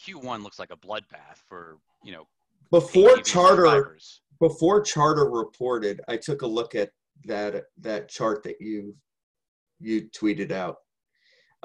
q1 0.08 0.44
looks 0.44 0.60
like 0.60 0.72
a 0.72 0.78
bloodbath 0.78 1.38
for 1.48 1.78
you 2.04 2.12
know 2.12 2.26
Before 2.72 3.18
Charter, 3.18 3.66
subscribers. 3.66 4.22
before 4.40 4.82
Charter 4.82 5.26
reported, 5.30 6.02
I 6.08 6.18
took 6.18 6.44
a 6.44 6.48
look 6.48 6.76
at 6.76 6.92
that 7.26 7.66
that 7.82 8.08
chart 8.10 8.44
that 8.44 8.58
you 8.62 8.96
you 9.80 10.10
tweeted 10.18 10.52
out. 10.52 10.78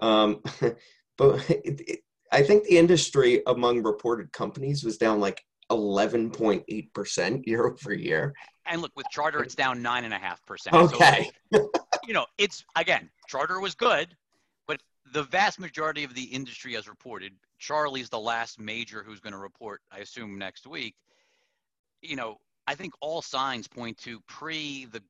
Um, 0.00 0.40
but 1.18 1.48
it, 1.50 1.80
it, 1.86 2.00
I 2.32 2.42
think 2.42 2.64
the 2.64 2.78
industry 2.78 3.42
among 3.46 3.82
reported 3.82 4.32
companies 4.32 4.82
was 4.82 4.96
down 4.98 5.20
like 5.20 5.40
11.8 5.70 6.92
percent 6.94 7.46
year 7.46 7.66
over 7.68 7.94
year. 7.94 8.32
and 8.66 8.80
look 8.82 8.92
with 8.96 9.06
charter 9.10 9.42
it's 9.42 9.54
down 9.54 9.80
nine 9.82 10.04
and 10.04 10.12
a 10.14 10.18
half 10.18 10.44
percent 10.46 10.74
Okay. 10.74 11.30
so, 11.52 11.70
you 12.06 12.12
know 12.14 12.26
it's 12.38 12.64
again 12.76 13.08
charter 13.28 13.60
was 13.60 13.74
good 13.74 14.14
the 15.12 15.22
vast 15.24 15.58
majority 15.60 16.04
of 16.04 16.14
the 16.14 16.24
industry 16.24 16.74
has 16.74 16.88
reported 16.88 17.32
charlie's 17.58 18.08
the 18.08 18.18
last 18.18 18.58
major 18.58 19.02
who's 19.02 19.20
going 19.20 19.32
to 19.32 19.38
report 19.38 19.80
i 19.92 19.98
assume 19.98 20.38
next 20.38 20.66
week. 20.66 20.94
You 22.02 22.16
know 22.16 22.36
i 22.66 22.74
think 22.74 22.92
all 23.00 23.22
signs 23.22 23.66
point 23.68 23.98
to 23.98 24.20
pre 24.26 24.86
the 24.86 25.02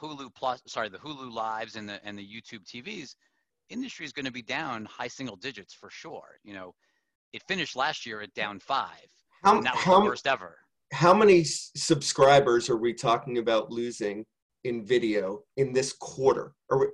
hulu 0.00 0.34
plus 0.34 0.62
sorry 0.66 0.88
the 0.88 0.98
hulu 0.98 1.32
lives 1.32 1.76
and 1.76 1.88
the 1.88 2.04
and 2.04 2.18
the 2.18 2.26
youtube 2.26 2.64
tvs 2.64 3.14
industry 3.68 4.06
is 4.06 4.12
going 4.12 4.26
to 4.26 4.32
be 4.32 4.42
down 4.42 4.84
high 4.86 5.08
single 5.08 5.36
digits 5.36 5.74
for 5.74 5.90
sure. 5.90 6.38
You 6.44 6.54
know 6.54 6.74
it 7.32 7.42
finished 7.48 7.76
last 7.76 8.06
year 8.06 8.20
at 8.22 8.32
down 8.34 8.60
five. 8.60 9.06
How 9.42 9.56
and 9.56 9.66
that 9.66 9.74
was 9.74 9.82
how 9.84 10.00
the 10.00 10.06
worst 10.06 10.26
ever. 10.26 10.56
how 10.92 11.12
many 11.12 11.44
subscribers 11.44 12.70
are 12.70 12.76
we 12.76 12.94
talking 12.94 13.38
about 13.38 13.70
losing 13.70 14.24
in 14.64 14.84
video 14.84 15.42
in 15.56 15.72
this 15.72 15.92
quarter? 15.92 16.54
Or 16.70 16.78
we- 16.80 16.92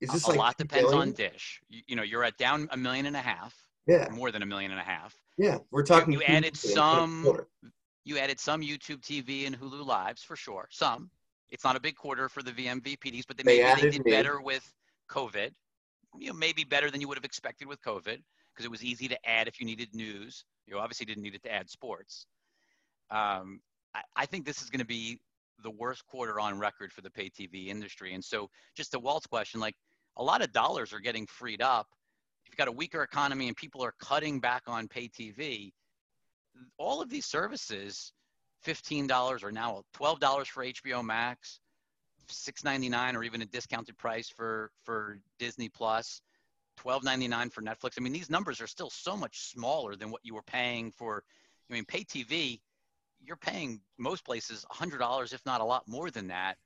is 0.00 0.10
this 0.10 0.24
a 0.24 0.30
like 0.30 0.38
lot 0.38 0.58
2 0.58 0.64
depends 0.64 0.92
on 0.92 1.12
dish. 1.12 1.60
You, 1.68 1.82
you 1.88 1.96
know 1.96 2.02
you're 2.02 2.24
at 2.24 2.36
down 2.36 2.68
a 2.70 2.76
million 2.76 3.06
and 3.06 3.16
a 3.16 3.20
half 3.20 3.54
Yeah, 3.86 4.08
more 4.10 4.30
than 4.30 4.42
a 4.42 4.46
million 4.46 4.70
and 4.70 4.80
a 4.80 4.84
half. 4.84 5.14
Yeah, 5.38 5.58
we're 5.70 5.84
talking. 5.84 6.12
you 6.12 6.20
2 6.20 6.24
added 6.26 6.58
billion 6.62 6.74
some- 6.76 7.46
you 8.04 8.18
added 8.18 8.38
some 8.38 8.60
youtube 8.62 9.00
tv 9.00 9.46
and 9.48 9.58
hulu 9.58 9.84
lives 9.84 10.22
for 10.22 10.36
sure 10.36 10.68
some. 10.70 11.10
It's 11.48 11.64
not 11.64 11.76
a 11.76 11.80
big 11.80 11.96
quarter 11.96 12.28
for 12.28 12.42
the 12.42 12.52
vmvpds 12.52 13.24
but 13.26 13.36
they, 13.36 13.42
They 13.42 13.62
maybe 13.62 13.80
they 13.82 13.90
did 13.90 14.04
me. 14.04 14.10
better 14.12 14.40
with 14.40 14.64
covid. 15.10 15.50
You 16.18 16.28
know 16.28 16.34
maybe 16.34 16.64
better 16.64 16.90
than 16.90 17.00
you 17.00 17.08
would 17.08 17.18
have 17.18 17.24
expected 17.24 17.66
with 17.68 17.80
covid 17.82 18.18
because 18.52 18.64
it 18.64 18.70
was 18.70 18.82
easy 18.84 19.06
to 19.08 19.18
add 19.28 19.48
if 19.48 19.60
you 19.60 19.66
needed 19.66 19.88
news. 19.94 20.44
You 20.66 20.78
obviously 20.78 21.04
didn't 21.06 21.22
need 21.22 21.34
it 21.34 21.42
to 21.44 21.52
add 21.52 21.68
sports. 21.68 22.26
Um, 23.10 23.60
I, 23.94 24.00
I 24.16 24.26
think 24.26 24.46
this 24.46 24.62
is 24.62 24.70
going 24.70 24.80
to 24.80 24.86
be 24.86 25.20
the 25.62 25.70
worst 25.70 26.06
quarter 26.06 26.38
on 26.40 26.58
record 26.58 26.92
for 26.92 27.00
the 27.00 27.10
pay 27.10 27.30
tv 27.30 27.68
industry. 27.68 28.14
And 28.14 28.24
so 28.24 28.48
just 28.76 28.92
to 28.92 28.98
walt's 28.98 29.26
question 29.26 29.60
like 29.60 29.74
a 30.16 30.22
lot 30.22 30.42
of 30.42 30.52
dollars 30.52 30.92
are 30.92 31.00
getting 31.00 31.26
freed 31.26 31.62
up. 31.62 31.86
If 32.44 32.50
you've 32.50 32.58
got 32.58 32.68
a 32.68 32.72
weaker 32.72 33.02
economy 33.02 33.48
and 33.48 33.56
people 33.56 33.82
are 33.82 33.94
cutting 34.00 34.40
back 34.40 34.62
on 34.66 34.88
pay 34.88 35.08
tv 35.08 35.72
all 36.78 37.02
of 37.02 37.08
these 37.08 37.26
services 37.26 38.12
$15 38.64 39.42
or 39.42 39.52
now 39.52 39.82
$12 39.94 40.46
for 40.46 40.64
hbo 40.64 41.04
max 41.04 41.60
6.99 42.28 43.14
or 43.14 43.22
even 43.22 43.42
a 43.42 43.46
discounted 43.46 43.96
price 43.98 44.28
for 44.28 44.70
for 44.82 45.20
disney 45.38 45.68
plus 45.68 46.20
12.99 46.82 47.52
for 47.52 47.62
netflix. 47.62 47.92
I 47.98 48.02
mean 48.02 48.12
these 48.12 48.30
numbers 48.30 48.60
are 48.60 48.66
still 48.66 48.90
so 48.90 49.16
much 49.16 49.50
smaller 49.50 49.96
than 49.96 50.10
what 50.10 50.22
you 50.24 50.34
were 50.34 50.42
paying 50.42 50.90
for 50.90 51.22
i 51.70 51.74
mean 51.74 51.84
pay 51.84 52.04
tv 52.04 52.60
you're 53.26 53.36
paying 53.36 53.80
most 53.98 54.24
places 54.24 54.64
$100 54.72 55.32
if 55.32 55.44
not 55.44 55.60
a 55.60 55.64
lot 55.64 55.82
more 55.88 56.10
than 56.10 56.28
that. 56.28 56.56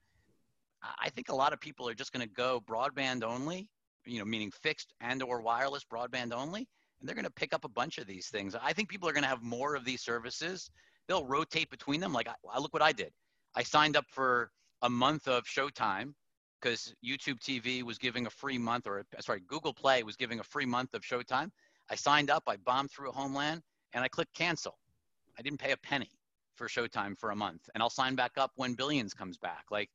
I- 0.82 1.11
think 1.11 1.28
a 1.28 1.34
lot 1.34 1.52
of 1.52 1.61
people 1.61 1.88
are 1.88 1.94
just 1.94 2.12
going 2.12 2.26
to 2.26 2.32
go 2.32 2.62
broadband 2.66 3.22
only 3.22 3.68
you 4.06 4.18
know 4.18 4.24
meaning 4.24 4.50
fixed 4.50 4.94
and 5.00 5.22
or 5.22 5.42
wireless 5.42 5.84
broadband 5.84 6.32
only 6.32 6.66
and 7.00 7.08
they're 7.08 7.14
going 7.14 7.24
to 7.24 7.30
pick 7.30 7.52
up 7.54 7.64
a 7.64 7.68
bunch 7.68 7.98
of 7.98 8.06
these 8.06 8.28
things. 8.28 8.54
I 8.54 8.72
think 8.72 8.88
people 8.88 9.08
are 9.08 9.12
going 9.12 9.22
to 9.22 9.28
have 9.28 9.42
more 9.42 9.74
of 9.74 9.84
these 9.84 10.02
services. 10.02 10.70
They'll 11.08 11.24
rotate 11.26 11.70
between 11.70 12.00
them. 12.00 12.12
Like 12.12 12.28
I, 12.28 12.34
I 12.52 12.58
look 12.58 12.72
what 12.72 12.82
i 12.82 12.92
did. 12.92 13.12
I 13.54 13.62
signed 13.62 13.96
up 13.96 14.04
for 14.08 14.50
a 14.82 14.90
month 14.90 15.28
of 15.28 15.44
showtime 15.44 16.14
because 16.61 16.94
youtube 17.04 17.40
tv 17.40 17.82
was 17.82 17.98
giving 17.98 18.26
a 18.26 18.30
free 18.30 18.58
month 18.58 18.86
or 18.86 19.04
sorry 19.20 19.40
google 19.46 19.72
play 19.72 20.02
was 20.02 20.16
giving 20.16 20.40
a 20.40 20.44
free 20.44 20.66
month 20.66 20.94
of 20.94 21.02
showtime. 21.02 21.50
I 21.90 21.94
signed 21.94 22.30
up 22.30 22.44
i 22.46 22.56
bombed 22.56 22.90
through 22.90 23.12
homeland 23.12 23.62
and 23.92 24.04
i 24.04 24.08
clicked 24.08 24.34
cancel. 24.34 24.78
I 25.38 25.42
didn't 25.42 25.58
pay 25.58 25.72
a 25.72 25.76
penny 25.76 26.11
for 26.55 26.66
showtime 26.68 27.18
for 27.18 27.30
a 27.30 27.36
month 27.36 27.68
and 27.74 27.82
i'll 27.82 27.90
sign 27.90 28.14
back 28.14 28.32
up 28.36 28.53
when 28.57 28.74
billions 28.74 29.14
comes 29.14 29.38
back 29.38 29.64
like 29.70 29.90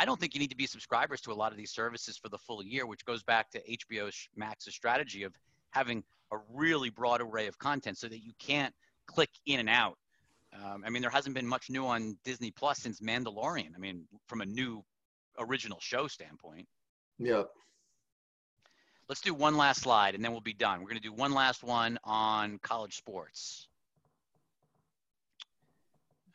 I 0.00 0.04
don't 0.04 0.20
think 0.20 0.32
you 0.32 0.40
need 0.40 0.50
to 0.50 0.56
be 0.56 0.66
subscribers 0.66 1.20
to 1.22 1.32
a 1.32 1.34
lot 1.34 1.50
of 1.50 1.58
these 1.58 1.72
services 1.72 2.16
for 2.16 2.28
the 2.28 2.38
full 2.38 2.62
year, 2.62 2.86
which 2.86 3.04
goes 3.04 3.24
back 3.24 3.50
to 3.50 3.60
HBO 3.68 4.12
Max's 4.36 4.72
strategy 4.72 5.24
of 5.24 5.34
having 5.70 6.04
a 6.32 6.36
really 6.54 6.88
broad 6.88 7.20
array 7.20 7.48
of 7.48 7.58
content 7.58 7.98
so 7.98 8.06
that 8.06 8.22
you 8.22 8.32
can't 8.38 8.72
click 9.06 9.30
in 9.46 9.58
and 9.58 9.68
out. 9.68 9.98
Um, 10.54 10.84
I 10.86 10.90
mean, 10.90 11.02
there 11.02 11.10
hasn't 11.10 11.34
been 11.34 11.46
much 11.46 11.68
new 11.68 11.84
on 11.84 12.16
Disney 12.24 12.52
Plus 12.52 12.78
since 12.78 13.00
Mandalorian. 13.00 13.74
I 13.74 13.78
mean, 13.78 14.04
from 14.28 14.40
a 14.40 14.46
new 14.46 14.84
original 15.36 15.78
show 15.80 16.06
standpoint. 16.06 16.68
Yeah. 17.18 17.42
Let's 19.08 19.20
do 19.20 19.34
one 19.34 19.56
last 19.56 19.82
slide 19.82 20.14
and 20.14 20.24
then 20.24 20.30
we'll 20.30 20.40
be 20.40 20.52
done. 20.52 20.80
We're 20.80 20.90
going 20.90 21.00
to 21.00 21.08
do 21.08 21.12
one 21.12 21.32
last 21.32 21.64
one 21.64 21.98
on 22.04 22.58
college 22.62 22.96
sports. 22.96 23.66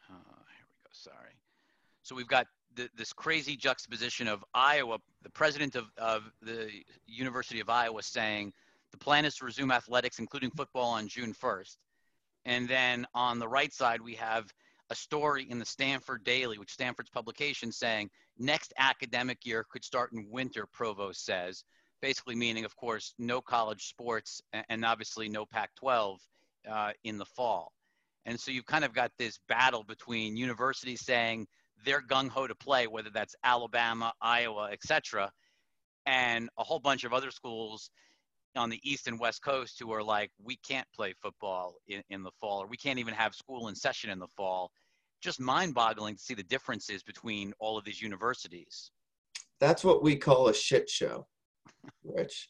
Uh, 0.10 0.14
here 0.14 0.66
we 0.68 0.76
go. 0.84 0.90
Sorry. 0.92 1.34
So 2.04 2.16
we've 2.16 2.28
got 2.28 2.48
th- 2.76 2.92
this 2.96 3.14
crazy 3.14 3.56
juxtaposition 3.56 4.28
of 4.28 4.44
Iowa, 4.54 5.00
the 5.22 5.30
president 5.30 5.76
of, 5.76 5.86
of 5.98 6.24
the 6.42 6.70
University 7.08 7.60
of 7.60 7.70
Iowa 7.70 8.04
saying 8.04 8.54
the 8.92 8.98
plan 8.98 9.26
is 9.26 9.36
to 9.38 9.46
resume 9.46 9.72
athletics, 9.72 10.20
including 10.20 10.52
football, 10.52 10.92
on 10.92 11.08
June 11.08 11.34
1st. 11.34 11.78
And 12.46 12.68
then 12.68 13.08
on 13.16 13.40
the 13.40 13.48
right 13.48 13.74
side, 13.74 14.02
we 14.02 14.16
have 14.16 14.54
a 14.90 14.96
story 14.96 15.48
in 15.50 15.60
the 15.60 15.66
Stanford 15.66 16.24
Daily, 16.24 16.58
which 16.58 16.72
Stanford's 16.72 17.10
publication, 17.10 17.72
saying 17.72 18.10
next 18.38 18.74
academic 18.78 19.46
year 19.46 19.66
could 19.72 19.84
start 19.84 20.12
in 20.12 20.28
winter, 20.30 20.68
Provost 20.72 21.26
says, 21.26 21.64
basically 22.02 22.36
meaning, 22.36 22.66
of 22.66 22.76
course, 22.76 23.14
no 23.18 23.42
college 23.42 23.88
sports 23.88 24.42
and 24.70 24.84
obviously 24.84 25.30
no 25.30 25.46
Pac 25.46 25.74
12 25.76 26.20
uh, 26.70 26.92
in 27.06 27.18
the 27.18 27.26
fall. 27.26 27.72
And 28.26 28.40
so 28.40 28.52
you've 28.52 28.66
kind 28.66 28.86
of 28.86 28.94
got 28.94 29.12
this 29.18 29.40
battle 29.48 29.84
between 29.84 30.38
universities 30.38 31.02
saying 31.02 31.48
they're 31.84 32.02
gung 32.02 32.30
ho 32.30 32.48
to 32.48 32.56
play, 32.56 32.88
whether 32.88 33.10
that's 33.10 33.36
Alabama, 33.44 34.14
Iowa, 34.22 34.70
et 34.72 34.80
cetera, 34.84 35.32
and 36.06 36.50
a 36.58 36.64
whole 36.64 36.80
bunch 36.80 37.04
of 37.04 37.14
other 37.14 37.32
schools 37.32 37.90
on 38.56 38.70
the 38.70 38.80
east 38.84 39.08
and 39.08 39.20
west 39.20 39.42
coast 39.42 39.80
who 39.80 39.92
are 39.92 40.04
like, 40.04 40.30
we 40.44 40.58
can't 40.58 40.88
play 40.96 41.14
football 41.22 41.76
in, 41.88 42.04
in 42.10 42.24
the 42.24 42.32
fall, 42.40 42.64
or 42.64 42.68
we 42.68 42.78
can't 42.78 43.00
even 43.00 43.14
have 43.14 43.34
school 43.34 43.68
in 43.68 43.76
session 43.76 44.10
in 44.10 44.20
the 44.20 44.28
fall. 44.28 44.72
Just 45.22 45.40
mind 45.40 45.74
boggling 45.74 46.16
to 46.16 46.22
see 46.22 46.34
the 46.34 46.44
differences 46.44 47.02
between 47.02 47.54
all 47.60 47.78
of 47.78 47.86
these 47.86 48.02
universities. 48.02 48.92
That's 49.60 49.84
what 49.84 50.04
we 50.04 50.18
call 50.18 50.50
a 50.50 50.54
shit 50.54 50.90
show, 50.90 51.26
Rich. 52.04 52.50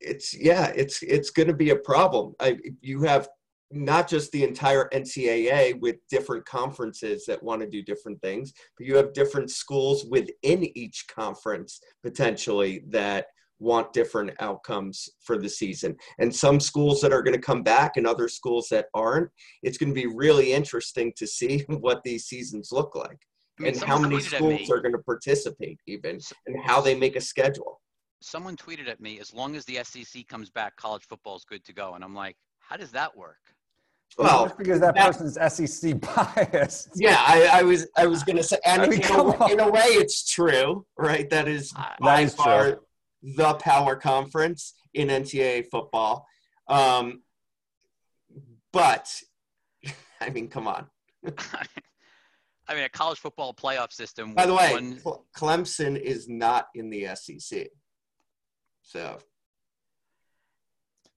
it's 0.00 0.34
yeah, 0.34 0.72
it's 0.76 1.02
it's 1.02 1.30
going 1.30 1.48
to 1.48 1.54
be 1.54 1.70
a 1.70 1.76
problem. 1.76 2.34
I, 2.40 2.58
you 2.80 3.02
have 3.02 3.28
not 3.70 4.08
just 4.08 4.32
the 4.32 4.44
entire 4.44 4.88
NCAA 4.94 5.78
with 5.80 5.96
different 6.10 6.44
conferences 6.46 7.24
that 7.26 7.42
want 7.42 7.60
to 7.60 7.68
do 7.68 7.82
different 7.82 8.20
things, 8.22 8.52
but 8.76 8.86
you 8.86 8.96
have 8.96 9.12
different 9.12 9.50
schools 9.50 10.06
within 10.10 10.64
each 10.76 11.04
conference 11.08 11.80
potentially 12.02 12.82
that 12.88 13.26
want 13.60 13.92
different 13.92 14.30
outcomes 14.40 15.08
for 15.20 15.36
the 15.36 15.48
season. 15.48 15.96
And 16.18 16.34
some 16.34 16.60
schools 16.60 17.00
that 17.00 17.12
are 17.12 17.22
going 17.22 17.34
to 17.34 17.40
come 17.40 17.62
back 17.62 17.96
and 17.96 18.06
other 18.06 18.28
schools 18.28 18.68
that 18.70 18.86
aren't. 18.94 19.30
It's 19.62 19.78
going 19.78 19.90
to 19.90 20.00
be 20.00 20.06
really 20.06 20.52
interesting 20.52 21.12
to 21.16 21.26
see 21.26 21.64
what 21.68 22.02
these 22.04 22.26
seasons 22.26 22.70
look 22.72 22.94
like 22.94 23.18
I 23.58 23.64
mean, 23.64 23.74
and 23.74 23.82
how 23.82 23.98
many 23.98 24.20
schools 24.20 24.70
are 24.70 24.80
going 24.80 24.92
to 24.92 25.02
participate 25.02 25.80
even 25.86 26.20
and 26.46 26.56
how 26.64 26.80
they 26.80 26.94
make 26.94 27.16
a 27.16 27.20
schedule. 27.20 27.80
someone 28.20 28.56
tweeted 28.56 28.88
at 28.88 29.00
me, 29.00 29.18
as 29.20 29.34
long 29.34 29.56
as 29.56 29.64
the 29.64 29.80
SEC 29.82 30.26
comes 30.28 30.50
back, 30.50 30.76
college 30.76 31.02
football 31.08 31.36
is 31.36 31.44
good 31.44 31.64
to 31.64 31.72
go. 31.72 31.94
And 31.94 32.04
I'm 32.04 32.14
like, 32.14 32.36
how 32.60 32.76
does 32.76 32.92
that 32.92 33.16
work? 33.16 33.38
Well, 34.16 34.46
Just 34.46 34.58
because 34.58 34.80
that, 34.80 34.94
that- 34.94 35.06
person's 35.16 35.70
SEC 35.70 36.00
biased. 36.16 36.88
Yeah, 36.96 37.16
I, 37.18 37.60
I 37.60 37.62
was 37.62 37.86
I 37.96 38.06
was 38.06 38.24
gonna 38.24 38.42
say, 38.42 38.58
and 38.64 38.82
I 38.82 38.86
mean, 38.88 39.00
in, 39.00 39.06
come 39.06 39.28
a, 39.28 39.36
on. 39.44 39.50
in 39.52 39.60
a 39.60 39.70
way, 39.70 39.80
it's 39.82 40.28
true, 40.28 40.86
right? 40.96 41.28
That 41.30 41.46
is 41.46 41.70
That 41.72 41.96
by 42.00 42.22
is 42.22 42.34
true. 42.34 42.44
far 42.44 42.80
the 43.22 43.54
power 43.54 43.94
conference 43.96 44.74
in 44.94 45.08
NCAA 45.08 45.66
football. 45.70 46.26
Um, 46.68 47.22
but 48.72 49.08
I 50.20 50.30
mean, 50.30 50.48
come 50.48 50.66
on. 50.66 50.86
I 52.70 52.74
mean, 52.74 52.84
a 52.84 52.88
college 52.88 53.18
football 53.18 53.54
playoff 53.54 53.92
system. 53.92 54.34
By 54.34 54.46
the 54.46 54.54
way, 54.54 54.72
one- 54.72 55.00
Clemson 55.36 55.98
is 55.98 56.28
not 56.28 56.68
in 56.74 56.90
the 56.90 57.08
SEC, 57.14 57.68
so 58.82 59.18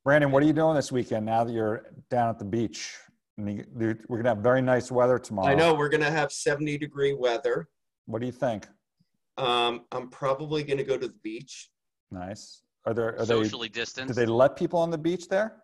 Brandon, 0.04 0.32
what 0.32 0.42
are 0.42 0.48
you 0.48 0.54
doing 0.54 0.76
this 0.76 0.92
weekend 0.92 1.26
now 1.26 1.44
that 1.44 1.54
you're 1.54 1.86
down 2.10 2.30
at 2.30 2.40
the 2.40 2.46
beach? 2.46 2.96
And 3.38 3.58
you- 3.58 3.64
dude, 3.64 4.06
we're 4.10 4.18
gonna 4.18 4.30
have 4.30 4.40
very 4.40 4.62
nice 4.62 4.92
weather 4.92 5.20
tomorrow. 5.20 5.48
I 5.48 5.56
know 5.56 5.74
we're 5.76 5.90
gonna 5.90 6.10
have 6.10 6.32
seventy 6.32 6.78
degree 6.78 7.14
weather. 7.14 7.70
What 8.06 8.20
do 8.20 8.26
you 8.26 8.32
think? 8.32 8.68
Um, 9.38 9.86
I'm 9.92 10.10
probably 10.10 10.64
gonna 10.64 10.84
go 10.84 10.98
to 10.98 11.08
the 11.08 11.14
beach. 11.24 11.70
Nice. 12.10 12.64
Are 12.86 12.94
there? 12.94 13.18
Are 13.20 13.26
socially 13.26 13.70
they? 13.70 14.06
Do 14.06 14.14
they 14.14 14.26
let 14.26 14.56
people 14.56 14.80
on 14.80 14.90
the 14.90 14.98
beach 14.98 15.28
there? 15.28 15.64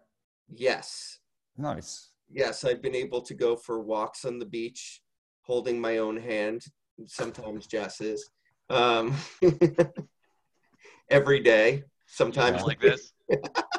Yes, 0.49 1.19
Nice. 1.57 2.11
yes, 2.31 2.63
I've 2.63 2.81
been 2.81 2.95
able 2.95 3.21
to 3.21 3.33
go 3.33 3.55
for 3.57 3.81
walks 3.81 4.23
on 4.23 4.39
the 4.39 4.45
beach, 4.45 5.01
holding 5.41 5.81
my 5.81 5.97
own 5.97 6.15
hand. 6.15 6.63
Sometimes 7.05 7.67
Jess's. 7.67 8.29
Um, 8.69 9.13
every 11.09 11.39
day. 11.41 11.83
Sometimes 12.05 12.63
like 12.63 12.79
this. 12.79 13.13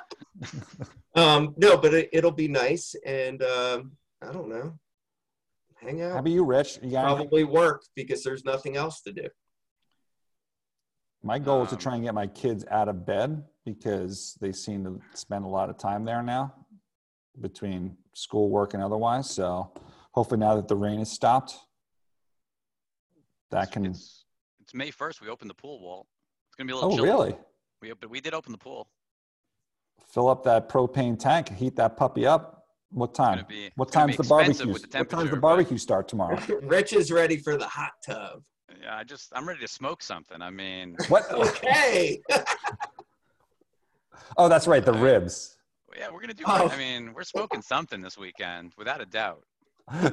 Um, 1.15 1.55
no, 1.57 1.77
but 1.77 1.95
it, 1.95 2.09
it'll 2.13 2.31
be 2.31 2.49
nice, 2.49 2.95
and 3.05 3.43
um, 3.43 3.93
I 4.23 4.31
don't 4.33 4.49
know, 4.49 4.79
hang 5.81 5.99
How 5.99 6.11
out. 6.11 6.19
about 6.21 6.31
you, 6.31 6.45
Rich? 6.45 6.79
You 6.83 6.91
got 6.93 7.07
anything? 7.07 7.17
Probably 7.29 7.45
work 7.45 7.83
because 7.97 8.23
there's 8.23 8.45
nothing 8.45 8.77
else 8.77 9.01
to 9.03 9.13
do. 9.13 9.27
My 11.23 11.39
goal 11.41 11.63
is 11.65 11.71
to 11.71 11.75
Um, 11.75 11.81
try 11.81 11.95
and 11.97 12.05
get 12.05 12.15
my 12.15 12.29
kids 12.29 12.65
out 12.71 12.89
of 12.89 13.05
bed 13.05 13.43
because 13.65 14.39
they 14.41 14.53
seem 14.53 14.85
to 14.85 15.01
spend 15.15 15.45
a 15.45 15.49
lot 15.49 15.69
of 15.71 15.77
time 15.79 16.05
there 16.05 16.23
now 16.23 16.55
between 17.41 17.97
school, 18.15 18.49
work, 18.49 18.75
and 18.75 18.83
otherwise. 18.83 19.29
So 19.29 19.73
hopefully, 20.13 20.39
now 20.39 20.55
that 20.55 20.69
the 20.69 20.77
rain 20.77 21.01
has 21.01 21.11
stopped, 21.11 21.57
that 23.51 23.73
can. 23.73 23.87
It's, 23.87 24.25
it's 24.61 24.75
May 24.75 24.91
1st. 24.93 25.21
We 25.21 25.29
opened 25.29 25.51
the 25.51 25.55
pool, 25.55 25.81
Walt. 25.81 26.07
It's 26.49 26.55
gonna 26.57 26.69
be 26.69 26.73
a 26.73 26.77
little 26.77 26.93
Oh, 26.93 26.97
chilly. 26.97 27.09
really? 27.09 27.37
We 27.83 27.91
opened, 27.93 28.11
we 28.13 28.21
did 28.21 28.35
open 28.35 28.53
the 28.53 28.59
pool. 28.59 28.89
Fill 30.07 30.29
up 30.29 30.45
that 30.45 30.69
propane 30.69 31.19
tank, 31.19 31.55
heat 31.55 31.77
that 31.77 31.97
puppy 31.97 32.27
up. 32.27 32.65
What 32.91 33.15
time? 33.15 33.45
be- 33.49 33.71
what 33.77 33.93
time's 33.93 34.17
the 34.17 34.23
barbecue? 34.25 34.55
the 34.55 34.67
what 34.73 34.81
time's 34.81 34.83
the 34.83 34.89
temperature, 34.89 35.31
but- 35.33 35.41
barbecue 35.41 35.77
start 35.79 36.09
tomorrow? 36.09 36.39
Rich 36.63 36.95
is 36.95 37.13
ready 37.13 37.37
for 37.37 37.57
the 37.59 37.67
hot 37.67 37.93
tub. 38.05 38.43
Yeah, 38.83 38.97
I 38.97 39.05
just 39.05 39.31
I'm 39.35 39.47
ready 39.47 39.61
to 39.61 39.69
smoke 39.69 40.03
something. 40.03 40.41
I 40.41 40.51
mean, 40.51 40.97
what? 41.09 41.31
Okay. 41.33 42.21
Oh, 44.37 44.49
that's 44.49 44.67
right, 44.67 44.85
the 44.85 44.93
ribs. 44.93 45.57
yeah, 45.97 46.09
we're 46.13 46.21
gonna 46.21 46.35
do. 46.35 46.45
Oh. 46.47 46.69
I 46.69 46.77
mean, 46.77 47.15
we're 47.15 47.25
smoking 47.25 47.63
something 47.63 48.01
this 48.01 48.19
weekend, 48.19 48.73
without 48.77 49.01
a 49.01 49.07
doubt. 49.07 49.43
On 49.91 50.13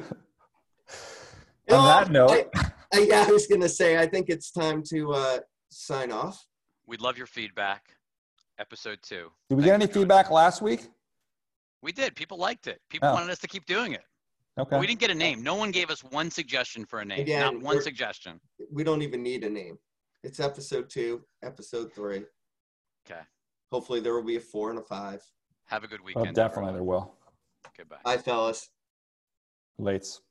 Well, 1.67 1.83
that 1.85 2.11
note, 2.11 2.49
I, 2.55 2.71
I, 2.93 2.99
yeah, 2.99 3.25
I 3.27 3.31
was 3.31 3.45
gonna 3.47 3.67
say 3.69 3.97
I 3.97 4.05
think 4.07 4.29
it's 4.29 4.51
time 4.51 4.83
to 4.89 5.13
uh, 5.13 5.39
sign 5.69 6.11
off. 6.11 6.47
We'd 6.87 7.01
love 7.01 7.17
your 7.17 7.27
feedback. 7.27 7.94
Episode 8.59 8.99
two. 9.01 9.31
did 9.49 9.55
we 9.55 9.63
Thanks 9.63 9.65
get 9.65 9.73
any 9.75 9.87
for 9.87 9.93
joining. 9.93 10.03
feedback 10.03 10.31
last 10.31 10.61
week? 10.61 10.87
We 11.81 11.91
did. 11.91 12.15
People 12.15 12.37
liked 12.37 12.67
it. 12.67 12.79
People 12.89 13.09
Oh. 13.09 13.13
wanted 13.13 13.29
us 13.29 13.39
to 13.39 13.47
keep 13.47 13.65
doing 13.65 13.91
it. 13.93 14.03
Okay. 14.57 14.69
But 14.71 14.79
we 14.79 14.87
didn't 14.87 15.01
get 15.01 15.11
a 15.11 15.15
name. 15.15 15.43
No 15.43 15.55
one 15.55 15.71
gave 15.71 15.89
us 15.89 16.01
one 16.03 16.31
suggestion 16.31 16.85
for 16.85 16.99
a 17.01 17.05
name. 17.05 17.19
Again, 17.19 17.55
Not 17.55 17.61
one 17.61 17.81
suggestion. 17.81 18.39
We 18.71 18.83
don't 18.85 19.01
even 19.01 19.21
need 19.21 19.43
a 19.43 19.49
name. 19.49 19.77
It's 20.23 20.39
episode 20.39 20.89
two, 20.89 21.23
episode 21.43 21.93
three. 21.93 22.23
Okay. 23.05 23.21
Hopefully 23.71 23.99
there 23.99 24.13
will 24.13 24.23
be 24.23 24.37
a 24.37 24.39
four 24.39 24.69
and 24.69 24.79
a 24.79 24.81
five. 24.81 25.21
Have 25.65 25.83
a 25.83 25.87
good 25.87 25.99
weekend. 25.99 26.17
Oh, 26.17 26.21
weekend. 26.21 26.35
definitely, 26.37 26.73
there 26.73 26.83
will. 26.83 27.13
Goodbye. 27.77 27.97
Bye, 28.05 28.17
fellas. 28.17 28.69
Lates. 29.79 30.21